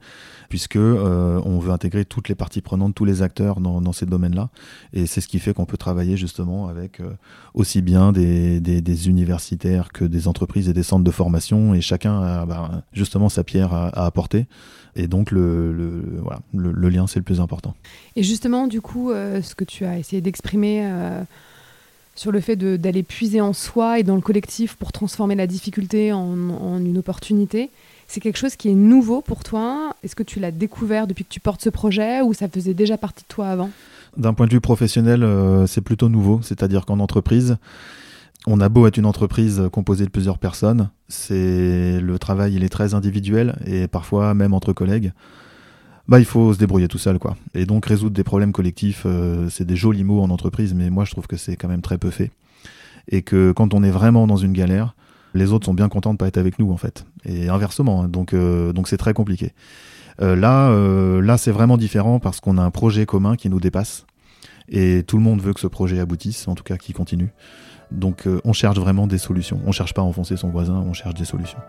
puisque 0.49 0.77
euh, 0.77 1.39
on 1.45 1.59
veut 1.59 1.71
intégrer 1.71 2.05
toutes 2.05 2.29
les 2.29 2.35
parties 2.35 2.61
prenantes, 2.61 2.95
tous 2.95 3.05
les 3.05 3.21
acteurs 3.21 3.59
dans, 3.59 3.81
dans 3.81 3.91
ces 3.91 4.05
domaines-là. 4.05 4.49
Et 4.93 5.05
c'est 5.05 5.21
ce 5.21 5.27
qui 5.27 5.39
fait 5.39 5.53
qu'on 5.53 5.65
peut 5.65 5.77
travailler 5.77 6.17
justement 6.17 6.67
avec 6.67 6.99
euh, 6.99 7.11
aussi 7.53 7.81
bien 7.81 8.11
des, 8.11 8.59
des, 8.59 9.09
universitaires 9.09 9.91
que 9.91 10.05
des 10.05 10.27
entreprises 10.27 10.69
et 10.69 10.73
des 10.73 10.83
centres 10.83 11.03
de 11.03 11.11
formation. 11.11 11.73
Et 11.75 11.81
chacun 11.81 12.21
a 12.21 12.45
bah, 12.45 12.83
justement 12.93 13.29
sa 13.29 13.43
pierre 13.43 13.73
à, 13.73 14.05
apporter. 14.05 14.47
Et 14.95 15.07
donc 15.07 15.31
le, 15.31 15.71
le, 15.71 16.19
voilà, 16.21 16.41
le, 16.53 16.89
lien, 16.89 17.07
c'est 17.07 17.19
le 17.19 17.23
plus 17.23 17.39
important. 17.39 17.75
Et 18.15 18.23
justement, 18.23 18.67
du 18.67 18.81
coup, 18.81 19.11
euh, 19.11 19.41
ce 19.41 19.55
que 19.55 19.63
tu 19.63 19.85
as 19.85 19.97
essayé 19.97 20.21
d'exprimer 20.21 20.85
sur 22.15 22.31
le 22.31 22.39
fait 22.39 22.55
d'aller 22.55 23.03
puiser 23.03 23.41
en 23.41 23.53
soi 23.53 23.99
et 23.99 24.03
dans 24.03 24.15
le 24.15 24.21
collectif 24.21 24.75
pour 24.75 24.91
transformer 24.91 25.35
la 25.35 25.47
difficulté 25.47 26.13
en, 26.13 26.77
une 26.77 26.97
opportunité. 26.97 27.69
C'est 28.07 28.19
quelque 28.19 28.37
chose 28.37 28.55
qui 28.55 28.69
est 28.69 28.75
nouveau 28.75 29.21
pour 29.21 29.43
toi 29.43 29.95
Est-ce 30.03 30.15
que 30.15 30.23
tu 30.23 30.39
l'as 30.39 30.51
découvert 30.51 31.07
depuis 31.07 31.23
que 31.23 31.29
tu 31.29 31.39
portes 31.39 31.61
ce 31.61 31.69
projet 31.69 32.21
ou 32.21 32.33
ça 32.33 32.49
faisait 32.49 32.73
déjà 32.73 32.97
partie 32.97 33.23
de 33.23 33.27
toi 33.27 33.47
avant? 33.47 33.69
D'un 34.17 34.33
point 34.33 34.47
de 34.47 34.51
vue 34.51 34.59
professionnel, 34.59 35.23
euh, 35.23 35.65
c'est 35.67 35.79
plutôt 35.79 36.09
nouveau. 36.09 36.41
C'est-à-dire 36.43 36.85
qu'en 36.85 36.99
entreprise, 36.99 37.57
on 38.47 38.59
a 38.59 38.67
beau 38.67 38.87
être 38.87 38.97
une 38.97 39.05
entreprise 39.05 39.63
composée 39.71 40.03
de 40.03 40.09
plusieurs 40.09 40.39
personnes, 40.39 40.89
c'est 41.07 41.99
le 42.01 42.17
travail 42.17 42.55
il 42.55 42.63
est 42.63 42.69
très 42.69 42.93
individuel 42.95 43.55
et 43.65 43.87
parfois 43.87 44.33
même 44.33 44.53
entre 44.53 44.73
collègues 44.73 45.11
bah, 46.07 46.19
il 46.19 46.25
faut 46.25 46.53
se 46.53 46.59
débrouiller 46.59 46.87
tout 46.87 46.97
seul, 46.97 47.19
quoi. 47.19 47.35
Et 47.53 47.65
donc 47.65 47.85
résoudre 47.85 48.15
des 48.15 48.23
problèmes 48.23 48.51
collectifs, 48.51 49.03
euh, 49.05 49.49
c'est 49.49 49.65
des 49.65 49.75
jolis 49.75 50.03
mots 50.03 50.21
en 50.21 50.29
entreprise, 50.29 50.73
mais 50.73 50.89
moi 50.89 51.05
je 51.05 51.11
trouve 51.11 51.27
que 51.27 51.37
c'est 51.37 51.55
quand 51.55 51.67
même 51.67 51.81
très 51.81 51.97
peu 51.97 52.09
fait. 52.09 52.31
Et 53.07 53.21
que 53.21 53.51
quand 53.51 53.73
on 53.73 53.83
est 53.83 53.91
vraiment 53.91 54.27
dans 54.27 54.37
une 54.37 54.53
galère, 54.53 54.95
les 55.33 55.53
autres 55.53 55.65
sont 55.65 55.73
bien 55.73 55.89
contents 55.89 56.13
de 56.13 56.17
pas 56.17 56.27
être 56.27 56.37
avec 56.37 56.59
nous, 56.59 56.71
en 56.71 56.77
fait. 56.77 57.05
Et 57.25 57.49
inversement, 57.49 58.03
hein. 58.03 58.09
donc 58.09 58.33
euh, 58.33 58.73
donc 58.73 58.87
c'est 58.87 58.97
très 58.97 59.13
compliqué. 59.13 59.53
Euh, 60.21 60.35
là, 60.35 60.69
là 61.21 61.37
c'est 61.37 61.51
vraiment 61.51 61.77
différent 61.77 62.19
parce 62.19 62.39
qu'on 62.39 62.57
a 62.57 62.61
un 62.61 62.71
projet 62.71 63.05
commun 63.05 63.35
qui 63.35 63.49
nous 63.49 63.59
dépasse. 63.59 64.05
Et 64.69 65.03
tout 65.03 65.17
le 65.17 65.23
monde 65.23 65.41
veut 65.41 65.53
que 65.53 65.59
ce 65.59 65.67
projet 65.67 65.99
aboutisse, 65.99 66.47
en 66.47 66.55
tout 66.55 66.63
cas 66.63 66.77
qu'il 66.77 66.95
continue. 66.95 67.29
Donc 67.91 68.27
on 68.45 68.53
cherche 68.53 68.77
vraiment 68.77 69.07
des 69.07 69.17
solutions. 69.17 69.59
On 69.65 69.71
cherche 69.71 69.93
pas 69.93 70.01
à 70.01 70.05
enfoncer 70.05 70.37
son 70.37 70.49
voisin, 70.49 70.75
on 70.85 70.93
cherche 70.93 71.15
des 71.15 71.25
solutions. 71.25 71.59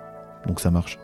Donc 0.47 0.61
ça 0.61 0.71
marche. 0.71 0.99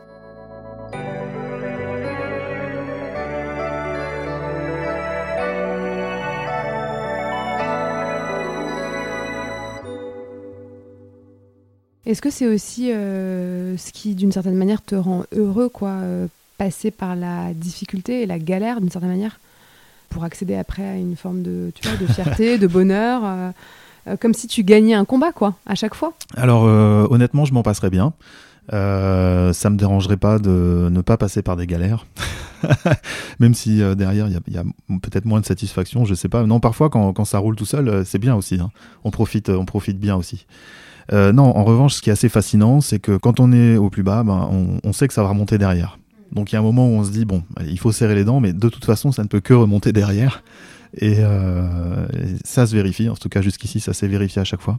Est-ce 12.09 12.23
que 12.23 12.31
c'est 12.31 12.47
aussi 12.47 12.90
euh, 12.90 13.77
ce 13.77 13.92
qui, 13.92 14.14
d'une 14.14 14.33
certaine 14.33 14.55
manière, 14.55 14.81
te 14.81 14.94
rend 14.94 15.25
heureux, 15.37 15.68
quoi, 15.68 15.90
euh, 15.90 16.27
passer 16.57 16.90
par 16.90 17.14
la 17.14 17.53
difficulté 17.53 18.23
et 18.23 18.27
la 18.27 18.38
galère, 18.38 18.81
d'une 18.81 18.90
certaine 18.90 19.11
manière, 19.11 19.38
pour 20.09 20.25
accéder 20.25 20.55
après 20.55 20.87
à 20.87 20.97
une 20.97 21.16
forme 21.16 21.42
de, 21.42 21.71
tu 21.75 21.87
vois, 21.87 21.99
de 21.99 22.07
fierté, 22.12 22.57
de 22.57 22.66
bonheur, 22.66 23.53
euh, 24.07 24.16
comme 24.18 24.33
si 24.33 24.47
tu 24.47 24.64
gagnais 24.64 24.94
un 24.94 25.05
combat, 25.05 25.33
quoi, 25.33 25.57
à 25.66 25.75
chaque 25.75 25.94
fois? 25.94 26.14
Alors, 26.35 26.62
honnêtement, 26.62 27.44
je 27.44 27.53
m'en 27.53 27.62
passerais 27.62 27.90
bien. 27.90 28.14
Euh, 28.73 29.53
ça 29.53 29.68
me 29.68 29.77
dérangerait 29.77 30.16
pas 30.16 30.38
de 30.38 30.88
ne 30.90 31.03
pas 31.03 31.18
passer 31.18 31.42
par 31.42 31.57
des 31.57 31.66
galères, 31.66 32.07
même 33.38 33.53
si 33.53 33.83
derrière 33.97 34.29
il 34.29 34.40
y 34.55 34.59
a, 34.59 34.64
peut-être 35.03 35.27
moins 35.27 35.40
de 35.40 35.47
satisfaction, 35.47 36.07
je 36.07 36.14
sais 36.14 36.29
pas. 36.31 36.44
Non, 36.44 36.59
parfois 36.59 36.88
quand, 36.88 37.12
quand 37.12 37.27
ça 37.27 37.38
roule 37.38 37.57
tout 37.57 37.66
seul, 37.66 38.05
c'est 38.07 38.18
bien 38.18 38.35
aussi. 38.35 38.55
Hein. 38.55 38.71
On 39.05 39.11
profite, 39.11 39.51
on 39.51 39.66
profite 39.66 39.99
bien 39.99 40.16
aussi. 40.16 40.47
Euh, 41.12 41.33
non, 41.33 41.57
en 41.57 41.64
revanche, 41.64 41.94
ce 41.94 42.03
qui 42.03 42.11
est 42.11 42.12
assez 42.12 42.29
fascinant, 42.29 42.81
c'est 42.81 42.99
que 42.99 43.16
quand 43.16 43.40
on 43.40 43.53
est 43.53 43.77
au 43.77 43.90
plus 43.90 44.03
bas, 44.03 44.23
ben, 44.23 44.49
on, 44.83 44.92
sait 44.92 45.09
que 45.09 45.14
ça 45.14 45.23
va 45.23 45.31
remonter 45.31 45.59
derrière. 45.59 45.99
Donc 46.33 46.53
il 46.53 46.55
y 46.55 46.57
a 46.57 46.59
un 46.59 46.62
moment 46.62 46.87
où 46.87 46.92
on 46.92 47.05
se 47.05 47.11
dit, 47.11 47.25
bon, 47.25 47.42
il 47.66 47.79
faut 47.79 47.92
serrer 47.92 48.14
les 48.14 48.25
dents, 48.25 48.40
mais 48.40 48.53
de 48.53 48.68
toute 48.68 48.85
façon, 48.85 49.12
ça 49.12 49.23
ne 49.23 49.29
peut 49.29 49.40
que 49.40 49.55
remonter 49.55 49.92
derrière. 49.92 50.42
Et, 50.99 51.16
euh, 51.18 52.07
ça 52.44 52.66
se 52.66 52.75
vérifie, 52.75 53.09
en 53.09 53.14
tout 53.14 53.29
cas 53.29 53.40
jusqu'ici, 53.40 53.81
ça 53.81 53.94
s'est 53.94 54.09
vérifié 54.09 54.42
à 54.42 54.44
chaque 54.44 54.61
fois. 54.61 54.79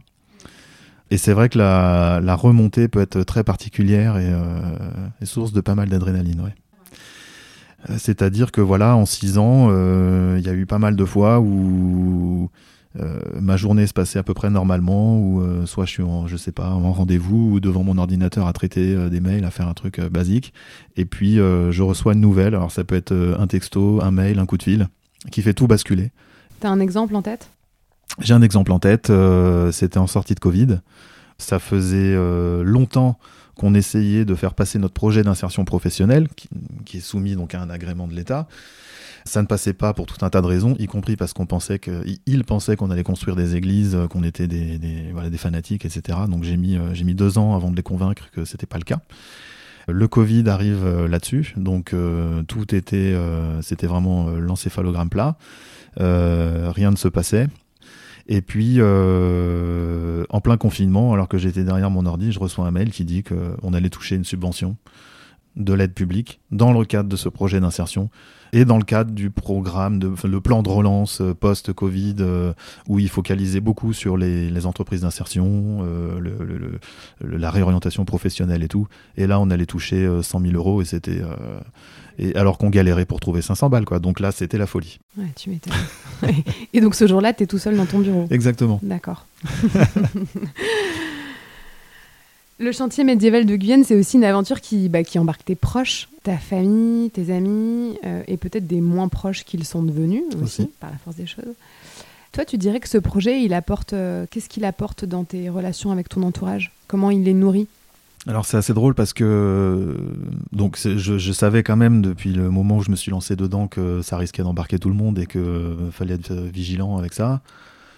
Et 1.10 1.16
c'est 1.16 1.32
vrai 1.32 1.48
que 1.48 1.58
la, 1.58 2.34
remontée 2.36 2.86
peut 2.86 3.00
être 3.00 3.22
très 3.24 3.42
particulière 3.42 4.16
et, 4.16 4.30
euh, 4.32 5.24
source 5.24 5.52
de 5.52 5.60
pas 5.60 5.74
mal 5.74 5.88
d'adrénaline. 5.88 6.52
C'est-à-dire 7.96 8.52
que 8.52 8.60
voilà, 8.60 8.94
en 8.94 9.06
six 9.06 9.38
ans, 9.38 9.70
il 10.36 10.42
y 10.44 10.48
a 10.48 10.52
eu 10.52 10.66
pas 10.66 10.78
mal 10.78 10.94
de 10.94 11.04
fois 11.04 11.40
où 11.40 12.50
ma 12.94 13.56
journée 13.56 13.86
se 13.86 13.92
passait 13.92 14.18
à 14.18 14.22
peu 14.22 14.34
près 14.34 14.50
normalement, 14.50 15.18
ou 15.18 15.40
euh, 15.40 15.64
soit 15.66 15.84
je 15.84 15.90
suis 15.90 16.02
en, 16.02 16.26
je 16.26 16.36
sais 16.36 16.52
pas, 16.52 16.70
en 16.70 16.92
rendez-vous 16.92 17.52
ou 17.52 17.60
devant 17.60 17.84
mon 17.84 17.98
ordinateur 17.98 18.46
à 18.46 18.52
traiter 18.52 18.94
euh, 18.94 19.08
des 19.08 19.20
mails, 19.20 19.44
à 19.44 19.50
faire 19.50 19.68
un 19.68 19.74
truc 19.74 20.00
basique, 20.00 20.52
et 20.96 21.04
puis 21.04 21.36
je 21.36 21.82
reçois 21.82 22.14
une 22.14 22.20
nouvelle. 22.20 22.54
Alors 22.54 22.72
ça 22.72 22.84
peut 22.84 22.96
être 22.96 23.12
un 23.12 23.46
texto, 23.46 24.00
un 24.02 24.10
mail, 24.10 24.38
un 24.38 24.46
coup 24.46 24.58
de 24.58 24.62
fil, 24.62 24.88
qui 25.30 25.42
fait 25.42 25.54
tout 25.54 25.66
basculer. 25.66 26.10
T'as 26.58 26.70
un 26.70 26.80
exemple 26.80 27.14
en 27.14 27.22
tête? 27.22 27.50
J'ai 28.18 28.34
un 28.34 28.42
exemple 28.42 28.72
en 28.72 28.80
tête. 28.80 29.12
C'était 29.72 29.98
en 29.98 30.06
sortie 30.06 30.34
de 30.34 30.40
Covid. 30.40 30.80
Ça 31.38 31.58
faisait 31.58 32.16
longtemps 32.62 33.18
qu'on 33.54 33.74
essayait 33.74 34.24
de 34.24 34.34
faire 34.34 34.54
passer 34.54 34.78
notre 34.78 34.94
projet 34.94 35.22
d'insertion 35.22 35.64
professionnelle, 35.64 36.28
qui, 36.34 36.48
qui, 36.84 36.96
est 36.98 37.00
soumis 37.00 37.36
donc 37.36 37.54
à 37.54 37.60
un 37.60 37.70
agrément 37.70 38.08
de 38.08 38.14
l'État. 38.14 38.48
Ça 39.24 39.42
ne 39.42 39.46
passait 39.46 39.72
pas 39.72 39.92
pour 39.92 40.06
tout 40.06 40.24
un 40.24 40.30
tas 40.30 40.40
de 40.40 40.46
raisons, 40.46 40.76
y 40.78 40.86
compris 40.86 41.16
parce 41.16 41.32
qu'on 41.32 41.46
pensait 41.46 41.78
que, 41.78 42.04
il 42.26 42.44
pensait 42.44 42.76
qu'on 42.76 42.90
allait 42.90 43.02
construire 43.02 43.36
des 43.36 43.56
églises, 43.56 43.94
euh, 43.94 44.06
qu'on 44.06 44.22
était 44.22 44.46
des, 44.46 44.78
des, 44.78 45.10
voilà, 45.12 45.30
des 45.30 45.38
fanatiques, 45.38 45.84
etc. 45.84 46.18
Donc 46.28 46.44
j'ai 46.44 46.56
mis, 46.56 46.76
euh, 46.76 46.94
j'ai 46.94 47.04
mis 47.04 47.14
deux 47.14 47.38
ans 47.38 47.54
avant 47.54 47.70
de 47.70 47.76
les 47.76 47.82
convaincre 47.82 48.30
que 48.32 48.44
c'était 48.44 48.66
pas 48.66 48.78
le 48.78 48.84
cas. 48.84 49.00
Le 49.88 50.08
Covid 50.08 50.48
arrive 50.48 50.84
euh, 50.84 51.08
là-dessus, 51.08 51.54
donc 51.56 51.94
tout 52.46 52.74
était, 52.74 53.14
c'était 53.62 53.86
vraiment 53.86 54.30
l'encéphalogramme 54.30 55.10
plat. 55.10 55.36
rien 55.96 56.90
ne 56.90 56.96
se 56.96 57.08
passait. 57.08 57.48
Et 58.28 58.42
puis, 58.42 58.80
en 58.80 60.40
plein 60.40 60.56
confinement, 60.56 61.12
alors 61.12 61.28
que 61.28 61.38
j'étais 61.38 61.64
derrière 61.64 61.90
mon 61.90 62.06
ordi, 62.06 62.30
je 62.30 62.38
reçois 62.38 62.66
un 62.66 62.70
mail 62.70 62.90
qui 62.90 63.04
dit 63.04 63.24
qu'on 63.24 63.74
allait 63.74 63.90
toucher 63.90 64.14
une 64.14 64.24
subvention 64.24 64.76
de 65.56 65.72
l'aide 65.72 65.94
publique 65.94 66.40
dans 66.50 66.72
le 66.72 66.84
cadre 66.84 67.08
de 67.08 67.16
ce 67.16 67.28
projet 67.28 67.60
d'insertion 67.60 68.10
et 68.52 68.64
dans 68.64 68.78
le 68.78 68.84
cadre 68.84 69.12
du 69.12 69.30
programme, 69.30 69.98
de, 69.98 70.12
le 70.26 70.40
plan 70.40 70.62
de 70.62 70.68
relance 70.68 71.20
euh, 71.20 71.34
post-Covid, 71.34 72.16
euh, 72.20 72.52
où 72.88 72.98
il 72.98 73.08
focalisait 73.08 73.60
beaucoup 73.60 73.92
sur 73.92 74.16
les, 74.16 74.66
entreprises 74.66 75.02
d'insertion, 75.02 75.78
euh, 75.82 76.78
la 77.20 77.50
réorientation 77.50 78.04
professionnelle 78.04 78.62
et 78.62 78.68
tout. 78.68 78.88
Et 79.16 79.26
là, 79.26 79.40
on 79.40 79.50
allait 79.50 79.66
toucher 79.66 80.08
100 80.22 80.40
000 80.40 80.54
euros 80.54 80.82
et 80.82 80.84
c'était. 80.84 81.22
et 82.18 82.36
alors 82.36 82.58
qu'on 82.58 82.68
galérait 82.68 83.06
pour 83.06 83.20
trouver 83.20 83.40
500 83.40 83.70
balles, 83.70 83.84
quoi. 83.84 84.00
Donc 84.00 84.20
là, 84.20 84.32
c'était 84.32 84.58
la 84.58 84.66
folie. 84.66 84.98
Ouais, 85.16 85.32
tu 85.36 85.48
m'étonnes. 85.50 85.72
et 86.72 86.80
donc 86.80 86.94
ce 86.94 87.06
jour-là, 87.06 87.32
tu 87.32 87.44
es 87.44 87.46
tout 87.46 87.58
seul 87.58 87.76
dans 87.76 87.86
ton 87.86 88.00
bureau. 88.00 88.26
Exactement. 88.30 88.80
D'accord. 88.82 89.26
Le 92.60 92.72
chantier 92.72 93.04
médiéval 93.04 93.46
de 93.46 93.56
Guyenne, 93.56 93.84
c'est 93.84 93.96
aussi 93.96 94.18
une 94.18 94.24
aventure 94.24 94.60
qui, 94.60 94.90
bah, 94.90 95.02
qui 95.02 95.18
embarque 95.18 95.46
tes 95.46 95.54
proches, 95.54 96.10
ta 96.22 96.36
famille, 96.36 97.08
tes 97.08 97.34
amis, 97.34 97.98
euh, 98.04 98.22
et 98.28 98.36
peut-être 98.36 98.66
des 98.66 98.82
moins 98.82 99.08
proches 99.08 99.44
qu'ils 99.44 99.64
sont 99.64 99.82
devenus 99.82 100.24
aussi, 100.42 100.68
par 100.78 100.90
la 100.90 100.98
force 100.98 101.16
des 101.16 101.26
choses. 101.26 101.54
Toi, 102.32 102.44
tu 102.44 102.58
dirais 102.58 102.78
que 102.78 102.88
ce 102.88 102.98
projet, 102.98 103.42
il 103.42 103.54
apporte, 103.54 103.94
euh, 103.94 104.26
qu'est-ce 104.30 104.50
qu'il 104.50 104.66
apporte 104.66 105.06
dans 105.06 105.24
tes 105.24 105.48
relations 105.48 105.90
avec 105.90 106.10
ton 106.10 106.22
entourage? 106.22 106.70
Comment 106.86 107.10
il 107.10 107.24
les 107.24 107.32
nourrit? 107.32 107.66
Alors 108.26 108.44
c'est 108.44 108.58
assez 108.58 108.74
drôle 108.74 108.94
parce 108.94 109.14
que 109.14 109.96
donc 110.52 110.76
je, 110.78 110.98
je, 110.98 111.32
savais 111.32 111.62
quand 111.62 111.76
même 111.76 112.02
depuis 112.02 112.34
le 112.34 112.50
moment 112.50 112.76
où 112.76 112.82
je 112.82 112.90
me 112.90 112.96
suis 112.96 113.10
lancé 113.10 113.34
dedans 113.34 113.66
que 113.66 114.02
ça 114.02 114.18
risquait 114.18 114.42
d'embarquer 114.42 114.78
tout 114.78 114.90
le 114.90 114.94
monde 114.94 115.18
et 115.18 115.24
qu'il 115.24 115.90
fallait 115.90 116.16
être 116.16 116.34
vigilant 116.34 116.98
avec 116.98 117.14
ça 117.14 117.40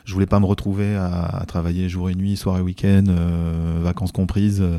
je 0.05 0.13
voulais 0.15 0.27
pas 0.27 0.41
me 0.41 0.47
retrouver 0.47 0.97
à, 0.97 1.45
travailler 1.47 1.89
jour 1.89 2.11
et 2.11 2.15
nuit, 2.15 2.37
soir 2.37 2.59
et 2.59 2.61
week-end, 2.61 3.05
euh, 3.09 3.81
vacances 3.83 4.13
comprises, 4.13 4.61
euh, 4.61 4.79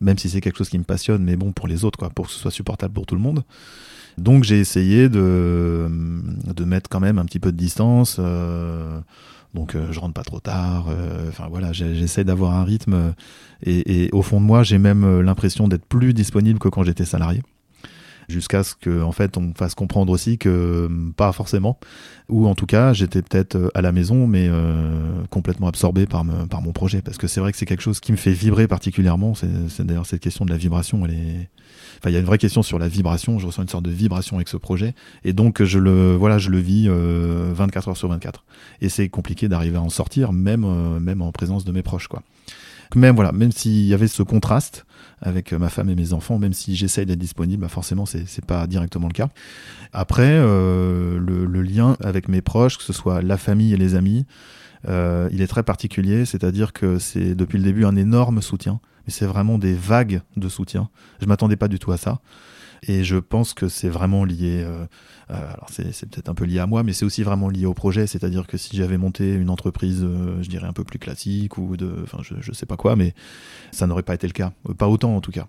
même 0.00 0.18
si 0.18 0.28
c'est 0.28 0.40
quelque 0.40 0.58
chose 0.58 0.68
qui 0.68 0.78
me 0.78 0.84
passionne, 0.84 1.22
mais 1.22 1.36
bon, 1.36 1.52
pour 1.52 1.68
les 1.68 1.84
autres, 1.84 1.98
quoi, 1.98 2.10
pour 2.10 2.26
que 2.26 2.32
ce 2.32 2.38
soit 2.38 2.50
supportable 2.50 2.94
pour 2.94 3.06
tout 3.06 3.14
le 3.14 3.20
monde. 3.20 3.42
Donc 4.18 4.44
j'ai 4.44 4.58
essayé 4.58 5.08
de, 5.08 5.88
de 6.54 6.64
mettre 6.64 6.90
quand 6.90 7.00
même 7.00 7.18
un 7.18 7.24
petit 7.24 7.38
peu 7.38 7.52
de 7.52 7.56
distance. 7.56 8.16
Euh, 8.18 9.00
donc 9.54 9.76
je 9.90 9.98
rentre 9.98 10.14
pas 10.14 10.24
trop 10.24 10.40
tard. 10.40 10.86
Enfin 11.28 11.46
voilà, 11.48 11.72
j'essaie 11.72 12.24
d'avoir 12.24 12.54
un 12.54 12.64
rythme. 12.64 13.14
Et, 13.64 14.10
au 14.12 14.22
fond 14.22 14.40
de 14.40 14.46
moi, 14.46 14.62
j'ai 14.62 14.78
même 14.78 15.20
l'impression 15.20 15.68
d'être 15.68 15.86
plus 15.86 16.12
disponible 16.12 16.58
que 16.58 16.68
quand 16.68 16.82
j'étais 16.82 17.04
salarié. 17.04 17.42
Jusqu'à 18.30 18.62
ce 18.62 18.74
que 18.74 19.02
en 19.02 19.12
fait 19.12 19.36
on 19.36 19.42
me 19.42 19.52
fasse 19.54 19.74
comprendre 19.74 20.12
aussi 20.12 20.38
que 20.38 20.88
pas 21.16 21.32
forcément. 21.32 21.78
Ou 22.28 22.46
en 22.46 22.54
tout 22.54 22.66
cas 22.66 22.92
j'étais 22.92 23.22
peut-être 23.22 23.56
euh, 23.56 23.68
à 23.74 23.82
la 23.82 23.92
maison 23.92 24.26
mais 24.26 24.46
euh, 24.48 25.22
complètement 25.30 25.66
absorbé 25.66 26.06
par, 26.06 26.24
par 26.48 26.62
mon 26.62 26.72
projet. 26.72 27.02
Parce 27.02 27.18
que 27.18 27.26
c'est 27.26 27.40
vrai 27.40 27.52
que 27.52 27.58
c'est 27.58 27.66
quelque 27.66 27.82
chose 27.82 28.00
qui 28.00 28.12
me 28.12 28.16
fait 28.16 28.32
vibrer 28.32 28.68
particulièrement. 28.68 29.34
C'est 29.34 29.84
d'ailleurs 29.84 30.06
cette 30.06 30.22
question 30.22 30.44
de 30.44 30.50
la 30.50 30.56
vibration 30.56 31.04
elle 31.04 31.14
est 31.14 31.48
enfin 31.98 32.10
il 32.10 32.12
y 32.12 32.16
a 32.16 32.20
une 32.20 32.26
vraie 32.26 32.38
question 32.38 32.62
sur 32.62 32.78
la 32.78 32.88
vibration. 32.88 33.38
Je 33.38 33.46
ressens 33.46 33.62
une 33.62 33.68
sorte 33.68 33.84
de 33.84 33.90
vibration 33.90 34.36
avec 34.36 34.48
ce 34.48 34.56
projet. 34.56 34.94
Et 35.24 35.32
donc 35.32 35.62
je 35.62 35.78
le 35.78 36.14
voilà 36.14 36.38
je 36.38 36.50
le 36.50 36.58
vis 36.58 36.88
24 36.88 36.92
euh, 36.92 37.90
heures 37.90 37.96
sur 37.96 38.08
24 38.08 38.44
et 38.80 38.88
c'est 38.88 39.08
compliqué 39.08 39.48
d'arriver 39.48 39.76
à 39.76 39.82
en 39.82 39.90
sortir 39.90 40.32
même 40.32 40.66
même 41.00 41.22
en 41.22 41.32
présence 41.32 41.64
de 41.64 41.72
mes 41.72 41.82
proches 41.82 42.08
quoi. 42.08 42.22
Même 42.94 43.14
voilà 43.14 43.32
même 43.32 43.52
s'il 43.52 43.86
y 43.86 43.94
avait 43.94 44.08
ce 44.08 44.22
contraste 44.22 44.86
avec 45.22 45.52
ma 45.52 45.68
femme 45.68 45.90
et 45.90 45.94
mes 45.94 46.12
enfants, 46.12 46.38
même 46.38 46.52
si 46.52 46.76
j'essaye 46.76 47.06
d'être 47.06 47.18
disponible, 47.18 47.62
bah 47.62 47.68
forcément 47.68 48.06
c'est 48.06 48.44
pas 48.44 48.66
directement 48.66 49.08
le 49.08 49.12
cas. 49.12 49.28
Après, 49.92 50.30
euh, 50.30 51.18
le, 51.18 51.62
lien 51.62 51.96
avec 52.02 52.28
mes 52.28 52.40
proches, 52.40 52.78
que 52.78 52.84
ce 52.84 52.92
soit 52.92 53.22
la 53.22 53.36
famille 53.36 53.74
et 53.74 53.76
les 53.76 53.94
amis, 53.94 54.24
euh, 54.88 55.28
il 55.32 55.42
est 55.42 55.46
très 55.46 55.62
particulier, 55.62 56.24
c'est-à-dire 56.24 56.72
que 56.72 56.98
c'est 56.98 57.34
depuis 57.34 57.58
le 57.58 57.64
début 57.64 57.84
un 57.84 57.96
énorme 57.96 58.40
soutien, 58.40 58.80
mais 59.06 59.12
c'est 59.12 59.26
vraiment 59.26 59.58
des 59.58 59.74
vagues 59.74 60.22
de 60.36 60.48
soutien. 60.48 60.88
Je 61.20 61.26
m'attendais 61.26 61.56
pas 61.56 61.68
du 61.68 61.78
tout 61.78 61.92
à 61.92 61.98
ça. 61.98 62.20
Et 62.86 63.04
je 63.04 63.16
pense 63.16 63.54
que 63.54 63.68
c'est 63.68 63.88
vraiment 63.88 64.24
lié, 64.24 64.62
euh, 64.64 64.86
euh, 65.30 65.52
alors 65.52 65.66
c'est, 65.70 66.08
peut-être 66.08 66.28
un 66.28 66.34
peu 66.34 66.44
lié 66.44 66.58
à 66.58 66.66
moi, 66.66 66.82
mais 66.82 66.92
c'est 66.92 67.04
aussi 67.04 67.22
vraiment 67.22 67.48
lié 67.48 67.66
au 67.66 67.74
projet. 67.74 68.06
C'est-à-dire 68.06 68.46
que 68.46 68.56
si 68.56 68.76
j'avais 68.76 68.98
monté 68.98 69.34
une 69.34 69.50
entreprise, 69.50 70.02
euh, 70.02 70.42
je 70.42 70.48
dirais 70.48 70.66
un 70.66 70.72
peu 70.72 70.84
plus 70.84 70.98
classique 70.98 71.58
ou 71.58 71.76
de, 71.76 71.94
enfin 72.02 72.18
je, 72.22 72.34
je 72.40 72.52
sais 72.52 72.66
pas 72.66 72.76
quoi, 72.76 72.96
mais 72.96 73.14
ça 73.70 73.86
n'aurait 73.86 74.02
pas 74.02 74.14
été 74.14 74.26
le 74.26 74.32
cas, 74.32 74.52
pas 74.78 74.88
autant 74.88 75.14
en 75.14 75.20
tout 75.20 75.32
cas. 75.32 75.46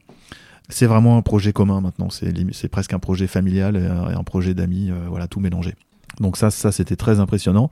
C'est 0.70 0.86
vraiment 0.86 1.18
un 1.18 1.22
projet 1.22 1.54
commun 1.54 1.82
maintenant. 1.82 2.10
C'est, 2.10 2.34
c'est 2.54 2.70
presque 2.70 2.94
un 2.94 3.00
projet 3.00 3.28
familial 3.28 3.76
et 3.76 3.86
un, 3.86 4.24
projet 4.24 4.54
d'amis, 4.54 4.90
voilà 5.10 5.28
tout 5.28 5.42
mélangé. 5.42 5.76
Donc 6.22 6.38
ça, 6.38 6.52
c'était 6.52 6.96
très 6.96 7.20
impressionnant. 7.20 7.70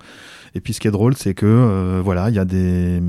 Et 0.56 0.60
puis 0.60 0.74
ce 0.74 0.80
qui 0.80 0.88
est 0.88 0.92
drôle, 0.92 1.16
c'est 1.16 1.36
que 1.36 1.46
euh, 1.46 2.02
voilà, 2.04 2.30
il 2.30 2.36
y 2.36 2.40
a 2.40 2.46
des, 2.46 3.02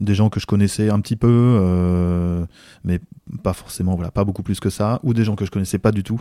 des 0.00 0.14
gens 0.14 0.28
que 0.28 0.40
je 0.40 0.46
connaissais 0.46 0.90
un 0.90 1.00
petit 1.00 1.16
peu, 1.16 1.28
euh, 1.30 2.44
mais 2.84 3.00
pas 3.42 3.52
forcément, 3.52 3.94
voilà, 3.94 4.10
pas 4.10 4.24
beaucoup 4.24 4.42
plus 4.42 4.58
que 4.58 4.70
ça, 4.70 5.00
ou 5.04 5.14
des 5.14 5.24
gens 5.24 5.36
que 5.36 5.44
je 5.44 5.50
connaissais 5.50 5.78
pas 5.78 5.92
du 5.92 6.02
tout, 6.02 6.20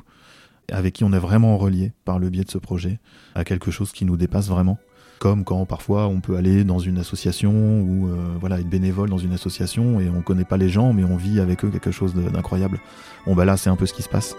avec 0.71 0.93
qui 0.93 1.03
on 1.03 1.11
est 1.11 1.19
vraiment 1.19 1.57
relié 1.57 1.91
par 2.05 2.19
le 2.19 2.29
biais 2.29 2.43
de 2.43 2.51
ce 2.51 2.59
projet 2.59 2.99
à 3.33 3.43
quelque 3.43 3.71
chose 3.71 3.91
qui 3.91 4.05
nous 4.05 4.15
dépasse 4.15 4.47
vraiment. 4.47 4.77
Comme 5.19 5.43
quand 5.43 5.65
parfois 5.65 6.07
on 6.07 6.19
peut 6.19 6.35
aller 6.35 6.63
dans 6.63 6.79
une 6.79 6.97
association 6.97 7.81
ou 7.81 8.07
euh, 8.07 8.15
voilà 8.39 8.59
être 8.59 8.69
bénévole 8.69 9.09
dans 9.09 9.19
une 9.19 9.33
association 9.33 9.99
et 9.99 10.09
on 10.09 10.21
connaît 10.21 10.45
pas 10.45 10.57
les 10.57 10.69
gens, 10.69 10.93
mais 10.93 11.03
on 11.03 11.15
vit 11.15 11.39
avec 11.39 11.63
eux 11.63 11.69
quelque 11.69 11.91
chose 11.91 12.15
d'incroyable. 12.15 12.79
Bon 13.27 13.35
bah 13.35 13.45
là 13.45 13.55
c'est 13.55 13.69
un 13.69 13.75
peu 13.75 13.85
ce 13.85 13.93
qui 13.93 14.01
se 14.01 14.09
passe. 14.09 14.35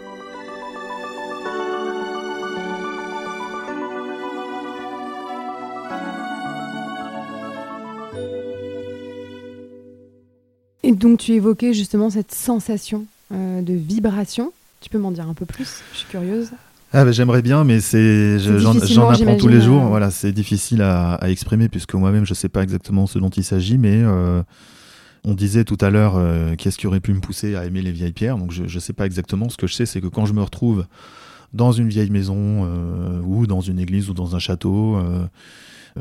Et 10.83 10.93
donc 10.93 11.21
tu 11.21 11.33
évoquais 11.33 11.73
justement 11.73 12.11
cette 12.11 12.33
sensation 12.33 13.07
euh, 13.33 13.63
de 13.63 13.73
vibration. 13.73 14.53
Tu 14.81 14.91
peux 14.91 14.99
m'en 14.99 15.13
dire 15.13 15.29
un 15.29 15.35
peu 15.35 15.47
plus? 15.47 15.81
Je 15.93 15.99
suis 15.99 16.09
curieuse. 16.09 16.51
Ah 16.93 17.05
bah, 17.05 17.13
j'aimerais 17.13 17.41
bien, 17.41 17.65
mais 17.65 17.81
c'est 17.81 18.39
j'en 18.39 19.09
apprends 19.09 19.37
tous 19.37 19.49
les 19.49 19.61
jours. 19.61 19.85
Euh. 19.85 19.89
Voilà, 19.89 20.11
c'est 20.11 20.33
difficile 20.33 20.83
à, 20.83 21.19
exprimer 21.23 21.69
puisque 21.69 21.95
moi-même 21.95 22.27
je 22.27 22.35
sais 22.35 22.49
pas 22.49 22.63
exactement 22.63 23.07
ce 23.07 23.19
dont 23.19 23.31
il 23.31 23.45
s'agit, 23.45 23.79
mais 23.79 24.03
euh, 24.03 24.43
on 25.25 25.35
disait 25.35 25.65
tout 25.65 25.79
à 25.81 25.89
l'heure 25.89 26.21
qu'est-ce 26.59 26.77
qui 26.77 26.87
aurait 26.87 27.01
pu 27.01 27.15
me 27.15 27.21
pousser 27.21 27.55
à 27.55 27.65
aimer 27.65 27.81
les 27.81 27.93
vieilles 27.93 28.13
pierres. 28.13 28.37
Donc 28.37 28.51
je, 28.51 28.65
ne 28.65 28.81
sais 28.81 28.93
pas 28.93 29.07
exactement. 29.07 29.49
Ce 29.49 29.57
que 29.57 29.69
je 29.69 29.75
sais, 29.75 29.87
c'est 29.87 30.01
que 30.01 30.09
quand 30.09 30.27
je 30.27 30.35
me 30.35 30.43
retrouve 30.43 30.85
dans 31.55 31.71
une 31.71 31.89
vieille 31.89 32.11
maison 32.11 32.69
ou 33.25 33.47
dans 33.47 33.61
une 33.61 33.79
église 33.79 34.11
ou 34.11 34.15
dans 34.15 34.35
un 34.35 34.41
château, 34.41 34.99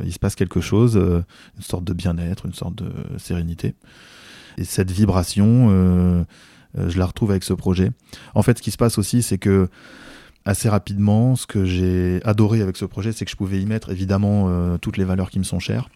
il 0.03 0.13
se 0.13 0.19
passe 0.19 0.35
quelque 0.35 0.61
chose, 0.61 0.95
une 0.95 1.63
sorte 1.63 1.83
de 1.83 1.93
bien-être, 1.93 2.45
une 2.45 2.53
sorte 2.53 2.75
de 2.75 2.91
sérénité. 3.17 3.75
Et 4.57 4.63
cette 4.63 4.91
vibration, 4.91 5.67
euh, 5.69 6.23
euh, 6.77 6.89
je 6.89 6.97
la 6.97 7.05
retrouve 7.05 7.31
avec 7.31 7.43
ce 7.43 7.53
projet. 7.53 7.91
En 8.35 8.41
fait, 8.41 8.57
ce 8.57 8.63
qui 8.63 8.71
se 8.71 8.77
passe 8.77 8.97
aussi, 8.97 9.23
c'est 9.23 9.37
que 9.37 9.69
assez 10.45 10.69
rapidement, 10.69 11.35
ce 11.35 11.45
que 11.45 11.65
j'ai 11.65 12.19
adoré 12.23 12.61
avec 12.61 12.77
ce 12.77 12.85
projet, 12.85 13.11
c'est 13.11 13.25
que 13.25 13.31
je 13.31 13.35
pouvais 13.35 13.61
y 13.61 13.65
mettre 13.65 13.91
évidemment 13.91 14.45
euh, 14.47 14.77
toutes 14.77 14.97
les 14.97 15.03
valeurs 15.03 15.29
qui 15.29 15.39
me 15.39 15.43
sont 15.43 15.59
chères. 15.59 15.89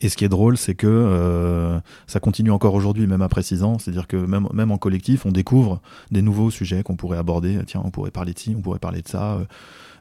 Et 0.00 0.08
ce 0.08 0.16
qui 0.16 0.24
est 0.24 0.28
drôle, 0.28 0.56
c'est 0.56 0.74
que 0.74 1.80
ça 2.08 2.18
continue 2.18 2.50
encore 2.50 2.74
aujourd'hui, 2.74 3.06
même 3.06 3.22
après 3.22 3.44
six 3.44 3.62
ans. 3.62 3.78
C'est-à-dire 3.78 4.08
que 4.08 4.16
même, 4.16 4.48
même 4.52 4.72
en 4.72 4.76
collectif, 4.76 5.24
on 5.24 5.30
découvre 5.30 5.80
des 6.10 6.20
nouveaux 6.20 6.50
sujets 6.50 6.82
qu'on 6.82 6.96
pourrait 6.96 7.16
aborder. 7.16 7.60
Tiens, 7.64 7.80
on 7.84 7.92
pourrait 7.92 8.10
parler 8.10 8.32
de 8.32 8.38
ci, 8.40 8.56
on 8.58 8.60
pourrait 8.60 8.80
parler 8.80 9.02
de 9.02 9.08
ça. 9.08 9.38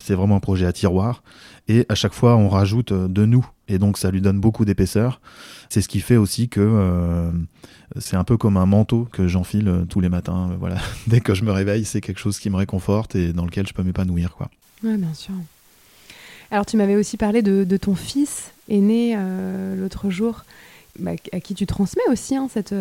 C'est 0.04 0.16
vraiment 0.16 0.36
un 0.36 0.42
projet 0.42 0.66
à 0.66 0.74
tiroir. 0.74 1.24
Et 1.70 1.86
à 1.88 1.96
chaque 1.96 2.14
fois, 2.14 2.36
on 2.36 2.50
rajoute 2.50 2.92
de 2.92 3.26
nous. 3.26 3.46
Et 3.70 3.78
donc, 3.78 3.98
ça 3.98 4.12
lui 4.12 4.20
donne 4.20 4.38
beaucoup 4.38 4.66
d'épaisseur. 4.66 5.22
C'est 5.70 5.82
ce 5.82 5.88
qui 5.88 6.02
fait 6.02 6.18
aussi 6.18 6.50
que 6.50 6.60
euh, 6.60 7.32
c'est 7.98 8.18
un 8.18 8.26
peu 8.26 8.36
comme 8.36 8.58
un 8.58 8.66
manteau 8.66 9.08
que 9.14 9.30
j'enfile 9.30 9.70
euh, 9.70 9.86
tous 9.86 10.02
les 10.02 10.10
matins. 10.10 10.50
Euh, 10.52 10.56
voilà, 10.60 10.76
dès 11.08 11.22
que 11.22 11.34
je 11.34 11.46
me 11.46 11.52
réveille, 11.54 11.86
c'est 11.86 12.02
quelque 12.02 12.20
chose 12.20 12.38
qui 12.38 12.50
me 12.50 12.58
réconforte 12.58 13.16
et 13.16 13.32
dans 13.32 13.46
lequel 13.46 13.66
je 13.66 13.74
peux 13.74 13.84
m'épanouir, 13.84 14.36
quoi. 14.36 14.50
Ouais, 14.84 14.98
bien 14.98 15.14
sûr. 15.14 15.34
Alors, 16.52 16.66
tu 16.66 16.76
m'avais 16.76 16.98
aussi 16.98 17.16
parlé 17.16 17.42
de, 17.42 17.78
ton 17.78 17.96
fils 17.96 18.52
aîné 18.68 19.18
l'autre 19.78 20.10
jour, 20.10 20.44
bah, 21.00 21.12
à 21.32 21.40
qui 21.40 21.56
tu 21.56 21.66
transmets 21.66 22.04
aussi 22.12 22.36
hein, 22.36 22.50
cette, 22.52 22.76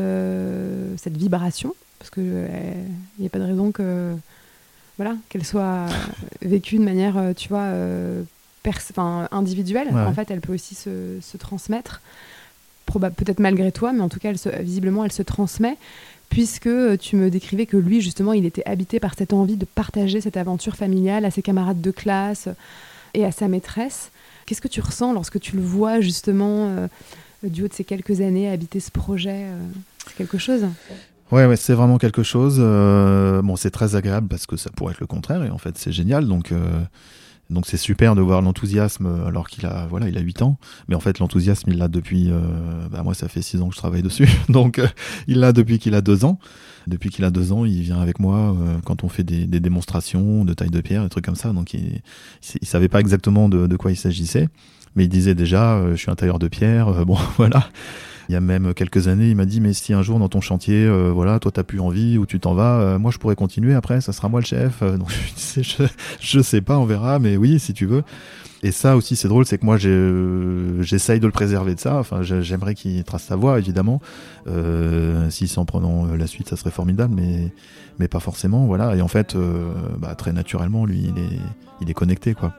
cette 0.99 1.16
vibration, 1.16 1.75
parce 1.99 2.11
qu'il 2.11 2.49
n'y 3.20 3.27
a 3.27 3.31
pas 3.31 3.39
de 3.39 3.45
raison 3.45 3.70
que 3.70 4.14
voilà 4.99 5.16
qu'elle 5.28 5.45
soit 5.45 5.86
vécue 6.43 6.76
de 6.76 6.84
manière, 6.84 7.16
tu 7.36 7.49
vois, 7.49 7.68
individuelle. 9.30 9.88
En 9.95 10.12
fait, 10.12 10.30
elle 10.30 10.40
peut 10.40 10.55
aussi 10.55 10.74
se, 10.74 11.18
se 11.20 11.36
transmettre 11.36 12.01
peut-être 13.01 13.40
malgré 13.40 13.72
toi, 13.72 13.93
mais 13.93 14.01
en 14.01 14.09
tout 14.09 14.18
cas, 14.18 14.32
visiblement, 14.61 15.05
elle 15.05 15.12
se 15.12 15.22
transmet, 15.22 15.76
puisque 16.28 16.66
euh, 16.66 16.97
tu 16.97 17.16
me 17.16 17.30
décrivais 17.30 17.66
que 17.66 17.76
lui, 17.76 18.01
justement, 18.01 18.32
il 18.32 18.47
était 18.47 18.66
habité 18.66 19.01
par 19.01 19.14
cette 19.16 19.32
envie 19.32 19.57
de 19.57 19.64
partager 19.64 20.20
cette 20.20 20.36
aventure 20.36 20.76
familiale 20.76 21.24
à 21.24 21.30
ses 21.30 21.43
camarades 21.43 21.80
de 21.80 21.90
classe 21.90 22.49
et 23.14 23.24
à 23.24 23.32
sa 23.32 23.49
maîtresse. 23.49 24.11
Qu'est-ce 24.47 24.61
que 24.61 24.68
tu 24.68 24.80
ressens 24.80 25.12
lorsque 25.12 25.40
tu 25.40 25.57
le 25.57 25.62
vois, 25.62 26.01
justement, 26.01 26.68
euh, 26.68 26.86
du 27.43 27.62
haut 27.62 27.68
de 27.68 27.74
ces 27.74 27.84
quelques 27.84 28.20
années, 28.20 28.51
habiter 28.51 28.80
ce 28.80 28.90
projet 28.90 29.45
euh, 29.47 29.59
C'est 30.07 30.16
quelque 30.16 30.38
chose? 30.38 30.66
Ouais, 31.33 31.47
ouais 31.47 31.57
c'est 31.57 31.74
vraiment 31.74 31.99
quelque 31.99 32.22
chose. 32.22 32.59
bon, 32.59 33.57
c'est 33.57 33.70
très 33.70 33.97
agréable 33.97 34.28
parce 34.28 34.47
que 34.47 34.57
ça 34.57 34.70
pourrait 34.70 34.93
être 34.93 35.01
le 35.01 35.07
contraire 35.07 35.43
et 35.43 35.51
en 35.51 35.59
fait, 35.59 35.76
c'est 35.78 35.93
génial. 35.93 36.28
Donc, 36.28 36.53
donc 37.53 37.66
c'est 37.66 37.76
super 37.76 38.14
de 38.14 38.20
voir 38.20 38.43
l'enthousiasme 38.43 39.07
euh, 39.07 39.26
alors 39.26 39.49
qu'il 39.49 39.66
a 39.66 39.87
voilà 39.89 40.09
il 40.09 40.16
a 40.16 40.20
8 40.20 40.43
ans 40.43 40.59
mais 40.89 40.95
en 40.95 41.01
fait 41.01 41.18
l'enthousiasme 41.18 41.70
il 41.70 41.78
l'a 41.78 41.89
depuis 41.89 42.30
euh, 42.30 42.41
bah 42.91 43.03
moi 43.03 43.14
ça 43.14 43.28
fait 43.28 43.43
6 43.43 43.61
ans 43.61 43.68
que 43.68 43.74
je 43.74 43.78
travaille 43.78 44.03
dessus 44.03 44.28
donc 44.49 44.78
euh, 44.78 44.89
il 45.26 45.39
l'a 45.41 45.53
depuis 45.53 45.78
qu'il 45.78 45.95
a 45.95 46.01
2 46.01 46.24
ans 46.24 46.39
depuis 46.87 47.11
qu'il 47.11 47.24
a 47.24 47.30
2 47.30 47.53
ans 47.53 47.64
il 47.64 47.83
vient 47.83 48.01
avec 48.01 48.18
moi 48.18 48.57
quand 48.85 49.05
on 49.05 49.09
fait 49.09 49.22
des, 49.22 49.47
démonstrations 49.47 50.45
de 50.45 50.53
taille 50.53 50.70
de 50.70 50.80
pierre 50.80 51.05
des 51.05 51.09
trucs 51.09 51.24
comme 51.24 51.37
ça 51.37 51.53
donc 51.53 51.74
il, 51.74 52.01
il, 52.61 52.66
savait 52.66 52.89
pas 52.89 52.99
exactement 52.99 53.49
de, 53.49 53.68
de 53.68 53.76
quoi 53.76 53.93
il 53.93 53.97
s'agissait 53.97 54.49
mais 54.97 55.05
il 55.05 55.09
disait 55.09 55.37
déjà 55.37 55.80
je 55.93 55.97
suis 55.97 56.11
un 56.11 56.16
tailleur 56.16 56.41
de 56.41 56.49
pierre 56.49 57.07
bon 57.07 57.16
voilà 57.37 57.68
il 58.29 58.33
y 58.33 58.37
a 58.37 58.41
même 58.41 58.75
quelques 58.75 59.09
années, 59.09 59.29
il 59.29 59.37
m'a 59.37 59.45
dit 59.45 59.61
mais 59.61 59.73
si 59.73 59.93
un 59.93 60.03
jour 60.03 60.18
dans 60.18 60.29
ton 60.29 60.41
chantier, 60.41 60.85
euh, 60.87 61.11
voilà, 61.12 61.39
toi 61.39 61.51
t'as 61.53 61.62
plus 61.62 61.81
envie 61.81 62.18
ou 62.18 62.27
tu 62.27 62.41
t'en 62.41 62.55
vas, 62.55 62.81
euh, 62.81 62.99
moi 62.99 63.11
je 63.11 63.18
pourrais 63.18 63.37
continuer 63.37 63.75
après, 63.75 64.01
ça 64.01 64.12
sera 64.12 64.29
moi 64.29 64.41
le 64.41 64.47
chef. 64.47 64.83
Euh, 64.83 64.97
donc 64.97 65.11
je, 66.20 66.41
sais 66.41 66.61
pas, 66.61 66.79
on 66.79 66.85
verra, 66.85 67.18
mais 67.18 67.37
oui 67.37 67.59
si 67.59 67.73
tu 67.73 67.87
veux. 67.87 68.03
Et 68.62 68.70
ça 68.70 68.97
aussi 68.97 69.16
c'est 69.16 69.27
drôle, 69.27 69.45
c'est 69.45 69.59
que 69.59 69.64
moi 69.64 69.77
j'essaye 69.77 71.18
de 71.18 71.27
le 71.27 71.33
préserver 71.33 71.75
de 71.75 71.81
ça. 71.81 71.97
Enfin 71.99 72.23
j'aimerais 72.23 72.75
qu'il 72.75 73.03
trace 73.03 73.25
sa 73.25 73.35
voie 73.35 73.59
évidemment. 73.59 74.01
si 75.31 75.49
s'en 75.49 75.64
prenant 75.64 76.07
la 76.14 76.27
suite, 76.29 76.49
ça 76.49 76.57
serait 76.57 76.70
formidable, 76.70 77.14
mais 77.14 77.53
mais 77.99 78.09
pas 78.09 78.20
forcément, 78.20 78.66
voilà. 78.66 78.95
Et 78.97 79.03
en 79.03 79.09
fait, 79.09 79.37
bah, 79.99 80.14
très 80.14 80.33
naturellement, 80.33 80.87
lui 80.87 81.09
il 81.09 81.18
est 81.20 81.39
il 81.81 81.91
est 81.91 81.95
connecté 81.95 82.35
quoi. 82.35 82.55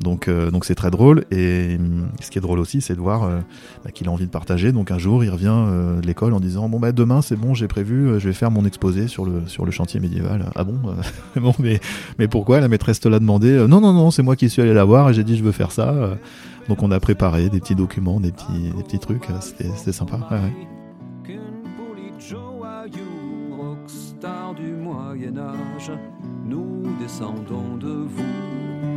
Donc 0.00 0.28
euh, 0.28 0.50
donc 0.50 0.64
c'est 0.64 0.74
très 0.74 0.90
drôle 0.90 1.24
et 1.30 1.76
hum, 1.78 2.08
ce 2.20 2.30
qui 2.30 2.38
est 2.38 2.40
drôle 2.40 2.60
aussi 2.60 2.80
c'est 2.80 2.94
de 2.94 3.00
voir 3.00 3.24
euh, 3.24 3.40
bah, 3.84 3.90
qu'il 3.90 4.08
a 4.08 4.10
envie 4.10 4.26
de 4.26 4.30
partager. 4.30 4.72
Donc 4.72 4.90
un 4.90 4.98
jour 4.98 5.24
il 5.24 5.30
revient 5.30 5.52
euh, 5.52 6.00
de 6.00 6.06
l'école 6.06 6.34
en 6.34 6.40
disant 6.40 6.68
bon 6.68 6.78
bah 6.78 6.92
demain 6.92 7.20
c'est 7.20 7.36
bon 7.36 7.54
j'ai 7.54 7.68
prévu 7.68 8.20
je 8.20 8.28
vais 8.28 8.32
faire 8.32 8.50
mon 8.50 8.64
exposé 8.64 9.08
sur 9.08 9.24
le 9.24 9.46
sur 9.46 9.64
le 9.64 9.72
chantier 9.72 9.98
médiéval. 9.98 10.50
Ah 10.54 10.64
bon 10.64 10.78
bon 11.40 11.54
mais 11.58 11.80
mais 12.18 12.28
pourquoi 12.28 12.60
la 12.60 12.68
maîtresse 12.68 13.00
te 13.00 13.08
l'a 13.08 13.18
demandé 13.18 13.66
Non 13.68 13.80
non 13.80 13.92
non 13.92 14.10
c'est 14.10 14.22
moi 14.22 14.36
qui 14.36 14.48
suis 14.48 14.62
allé 14.62 14.74
la 14.74 14.84
voir 14.84 15.10
et 15.10 15.14
j'ai 15.14 15.24
dit 15.24 15.36
je 15.36 15.44
veux 15.44 15.52
faire 15.52 15.72
ça. 15.72 16.16
Donc 16.68 16.82
on 16.82 16.90
a 16.90 17.00
préparé 17.00 17.48
des 17.48 17.60
petits 17.60 17.74
documents, 17.74 18.20
des 18.20 18.30
petits 18.30 18.70
des 18.76 18.82
petits 18.82 18.98
trucs. 18.98 19.26
C'était 19.40 19.92
sympa. 19.92 20.18
Ouais, 20.30 20.38
ouais. 20.38 20.68
nous 26.44 26.82
descendons 27.00 27.76
de 27.76 27.88
vous. 27.88 28.87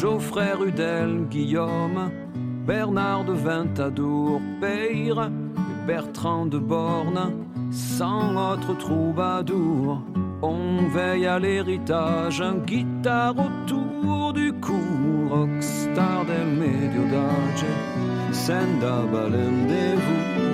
Geoffrey 0.00 0.52
Rudel, 0.52 1.26
Guillaume, 1.28 2.12
Bernard 2.64 3.24
de 3.24 3.32
Ventadour, 3.32 4.40
Peyre, 4.60 5.28
Bertrand 5.88 6.46
de 6.46 6.58
Borne, 6.58 7.32
sans 7.72 8.52
autre 8.52 8.76
troubadour. 8.78 10.00
On 10.40 10.86
veille 10.94 11.26
à 11.26 11.40
l'héritage, 11.40 12.40
un 12.40 12.58
guitare 12.58 13.34
autour 13.38 14.32
du 14.34 14.52
cou, 14.52 15.28
rockstar 15.30 16.24
del 16.26 16.46
medio 16.46 17.02
d'âge, 17.10 17.64
senda 18.30 19.02
balendez-vous. 19.12 20.47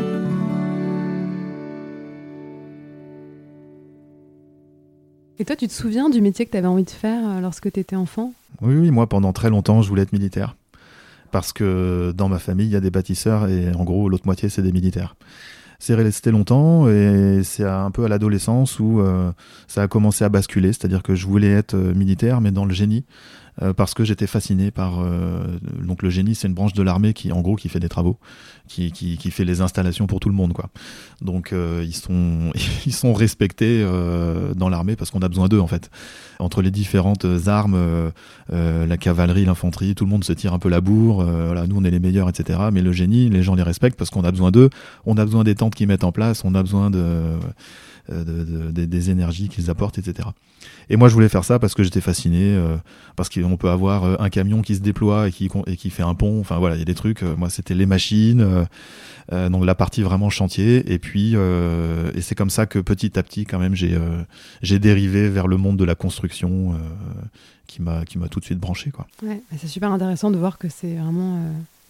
Et 5.38 5.44
toi, 5.44 5.56
tu 5.56 5.66
te 5.66 5.72
souviens 5.72 6.10
du 6.10 6.20
métier 6.20 6.46
que 6.46 6.52
tu 6.52 6.56
avais 6.56 6.68
envie 6.68 6.84
de 6.84 6.90
faire 6.90 7.28
euh, 7.28 7.40
lorsque 7.40 7.72
tu 7.72 7.80
étais 7.80 7.96
enfant? 7.96 8.32
Oui, 8.62 8.76
oui, 8.76 8.90
moi 8.90 9.08
pendant 9.08 9.32
très 9.32 9.50
longtemps, 9.50 9.82
je 9.82 9.88
voulais 9.88 10.02
être 10.02 10.12
militaire. 10.12 10.56
Parce 11.32 11.52
que 11.52 12.12
dans 12.16 12.28
ma 12.28 12.38
famille, 12.38 12.66
il 12.66 12.72
y 12.72 12.76
a 12.76 12.80
des 12.80 12.90
bâtisseurs 12.90 13.48
et 13.48 13.74
en 13.74 13.82
gros, 13.82 14.08
l'autre 14.08 14.26
moitié, 14.26 14.48
c'est 14.48 14.62
des 14.62 14.70
militaires. 14.70 15.16
C'est 15.80 15.96
resté 15.96 16.30
longtemps 16.30 16.88
et 16.88 17.40
c'est 17.42 17.64
un 17.64 17.90
peu 17.90 18.04
à 18.04 18.08
l'adolescence 18.08 18.78
où 18.78 19.00
euh, 19.00 19.32
ça 19.66 19.82
a 19.82 19.88
commencé 19.88 20.24
à 20.24 20.28
basculer, 20.28 20.72
c'est-à-dire 20.72 21.02
que 21.02 21.16
je 21.16 21.26
voulais 21.26 21.50
être 21.50 21.74
euh, 21.74 21.92
militaire, 21.94 22.40
mais 22.40 22.52
dans 22.52 22.64
le 22.64 22.72
génie. 22.72 23.04
Euh, 23.62 23.72
parce 23.72 23.94
que 23.94 24.04
j'étais 24.04 24.26
fasciné 24.26 24.72
par 24.72 25.00
euh, 25.00 25.46
donc 25.80 26.02
le 26.02 26.10
génie 26.10 26.34
c'est 26.34 26.48
une 26.48 26.54
branche 26.54 26.72
de 26.72 26.82
l'armée 26.82 27.12
qui 27.12 27.30
en 27.30 27.40
gros 27.40 27.54
qui 27.54 27.68
fait 27.68 27.78
des 27.78 27.88
travaux 27.88 28.18
qui, 28.66 28.90
qui, 28.90 29.16
qui, 29.16 29.30
fait 29.30 29.44
les 29.44 29.60
installations 29.60 30.08
pour 30.08 30.18
tout 30.18 30.28
le 30.28 30.34
monde 30.34 30.52
quoi. 30.52 30.70
Donc 31.22 31.52
euh, 31.52 31.84
ils 31.86 31.94
sont 31.94 32.50
ils 32.86 32.92
sont 32.92 33.12
respectés 33.12 33.86
dans 34.56 34.68
l'armée 34.68 34.96
parce 34.96 35.12
qu'on 35.12 35.22
a 35.22 35.28
besoin 35.28 35.46
d'eux 35.48 35.60
en 35.60 35.68
fait. 35.68 35.90
Entre 36.40 36.62
les 36.62 36.72
différentes 36.72 37.26
armes 37.46 38.10
la 38.50 38.96
cavalerie 38.96 39.44
l'infanterie 39.44 39.94
tout 39.94 40.04
le 40.04 40.10
monde 40.10 40.24
se 40.24 40.32
tire 40.32 40.52
un 40.52 40.58
peu 40.58 40.68
la 40.68 40.80
bourre 40.80 41.24
voilà 41.24 41.66
nous 41.68 41.76
on 41.76 41.84
est 41.84 41.90
les 41.90 42.00
meilleurs 42.00 42.28
etc 42.28 42.58
mais 42.72 42.82
le 42.82 42.92
génie 42.92 43.30
les 43.30 43.42
gens 43.42 43.54
les 43.54 43.62
respectent 43.62 43.98
parce 43.98 44.10
qu'on 44.10 44.24
a 44.24 44.32
besoin 44.32 44.50
d'eux. 44.50 44.70
On 45.06 45.16
a 45.16 45.24
besoin 45.24 45.44
des 45.44 45.54
tentes 45.54 45.76
qu'ils 45.76 45.86
mettent 45.86 46.04
en 46.04 46.12
place. 46.12 46.44
On 46.44 46.54
a 46.56 46.62
besoin 46.62 46.90
de 46.90 47.38
euh, 48.10 48.70
de, 48.70 48.84
des 48.84 49.10
énergies 49.10 49.48
qu'ils 49.48 49.70
apportent, 49.70 49.96
etc. 49.96 50.28
Et 50.90 50.96
moi, 50.96 51.08
je 51.08 51.14
voulais 51.14 51.30
faire 51.30 51.44
ça 51.44 51.58
parce 51.58 51.74
que 51.74 51.82
j'étais 51.82 52.02
fasciné, 52.02 52.54
euh, 52.54 52.76
parce 53.16 53.30
qu'on 53.30 53.56
peut 53.56 53.70
avoir 53.70 54.04
euh, 54.04 54.16
un 54.18 54.28
camion 54.28 54.60
qui 54.60 54.74
se 54.74 54.80
déploie 54.80 55.28
et 55.28 55.32
qui, 55.32 55.48
et 55.66 55.76
qui 55.78 55.88
fait 55.88 56.02
un 56.02 56.14
pont. 56.14 56.38
Enfin 56.38 56.58
voilà, 56.58 56.76
il 56.76 56.80
y 56.80 56.82
a 56.82 56.84
des 56.84 56.94
trucs. 56.94 57.22
moi, 57.22 57.48
c'était 57.48 57.72
les 57.74 57.86
machines, 57.86 58.66
donc 59.32 59.64
la 59.64 59.74
partie 59.74 60.02
vraiment 60.02 60.28
chantier. 60.28 60.92
Et 60.92 60.98
puis, 60.98 61.34
et 61.34 62.20
c'est 62.20 62.34
comme 62.34 62.50
ça 62.50 62.66
que 62.66 62.78
petit 62.78 63.18
à 63.18 63.22
petit, 63.22 63.46
quand 63.46 63.58
même, 63.58 63.74
j'ai 63.74 63.98
j'ai 64.60 64.78
dérivé 64.78 65.30
vers 65.30 65.46
le 65.46 65.56
monde 65.56 65.78
de 65.78 65.84
la 65.84 65.94
construction 65.94 66.78
qui 67.66 67.80
m'a 67.80 68.04
qui 68.04 68.18
m'a 68.18 68.28
tout 68.28 68.40
de 68.40 68.44
suite 68.44 68.58
branché, 68.58 68.90
quoi. 68.90 69.06
Ouais, 69.22 69.40
c'est 69.56 69.68
super 69.68 69.90
intéressant 69.92 70.30
de 70.30 70.36
voir 70.36 70.58
que 70.58 70.68
c'est 70.68 70.96
vraiment 70.96 71.40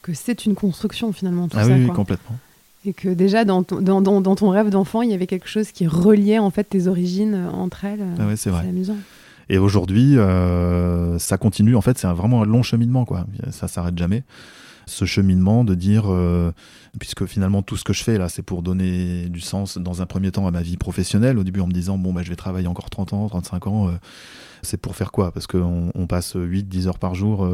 que 0.02 0.14
c'est 0.14 0.46
une 0.46 0.54
construction 0.54 1.12
finalement 1.12 1.48
tout 1.48 1.56
ah 1.58 1.64
ça. 1.64 1.72
Oui, 1.72 1.88
complètement 1.88 2.38
et 2.86 2.92
que 2.92 3.08
déjà 3.08 3.44
dans 3.44 3.62
ton, 3.62 3.80
dans, 3.80 4.00
dans, 4.00 4.34
ton 4.34 4.50
rêve 4.50 4.70
d'enfant, 4.70 5.02
il 5.02 5.10
y 5.10 5.14
avait 5.14 5.26
quelque 5.26 5.48
chose 5.48 5.72
qui 5.72 5.86
reliait 5.86 6.38
en 6.38 6.50
fait 6.50 6.64
tes 6.64 6.86
origines 6.86 7.34
euh, 7.34 7.50
entre 7.50 7.84
elles. 7.84 8.04
Ah 8.18 8.26
ouais, 8.26 8.36
c'est 8.36 8.50
vrai. 8.50 8.66
amusant. 8.68 8.96
Et 9.48 9.58
aujourd'hui, 9.58 10.16
euh, 10.16 11.18
ça 11.18 11.36
continue. 11.36 11.76
En 11.76 11.80
fait, 11.80 11.98
c'est 11.98 12.06
vraiment 12.08 12.42
un 12.42 12.46
long 12.46 12.62
cheminement, 12.62 13.04
quoi. 13.04 13.26
Ça 13.50 13.68
s'arrête 13.68 13.96
jamais. 13.98 14.22
Ce 14.86 15.04
cheminement 15.04 15.64
de 15.64 15.74
dire, 15.74 16.04
euh, 16.08 16.50
puisque 16.98 17.26
finalement 17.26 17.62
tout 17.62 17.76
ce 17.76 17.84
que 17.84 17.92
je 17.92 18.02
fais 18.02 18.18
là, 18.18 18.28
c'est 18.28 18.42
pour 18.42 18.62
donner 18.62 19.28
du 19.28 19.40
sens 19.40 19.78
dans 19.78 20.02
un 20.02 20.06
premier 20.06 20.30
temps 20.30 20.46
à 20.46 20.50
ma 20.50 20.62
vie 20.62 20.76
professionnelle. 20.76 21.38
Au 21.38 21.44
début, 21.44 21.60
en 21.60 21.66
me 21.66 21.72
disant, 21.72 21.98
bon, 21.98 22.12
bah, 22.12 22.22
je 22.22 22.30
vais 22.30 22.36
travailler 22.36 22.68
encore 22.68 22.90
30 22.90 23.12
ans, 23.12 23.28
35 23.28 23.66
ans. 23.66 23.90
C'est 24.64 24.76
pour 24.76 24.96
faire 24.96 25.12
quoi? 25.12 25.30
Parce 25.30 25.46
qu'on 25.46 25.92
on 25.94 26.06
passe 26.06 26.36
8-10 26.36 26.88
heures 26.88 26.98
par 26.98 27.14
jour 27.14 27.48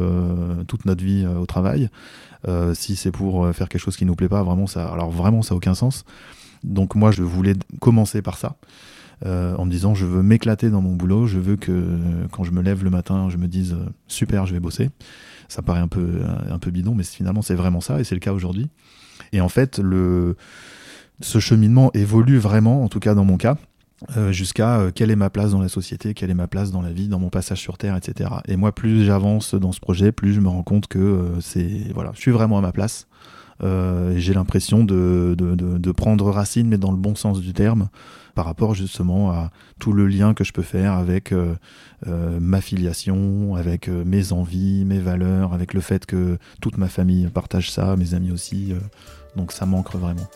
toute 0.67 0.85
notre 0.85 1.03
vie 1.03 1.25
au 1.25 1.45
travail. 1.45 1.89
Euh, 2.47 2.73
si 2.73 2.95
c'est 2.95 3.11
pour 3.11 3.45
euh, 3.45 3.53
faire 3.53 3.69
quelque 3.69 3.81
chose 3.81 3.97
qui 3.97 4.05
nous 4.05 4.15
plaît 4.15 4.29
pas, 4.29 4.41
vraiment 4.43 4.67
ça, 4.67 4.87
alors 4.91 5.11
vraiment 5.11 5.41
ça 5.41 5.53
a 5.53 5.57
aucun 5.57 5.75
sens. 5.75 6.05
Donc 6.63 6.95
moi 6.95 7.11
je 7.11 7.23
voulais 7.23 7.53
commencer 7.79 8.21
par 8.21 8.37
ça. 8.37 8.55
Euh, 9.23 9.55
en 9.57 9.65
me 9.65 9.71
disant 9.71 9.93
je 9.93 10.05
veux 10.05 10.23
m'éclater 10.23 10.71
dans 10.71 10.81
mon 10.81 10.95
boulot, 10.95 11.27
je 11.27 11.37
veux 11.37 11.55
que 11.55 11.99
quand 12.31 12.43
je 12.43 12.51
me 12.51 12.61
lève 12.61 12.83
le 12.83 12.89
matin, 12.89 13.29
je 13.29 13.37
me 13.37 13.47
dise 13.47 13.77
super, 14.07 14.47
je 14.47 14.53
vais 14.53 14.59
bosser. 14.59 14.89
Ça 15.47 15.61
paraît 15.61 15.81
un 15.81 15.87
peu, 15.87 16.71
bidon, 16.71 16.95
mais 16.95 17.03
finalement 17.03 17.41
c'est 17.41 17.55
vraiment 17.55 17.81
ça 17.81 17.99
et 17.99 18.03
c'est 18.03 18.15
le 18.15 18.19
cas 18.19 18.33
aujourd'hui. 18.33 18.69
Et 19.33 19.41
en 19.41 19.49
fait, 19.49 19.81
ce 21.19 21.39
cheminement 21.39 21.91
évolue 21.93 22.39
vraiment, 22.39 22.83
en 22.83 22.87
tout 22.87 22.99
cas 22.99 23.13
dans 23.13 23.25
mon 23.25 23.37
cas, 23.37 23.57
euh, 24.17 24.31
jusqu'à 24.31 24.79
euh, 24.79 24.91
quelle 24.93 25.11
est 25.11 25.15
ma 25.15 25.29
place 25.29 25.51
dans 25.51 25.61
la 25.61 25.67
société, 25.67 26.13
quelle 26.13 26.31
est 26.31 26.35
ma 26.35 26.47
place 26.47 26.71
dans 26.71 26.81
la 26.81 26.91
vie, 26.91 27.07
dans 27.07 27.19
mon 27.19 27.29
passage 27.29 27.59
sur 27.59 27.77
Terre, 27.77 27.95
etc. 27.95 28.31
Et 28.47 28.55
moi, 28.55 28.71
plus 28.71 29.05
j'avance 29.05 29.53
dans 29.53 29.71
ce 29.71 29.79
projet, 29.79 30.11
plus 30.11 30.33
je 30.33 30.39
me 30.39 30.47
rends 30.47 30.63
compte 30.63 30.87
que 30.87 30.97
euh, 30.97 31.39
c'est 31.39 31.91
voilà, 31.93 32.11
je 32.15 32.19
suis 32.19 32.31
vraiment 32.31 32.57
à 32.57 32.61
ma 32.61 32.71
place. 32.71 33.07
j'ai 33.61 34.33
l'impression 34.33 34.83
de, 34.83 35.35
de, 35.37 35.55
de, 35.55 35.91
prendre 35.91 36.31
racine, 36.31 36.67
mais 36.67 36.79
dans 36.79 36.91
le 36.91 36.97
bon 36.97 37.13
sens 37.13 37.41
du 37.41 37.53
terme, 37.53 37.89
par 38.33 38.45
rapport 38.45 38.73
justement 38.73 39.31
à 39.31 39.51
tout 39.79 39.93
le 39.93 40.07
lien 40.07 40.33
que 40.33 40.43
je 40.43 40.51
peux 40.51 40.63
faire 40.63 40.93
avec 40.93 41.31
ma 42.07 42.59
filiation, 42.59 43.53
avec 43.55 43.87
mes 43.87 44.33
envies, 44.33 44.83
mes 44.83 44.97
valeurs, 44.97 45.53
avec 45.53 45.75
le 45.75 45.81
fait 45.81 46.07
que 46.07 46.39
toute 46.59 46.79
ma 46.79 46.87
famille 46.87 47.27
partage 47.27 47.69
ça, 47.69 47.95
mes 47.97 48.15
amis 48.15 48.31
aussi. 48.31 48.73
donc 49.35 49.51
ça 49.51 49.67
manque 49.67 49.93
vraiment. 49.93 50.27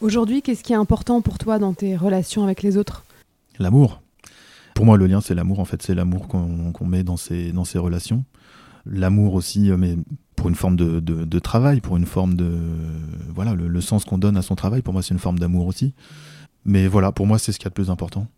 Aujourd'hui, 0.00 0.42
qu'est-ce 0.42 0.62
qui 0.62 0.72
est 0.72 0.76
important 0.76 1.20
pour 1.22 1.38
toi 1.38 1.58
dans 1.58 1.74
tes 1.74 1.96
relations 1.96 2.44
avec 2.44 2.62
les 2.62 2.76
autres? 2.76 3.04
L'amour. 3.58 4.00
Pour 4.74 4.84
moi, 4.84 4.96
le 4.96 5.06
lien, 5.06 5.20
c'est 5.20 5.34
l'amour. 5.34 5.58
En 5.58 5.64
fait, 5.64 5.82
c'est 5.82 5.94
l'amour 5.94 6.28
qu'on 6.28 6.86
met 6.86 7.02
dans 7.02 7.16
ces, 7.16 7.50
dans 7.50 7.64
ces 7.64 7.78
relations. 7.78 8.24
L'amour 8.86 9.34
aussi, 9.34 9.70
euh, 9.70 9.76
mais 9.76 9.96
pour 10.36 10.48
une 10.48 10.54
forme 10.54 10.76
de, 10.76 11.00
de, 11.00 11.38
travail, 11.40 11.80
pour 11.80 11.96
une 11.96 12.06
forme 12.06 12.36
de. 12.36 12.48
Voilà, 13.34 13.54
le, 13.54 13.80
sens 13.80 14.04
qu'on 14.04 14.18
donne 14.18 14.36
à 14.36 14.42
son 14.42 14.54
travail, 14.54 14.82
pour 14.82 14.92
moi, 14.92 15.02
c'est 15.02 15.14
une 15.14 15.20
forme 15.20 15.40
d'amour 15.40 15.66
aussi. 15.66 15.94
Mais 16.64 16.86
voilà, 16.86 17.10
pour 17.10 17.26
moi, 17.26 17.40
c'est 17.40 17.50
ce 17.50 17.58
qui 17.58 17.66
est 17.66 17.70
le 17.70 17.74
plus 17.74 17.90
important. 17.90 18.28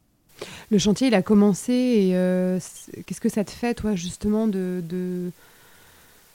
Le 0.71 0.79
chantier, 0.79 1.09
il 1.09 1.15
a 1.15 1.21
commencé 1.21 1.75
et 1.75 2.17
euh, 2.17 2.59
qu'est-ce 3.07 3.21
que 3.21 3.29
ça 3.29 3.45
te 3.45 3.51
fait, 3.51 3.75
toi, 3.75 3.95
justement, 3.95 4.47
de, 4.47 4.83
de 4.89 5.31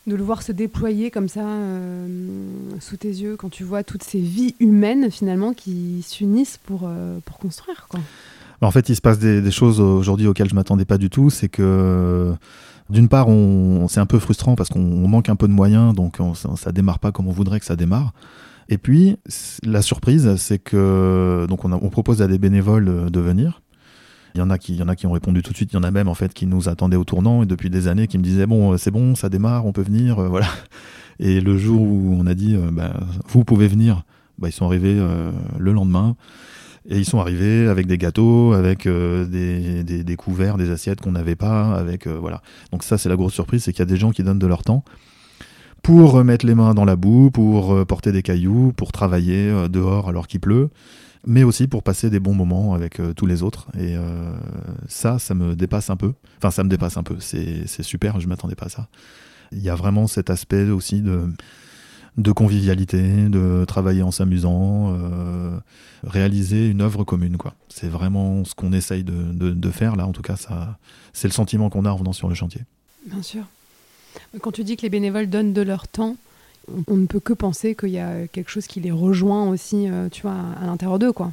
de 0.08 0.16
le 0.16 0.24
voir 0.24 0.42
se 0.42 0.52
déployer 0.52 1.10
comme 1.10 1.28
ça 1.28 1.46
euh, 1.46 2.08
sous 2.80 2.98
tes 2.98 3.10
yeux 3.10 3.38
quand 3.38 3.50
tu 3.50 3.64
vois 3.64 3.84
toutes 3.84 4.04
ces 4.04 4.20
vies 4.20 4.56
humaines 4.60 5.10
finalement 5.10 5.54
qui 5.54 6.04
s'unissent 6.08 6.60
pour, 6.64 6.82
euh, 6.86 7.20
pour 7.26 7.38
construire 7.38 7.88
quoi. 7.90 8.00
En 8.62 8.72
fait, 8.72 8.90
il 8.90 8.96
se 8.96 9.02
passe 9.02 9.20
des, 9.20 9.52
choses 9.52 9.80
aujourd'hui 9.80 10.28
auxquelles 10.28 10.50
je 10.50 10.56
m'attendais 10.56 10.86
pas 10.86 10.98
du 10.98 11.10
tout. 11.10 11.30
C'est 11.30 11.50
que 11.50 12.34
d'une 12.90 13.10
part, 13.10 13.28
on, 13.28 13.88
c'est 13.90 14.00
un 14.00 14.06
peu 14.06 14.18
frustrant 14.18 14.56
parce 14.56 14.70
qu'on 14.70 14.80
manque 14.80 15.30
un 15.30 15.36
peu 15.36 15.48
de 15.48 15.54
moyens, 15.54 15.94
donc 15.94 16.20
ça, 16.56 16.72
démarre 16.72 17.00
pas 17.00 17.12
comme 17.12 17.28
on 17.28 17.32
voudrait 17.32 17.60
que 17.60 17.66
ça 17.66 17.76
démarre. 17.76 18.14
Et 18.70 18.78
puis, 18.78 19.18
la 19.64 19.82
surprise, 19.82 20.36
c'est 20.38 20.58
que 20.58 21.46
donc 21.48 21.66
on, 21.66 21.74
on 21.74 21.90
propose 21.90 22.22
à 22.22 22.28
des 22.28 22.40
bénévoles 22.40 23.12
de 23.12 23.20
venir. 23.20 23.62
Il 24.36 24.40
y 24.40 24.42
en 24.42 24.50
a 24.50 24.58
qui, 24.58 25.08
ont 25.08 25.12
répondu 25.14 25.42
tout 25.42 25.52
de 25.52 25.56
suite. 25.56 25.72
Il 25.72 25.78
y 25.78 25.80
en 25.80 25.84
a 25.84 25.92
même 25.92 26.10
en 26.10 26.14
fait 26.14 26.34
qui 26.34 26.46
nous 26.46 26.68
attendaient 26.68 26.98
au 26.98 27.06
tournant 27.06 27.44
et 27.44 27.46
depuis 27.46 27.70
des 27.70 27.88
années 27.88 28.08
qui 28.08 28.18
me 28.18 28.24
disaient 28.24 28.46
bon, 28.46 28.74
euh, 28.74 28.78
c'est 28.78 28.92
bon, 28.92 29.16
ça 29.16 29.30
démarre, 29.30 29.66
on 29.66 29.72
peut 29.72 29.82
venir, 29.82 30.20
euh, 30.20 30.28
voilà. 30.30 30.48
Et 31.20 31.40
le 31.40 31.58
jour 31.58 31.82
où 31.82 32.18
on 32.20 32.28
a 32.28 32.34
dit 32.34 32.54
euh, 32.54 32.70
bah, 32.70 32.92
vous 33.30 33.46
pouvez 33.46 33.70
venir, 33.70 34.04
bah, 34.38 34.50
ils 34.50 34.52
sont 34.52 34.66
arrivés 34.66 35.02
le 35.58 35.72
lendemain. 35.72 36.18
Et 36.88 37.00
ils 37.00 37.06
sont 37.06 37.20
arrivés 37.20 37.68
avec 37.68 37.88
des 37.88 37.98
gâteaux, 37.98 38.54
avec 38.54 38.88
des, 38.88 39.84
des, 39.84 40.16
couverts, 40.18 40.58
des 40.58 40.70
assiettes 40.70 41.02
qu'on 41.02 41.14
n'avait 41.14 41.36
pas, 41.36 41.74
avec 41.74 42.06
voilà. 42.06 42.44
Donc 42.72 42.84
ça 42.84 43.00
c'est 43.00 43.10
la 43.10 43.16
grosse 43.16 43.34
surprise, 43.34 43.64
c'est 43.64 43.72
qu'il 43.72 43.80
y 43.80 43.84
a 43.84 43.88
des 43.88 43.98
gens 43.98 44.12
qui 44.12 44.22
donnent 44.22 44.38
de 44.38 44.46
leur 44.46 44.64
temps 44.64 44.84
pour 45.82 46.24
mettre 46.24 46.46
les 46.46 46.54
mains 46.54 46.76
dans 46.76 46.86
la 46.86 46.96
boue, 46.96 47.32
pour 47.32 47.86
porter 47.88 48.12
des 48.12 48.22
cailloux, 48.22 48.72
pour 48.76 48.92
travailler 48.92 49.52
dehors 49.70 50.10
alors 50.10 50.28
qu'il 50.28 50.42
pleut 50.42 50.70
mais 51.26 51.44
aussi 51.44 51.68
pour 51.68 51.84
passer 51.84 52.10
des 52.10 52.20
bons 52.20 52.34
moments 52.34 52.74
avec 52.74 53.00
euh, 53.00 53.14
tous 53.14 53.26
les 53.26 53.44
autres. 53.44 53.68
Et 53.78 53.96
euh, 53.98 54.34
ça, 54.88 55.20
ça 55.20 55.34
me 55.34 55.56
dépasse 55.56 55.90
un 55.90 55.96
peu. 55.96 56.14
Enfin, 56.38 56.52
ça 56.52 56.64
me 56.64 56.70
dépasse 56.70 56.98
un 56.98 57.04
peu. 57.04 57.18
C'est 57.20 57.84
super, 57.84 58.20
je 58.20 58.28
m'attendais 58.28 58.56
pas 58.56 58.68
à 58.68 58.70
ça. 58.70 58.88
Il 59.52 59.62
y 59.62 59.70
a 59.70 59.76
vraiment 59.76 60.08
cet 60.08 60.30
aspect 60.30 60.70
aussi 60.70 61.02
de, 61.02 61.28
de 62.18 62.32
convivialité, 62.32 63.30
de 63.30 63.66
travailler 63.66 64.04
en 64.04 64.12
s'amusant, 64.12 64.96
euh, 64.98 65.58
réaliser 66.04 66.70
une 66.70 66.82
œuvre 66.82 67.04
commune. 67.04 67.38
C'est 67.70 67.90
vraiment 67.90 68.44
ce 68.46 68.56
qu'on 68.56 68.74
essaye 68.74 69.04
de, 69.04 69.32
de, 69.34 69.52
de, 69.52 69.72
faire 69.72 69.96
là. 69.96 70.06
En 70.08 70.12
tout 70.12 70.22
cas, 70.22 70.36
c'est 71.14 71.28
le 71.28 71.34
sentiment 71.34 71.70
qu'on 71.70 71.86
a 71.86 71.90
en 71.90 71.98
venant 71.98 72.14
sur 72.14 72.30
le 72.30 72.36
chantier. 72.36 72.62
Bien 73.08 73.22
sûr. 73.22 73.44
Quand 74.42 74.52
tu 74.52 74.64
dis 74.64 74.78
que 74.78 74.84
les 74.84 74.90
bénévoles 74.90 75.30
donnent 75.30 75.54
de 75.54 75.62
leur 75.62 75.88
temps, 75.88 76.18
on 76.88 76.98
ne 76.98 77.06
peut 77.06 77.20
que 77.20 77.34
penser 77.34 77.76
qu'il 77.76 77.90
y 77.90 78.00
a 78.00 78.28
quelque 78.28 78.50
chose 78.50 78.68
qui 78.68 78.80
les 78.80 78.92
rejoint 78.92 79.50
aussi, 79.50 79.90
euh, 79.90 80.10
tu 80.10 80.22
vois, 80.24 80.36
à 80.62 80.66
l'intérieur 80.66 81.00
d'eux, 81.00 81.12
quoi. 81.12 81.32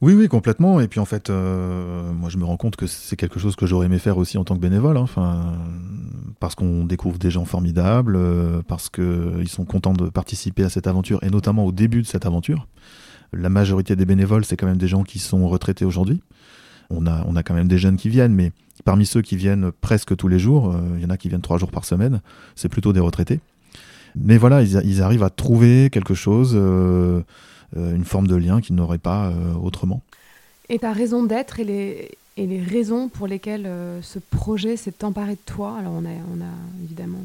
Oui, 0.00 0.12
oui, 0.12 0.28
complètement. 0.28 0.80
Et 0.80 0.88
puis 0.88 1.00
en 1.00 1.04
fait, 1.04 1.30
euh, 1.30 2.12
moi 2.12 2.28
je 2.28 2.36
me 2.36 2.44
rends 2.44 2.56
compte 2.56 2.76
que 2.76 2.86
c'est 2.86 3.16
quelque 3.16 3.38
chose 3.38 3.56
que 3.56 3.64
j'aurais 3.64 3.86
aimé 3.86 3.98
faire 3.98 4.18
aussi 4.18 4.36
en 4.36 4.44
tant 4.44 4.54
que 4.54 4.60
bénévole. 4.60 4.96
Hein. 4.98 5.02
Enfin, 5.02 5.54
parce 6.40 6.54
qu'on 6.54 6.84
découvre 6.84 7.18
des 7.18 7.30
gens 7.30 7.44
formidables, 7.44 8.16
euh, 8.16 8.60
parce 8.66 8.90
qu'ils 8.90 9.48
sont 9.48 9.64
contents 9.64 9.94
de 9.94 10.10
participer 10.10 10.64
à 10.64 10.68
cette 10.68 10.86
aventure, 10.86 11.20
et 11.22 11.30
notamment 11.30 11.64
au 11.64 11.72
début 11.72 12.02
de 12.02 12.06
cette 12.06 12.26
aventure. 12.26 12.66
La 13.32 13.48
majorité 13.48 13.96
des 13.96 14.04
bénévoles, 14.04 14.44
c'est 14.44 14.56
quand 14.56 14.66
même 14.66 14.78
des 14.78 14.88
gens 14.88 15.04
qui 15.04 15.18
sont 15.18 15.48
retraités 15.48 15.84
aujourd'hui. 15.84 16.22
On 16.90 17.06
a, 17.06 17.24
on 17.26 17.34
a 17.34 17.42
quand 17.42 17.54
même 17.54 17.68
des 17.68 17.78
jeunes 17.78 17.96
qui 17.96 18.10
viennent, 18.10 18.34
mais 18.34 18.52
parmi 18.84 19.06
ceux 19.06 19.22
qui 19.22 19.36
viennent 19.36 19.72
presque 19.80 20.14
tous 20.16 20.28
les 20.28 20.38
jours, 20.38 20.74
il 20.96 21.02
y 21.02 21.06
en 21.06 21.10
a 21.10 21.16
qui 21.16 21.28
viennent 21.28 21.40
trois 21.40 21.56
jours 21.56 21.70
par 21.70 21.84
semaine, 21.84 22.20
c'est 22.54 22.68
plutôt 22.68 22.92
des 22.92 23.00
retraités. 23.00 23.40
Mais 24.16 24.38
voilà, 24.38 24.62
ils, 24.62 25.02
arrivent 25.02 25.22
à 25.22 25.30
trouver 25.30 25.90
quelque 25.90 26.14
chose, 26.14 26.54
une 26.54 28.04
forme 28.04 28.26
de 28.26 28.36
lien 28.36 28.60
qu'ils 28.60 28.76
n'auraient 28.76 28.98
pas 28.98 29.32
autrement. 29.62 30.02
Et 30.68 30.78
ta 30.78 30.92
raison 30.92 31.24
d'être 31.24 31.60
et 31.60 31.64
les, 31.64 32.10
et 32.36 32.46
les 32.46 32.62
raisons 32.62 33.08
pour 33.08 33.26
lesquelles 33.26 33.68
ce 34.02 34.18
projet 34.18 34.76
s'est 34.76 35.04
emparé 35.04 35.32
de 35.32 35.40
toi? 35.44 35.76
Alors 35.78 35.92
on 35.92 36.04
a, 36.04 36.14
on 36.32 36.40
a 36.40 36.84
évidemment 36.84 37.22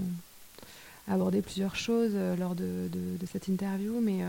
abordé 1.08 1.42
plusieurs 1.42 1.76
choses 1.76 2.14
lors 2.40 2.56
de, 2.56 2.90
de, 2.92 3.26
cette 3.32 3.48
interview, 3.48 4.02
mais 4.02 4.20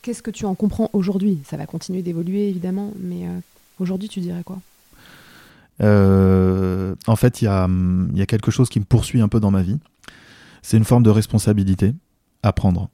qu'est-ce 0.00 0.22
que 0.22 0.30
tu 0.30 0.46
en 0.46 0.54
comprends 0.54 0.88
aujourd'hui? 0.94 1.38
Ça 1.44 1.58
va 1.58 1.66
continuer 1.66 2.00
d'évoluer 2.00 2.48
évidemment, 2.48 2.94
mais 2.98 3.26
aujourd'hui 3.78 4.08
tu 4.08 4.20
dirais 4.20 4.42
quoi? 4.42 4.58
Euh, 5.82 6.94
en 7.06 7.16
fait, 7.16 7.42
il 7.42 7.44
y 7.46 7.48
a, 7.48 8.26
quelque 8.26 8.50
chose 8.50 8.68
qui 8.68 8.80
me 8.80 8.84
poursuit 8.84 9.20
un 9.20 9.28
peu 9.28 9.40
dans 9.40 9.50
ma 9.50 9.62
vie. 9.62 9.78
C'est 10.62 10.76
une 10.76 10.84
forme 10.84 11.02
de 11.02 11.10
responsabilité 11.10 11.94
à 12.42 12.52
prendre. 12.52 12.90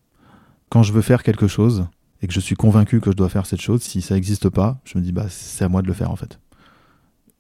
Quand 0.71 0.83
je 0.83 0.93
veux 0.93 1.03
faire 1.03 1.23
quelque 1.23 1.47
chose 1.47 1.87
et 2.23 2.27
que 2.27 2.33
je 2.33 2.41
suis 2.41 2.57
convaincu 2.57 3.01
que 3.01 3.11
je 3.11 3.17
dois 3.17 3.29
faire 3.29 3.47
cette 3.47 3.61
chose, 3.61 3.83
si 3.83 4.03
ça 4.03 4.15
n'existe 4.15 4.49
pas, 4.49 4.81
je 4.85 4.99
me 4.99 5.03
dis 5.03 5.13
bah 5.13 5.27
c'est 5.29 5.65
à 5.65 5.69
moi 5.69 5.83
de 5.83 5.87
le 5.87 5.93
faire 5.93 6.11
en 6.11 6.17
fait. 6.17 6.41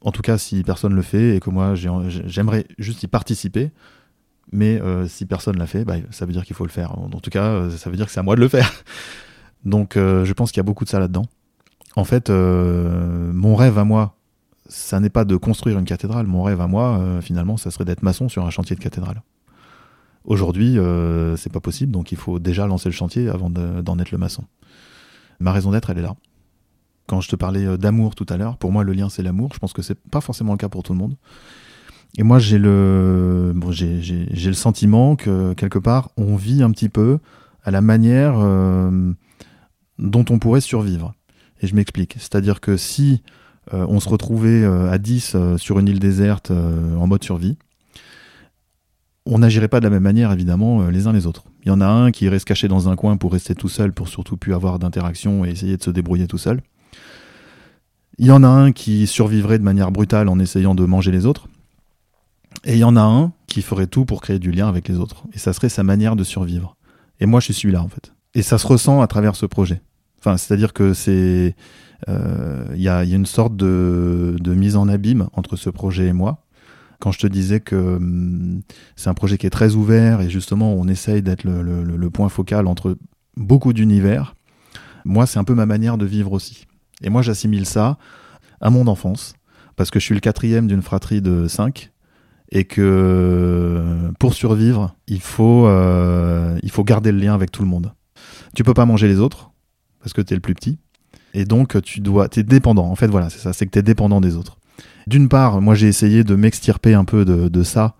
En 0.01 0.12
tout 0.12 0.22
cas, 0.22 0.39
si 0.39 0.62
personne 0.62 0.95
le 0.95 1.03
fait 1.03 1.37
et 1.37 1.41
que 1.41 1.51
moi 1.51 1.74
j'aimerais 1.74 2.66
juste 2.79 3.03
y 3.03 3.07
participer, 3.07 3.72
mais 4.53 4.81
euh, 4.81 5.09
si 5.09 5.27
personne 5.27 5.59
l'a 5.59 5.66
fait, 5.66 5.85
bah, 5.85 5.97
ça 6.11 6.27
veut 6.27 6.33
dire 6.33 6.45
qu'il 6.45 6.55
faut 6.55 6.66
le 6.66 6.70
faire. 6.70 6.97
En 6.99 7.09
tout 7.09 7.31
cas, 7.31 7.47
euh, 7.47 7.70
ça 7.70 7.91
veut 7.91 7.97
dire 7.97 8.07
que 8.07 8.12
c'est 8.12 8.20
à 8.20 8.22
moi 8.22 8.37
de 8.37 8.41
le 8.41 8.49
faire. 8.49 8.70
Donc, 9.64 9.95
je 9.97 10.33
pense 10.33 10.53
qu'il 10.53 10.59
y 10.59 10.61
a 10.61 10.62
beaucoup 10.62 10.85
de 10.85 10.89
ça 10.89 11.01
là-dedans. 11.01 11.24
En 11.97 12.05
fait, 12.05 12.31
mon 12.31 13.57
rêve 13.57 13.79
à 13.79 13.85
moi, 13.85 14.16
ça 14.68 15.01
n'est 15.01 15.11
pas 15.11 15.24
de 15.24 15.37
construire 15.37 15.79
une 15.79 15.85
cathédrale. 15.85 16.27
Mon 16.27 16.43
rêve 16.43 16.61
à 16.61 16.66
moi, 16.66 16.99
euh, 16.99 17.20
finalement, 17.20 17.57
ça 17.57 17.70
serait 17.70 17.85
d'être 17.85 18.03
maçon 18.03 18.29
sur 18.29 18.45
un 18.45 18.51
chantier 18.51 18.77
de 18.77 18.81
cathédrale. 18.81 19.22
Aujourd'hui, 20.27 20.79
euh, 20.79 21.37
c'est 21.37 21.53
pas 21.53 21.61
possible, 21.61 21.93
donc 21.93 22.12
il 22.12 22.18
faut 22.18 22.39
déjà 22.39 22.66
lancer 22.66 22.89
le 22.89 22.95
chantier 22.95 23.29
avant 23.29 23.49
d'en 23.51 23.99
être 23.99 24.11
le 24.11 24.18
maçon. 24.18 24.45
Ma 25.41 25.53
raison 25.53 25.70
d'être, 25.70 25.91
elle 25.91 25.99
est 25.99 26.03
là. 26.03 26.16
Quand 27.07 27.20
je 27.20 27.29
te 27.29 27.37
parlais 27.37 27.64
euh, 27.64 27.77
d'amour 27.77 28.14
tout 28.14 28.27
à 28.29 28.37
l'heure, 28.37 28.57
pour 28.57 28.72
moi, 28.72 28.83
le 28.83 28.93
lien, 28.93 29.09
c'est 29.09 29.22
l'amour. 29.22 29.51
Je 29.55 29.59
pense 29.59 29.72
que 29.72 29.83
c'est 29.83 29.99
pas 30.11 30.20
forcément 30.20 30.53
le 30.53 30.59
cas 30.59 30.68
pour 30.68 30.83
tout 30.83 30.93
le 30.93 30.99
monde. 30.99 31.16
Et 32.18 32.22
moi, 32.22 32.39
j'ai 32.39 32.59
le, 32.59 33.53
bon, 33.55 33.70
j'ai, 33.70 34.01
le 34.01 34.53
sentiment 34.53 35.16
que 35.16 35.53
quelque 35.55 35.79
part, 35.79 36.11
on 36.16 36.35
vit 36.37 36.62
un 36.62 36.70
petit 36.70 36.89
peu 36.89 37.18
à 37.62 37.70
la 37.70 37.81
manière 37.81 38.35
dont 39.99 40.24
on 40.31 40.39
pourrait 40.39 40.62
survivre. 40.62 41.14
Et 41.61 41.66
je 41.66 41.74
m'explique. 41.74 42.14
C'est-à-dire 42.18 42.61
que 42.61 42.77
si 42.77 43.22
euh, 43.74 43.85
on 43.89 43.99
se 43.99 44.09
retrouvait 44.09 44.62
euh, 44.62 44.91
à 44.91 44.99
10 44.99 45.33
euh, 45.35 45.59
sur 45.59 45.79
une 45.79 45.89
île 45.89 45.99
déserte 45.99 46.51
en 46.51 47.07
mode 47.07 47.24
survie. 47.24 47.57
On 49.27 49.39
n'agirait 49.39 49.68
pas 49.68 49.81
de 49.81 49.85
la 49.85 49.91
même 49.91 50.03
manière, 50.03 50.31
évidemment, 50.33 50.89
les 50.89 51.07
uns 51.07 51.12
les 51.12 51.27
autres. 51.27 51.45
Il 51.64 51.68
y 51.68 51.70
en 51.72 51.81
a 51.81 51.87
un 51.87 52.12
qui 52.12 52.29
reste 52.29 52.45
caché 52.45 52.68
dans 52.68 52.89
un 52.89 52.95
coin 52.97 53.16
pour 53.16 53.33
rester 53.33 53.55
tout 53.55 53.68
seul, 53.68 53.93
pour 53.93 54.09
surtout 54.09 54.37
plus 54.37 54.55
avoir 54.55 54.79
d'interaction 54.79 55.45
et 55.45 55.51
essayer 55.51 55.77
de 55.77 55.83
se 55.83 55.91
débrouiller 55.91 56.29
tout 56.29 56.39
seul. 56.39 56.61
Il 58.18 58.27
y 58.27 58.31
en 58.31 58.45
a 58.45 58.49
un 58.49 58.72
qui 58.72 59.07
survivrait 59.07 59.59
de 59.59 59.64
manière 59.64 59.91
brutale 59.91 60.29
en 60.29 60.39
essayant 60.39 60.74
de 60.74 60.85
manger 60.85 61.11
les 61.11 61.27
autres. 61.27 61.49
Et 62.64 62.74
il 62.74 62.79
y 62.79 62.85
en 62.85 62.97
a 62.97 63.03
un 63.03 63.33
qui 63.47 63.62
ferait 63.62 63.89
tout 63.89 64.05
pour 64.05 64.22
créer 64.22 64.39
du 64.39 64.53
lien 64.53 64.68
avec 64.68 64.89
les 64.89 64.99
autres. 64.99 65.24
Et 65.33 65.39
ça 65.39 65.53
serait 65.53 65.68
sa 65.68 65.83
manière 65.83 66.16
de 66.16 66.24
survivre. 66.24 66.77
Et 67.20 67.27
moi, 67.27 67.41
je 67.41 67.47
suis 67.47 67.55
celui-là, 67.55 67.83
en 67.83 67.89
fait. 67.89 68.14
Et 68.35 68.43
ça 68.43 68.59
se 68.59 68.66
ressent 68.66 69.03
à 69.03 69.07
travers 69.07 69.37
ce 69.37 69.45
projet. 69.45 69.83
Enfin, 70.18 70.37
c'est-à-dire 70.37 70.72
que 70.72 70.95
c'est 70.95 71.55
il 72.07 72.12
euh, 72.12 72.64
y, 72.74 72.89
a, 72.89 73.05
une 73.05 73.27
sorte 73.27 73.57
de, 73.57 74.37
mise 74.47 74.77
en 74.77 74.89
abîme 74.89 75.29
entre 75.33 75.57
ce 75.57 75.70
projet 75.70 76.07
et 76.07 76.12
moi. 76.12 76.45
Quand 77.01 77.12
je 77.12 77.18
te 77.18 77.26
disais 77.26 77.61
que 77.61 77.76
hum, 77.76 78.62
c'est 78.97 79.09
un 79.09 79.14
projet 79.14 79.38
qui 79.38 79.47
est 79.47 79.51
très 79.51 79.74
ouvert 79.74 80.20
et 80.20 80.30
justement 80.30 80.72
on 80.74 80.88
essaye 80.88 81.22
d'être 81.22 81.44
le, 81.44 82.11
point 82.11 82.28
focal 82.28 82.66
entre 82.66 82.97
beaucoup 83.36 83.72
d'univers, 83.72 84.34
moi 85.05 85.26
c'est 85.26 85.38
un 85.38 85.44
peu 85.44 85.55
ma 85.55 85.66
manière 85.66 85.99
de 85.99 86.07
vivre 86.07 86.32
aussi. 86.32 86.66
Et 87.03 87.11
moi 87.11 87.22
j'assimile 87.22 87.66
ça 87.66 87.99
à 88.61 88.70
mon 88.70 88.86
enfance, 88.86 89.34
parce 89.76 89.90
que 89.90 90.01
je 90.01 90.05
suis 90.05 90.14
le 90.14 90.20
quatrième 90.20 90.66
d'une 90.66 90.82
fratrie 90.82 91.20
de 91.20 91.47
cinq, 91.47 91.90
et 92.51 92.64
que 92.64 94.12
pour 94.18 94.32
survivre, 94.32 94.94
il 95.09 95.20
faut, 95.20 95.66
euh, 95.66 96.59
il 96.62 96.70
faut 96.70 96.84
garder 96.84 97.12
le 97.12 97.18
lien 97.18 97.34
avec 97.34 97.53
tout 97.53 97.62
le 97.62 97.68
monde. 97.68 97.92
Tu 98.55 98.64
peux 98.64 98.72
pas 98.72 98.86
manger 98.86 99.09
les 99.09 99.20
autres, 99.20 99.51
parce 100.01 100.14
que 100.14 100.22
tu 100.22 100.32
es 100.32 100.36
le 100.36 100.40
plus 100.40 100.55
petit, 100.55 100.78
et 101.36 101.44
donc, 101.44 101.80
tu 101.82 102.01
dois, 102.01 102.28
es 102.34 102.42
dépendant. 102.42 102.86
En 102.86 102.97
fait, 102.97 103.09
voilà, 103.09 103.28
c'est 103.28 103.40
ça, 103.40 103.53
c'est 103.53 103.66
que 103.66 103.70
tu 103.70 103.78
es 103.78 103.82
dépendant 103.82 104.22
des 104.22 104.36
autres. 104.36 104.57
D'une 105.07 105.29
part, 105.29 105.61
moi, 105.61 105.74
j'ai 105.74 105.87
essayé 105.87 106.24
de 106.24 106.35
m'extirper 106.35 106.95
un 106.95 107.05
peu 107.05 107.24
de, 107.24 107.62
ça 107.62 107.95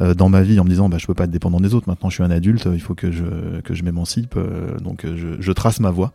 euh, 0.00 0.14
dans 0.14 0.28
ma 0.28 0.42
vie 0.42 0.58
en 0.58 0.64
me 0.64 0.68
disant, 0.68 0.88
bah, 0.88 0.98
je 0.98 1.06
peux 1.06 1.14
pas 1.14 1.24
être 1.24 1.30
dépendant 1.30 1.60
des 1.60 1.74
autres. 1.74 1.88
Maintenant, 1.88 2.10
je 2.10 2.14
suis 2.14 2.24
un 2.24 2.30
adulte, 2.30 2.68
il 2.72 2.80
faut 2.80 2.94
que 2.94 3.10
je, 3.12 3.82
m'émancipe. 3.82 4.34
Euh, 4.36 4.76
donc, 4.78 5.04
euh, 5.04 5.36
je, 5.38 5.52
trace 5.52 5.80
ma 5.80 5.90
voie. 5.90 6.12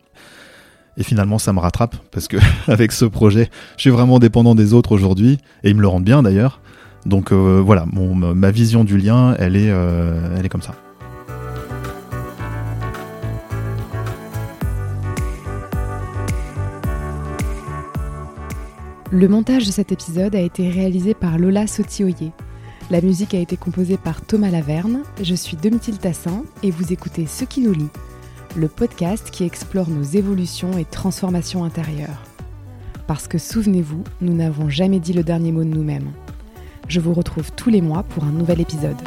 Et 0.97 1.03
finalement, 1.03 1.39
ça 1.39 1.53
me 1.53 1.59
rattrape 1.59 1.95
parce 2.11 2.28
que 2.28 2.38
avec 2.68 2.91
ce 2.91 3.05
projet, 3.05 3.49
je 3.78 3.82
suis 3.82 3.89
vraiment 3.89 4.20
dépendant 4.20 4.53
des 4.53 4.74
autres 4.74 4.91
aujourd'hui 4.91 5.39
et 5.64 5.70
ils 5.70 5.76
me 5.76 5.82
le 5.82 5.88
rendent 5.88 6.03
bien 6.03 6.22
d'ailleurs. 6.24 6.59
Donc 7.05 7.34
voilà, 7.34 7.86
ma 7.86 8.51
vision 8.51 8.86
du 8.86 8.97
lien, 8.97 9.36
elle 9.38 9.57
est, 9.57 9.66
elle 9.66 10.45
est 10.45 10.49
comme 10.49 10.61
ça. 10.61 10.74
Le 19.14 19.28
montage 19.28 19.68
de 19.68 19.72
cet 19.72 19.91
épisode 19.91 20.36
a 20.36 20.39
été 20.39 20.72
réalisé 20.72 21.14
par 21.14 21.38
Lola 21.38 21.68
Sotioyer. 21.68 22.32
La 22.89 22.99
musique 22.99 23.36
a 23.36 23.39
été 23.39 23.57
composée 23.57 23.97
par 23.97 24.22
Thomas 24.26 24.49
Laverne. 24.49 25.03
Je 25.22 25.36
suis 25.36 25.55
Domitil 25.55 25.99
Tassin 25.99 26.43
et 26.64 26.72
vous 26.72 26.91
écoutez 26.91 27.28
Ce 27.28 27.45
qui 27.45 27.61
nous 27.61 27.74
lie, 27.74 27.91
le 28.55 28.68
podcast 28.68 29.30
qui 29.30 29.43
explore 29.43 29.88
nos 29.88 30.01
évolutions 30.01 30.80
et 30.80 30.86
transformations 30.86 31.64
intérieures. 31.64 32.24
Parce 33.05 33.28
que 33.28 33.38
souvenez-vous, 33.38 34.03
nous 34.22 34.34
n'avons 34.34 34.68
jamais 34.68 34.99
dit 34.99 35.14
le 35.14 35.22
dernier 35.22 35.51
mot 35.51 35.64
de 35.64 35.70
nous-mêmes. 35.70 36.11
Je 36.88 36.99
vous 36.99 37.14
retrouve 37.14 37.51
tous 37.51 37.70
les 37.70 37.82
mois 37.82 38.01
pour 38.01 38.24
un 38.24 38.32
nouvel 38.32 38.61
épisode. 38.61 38.97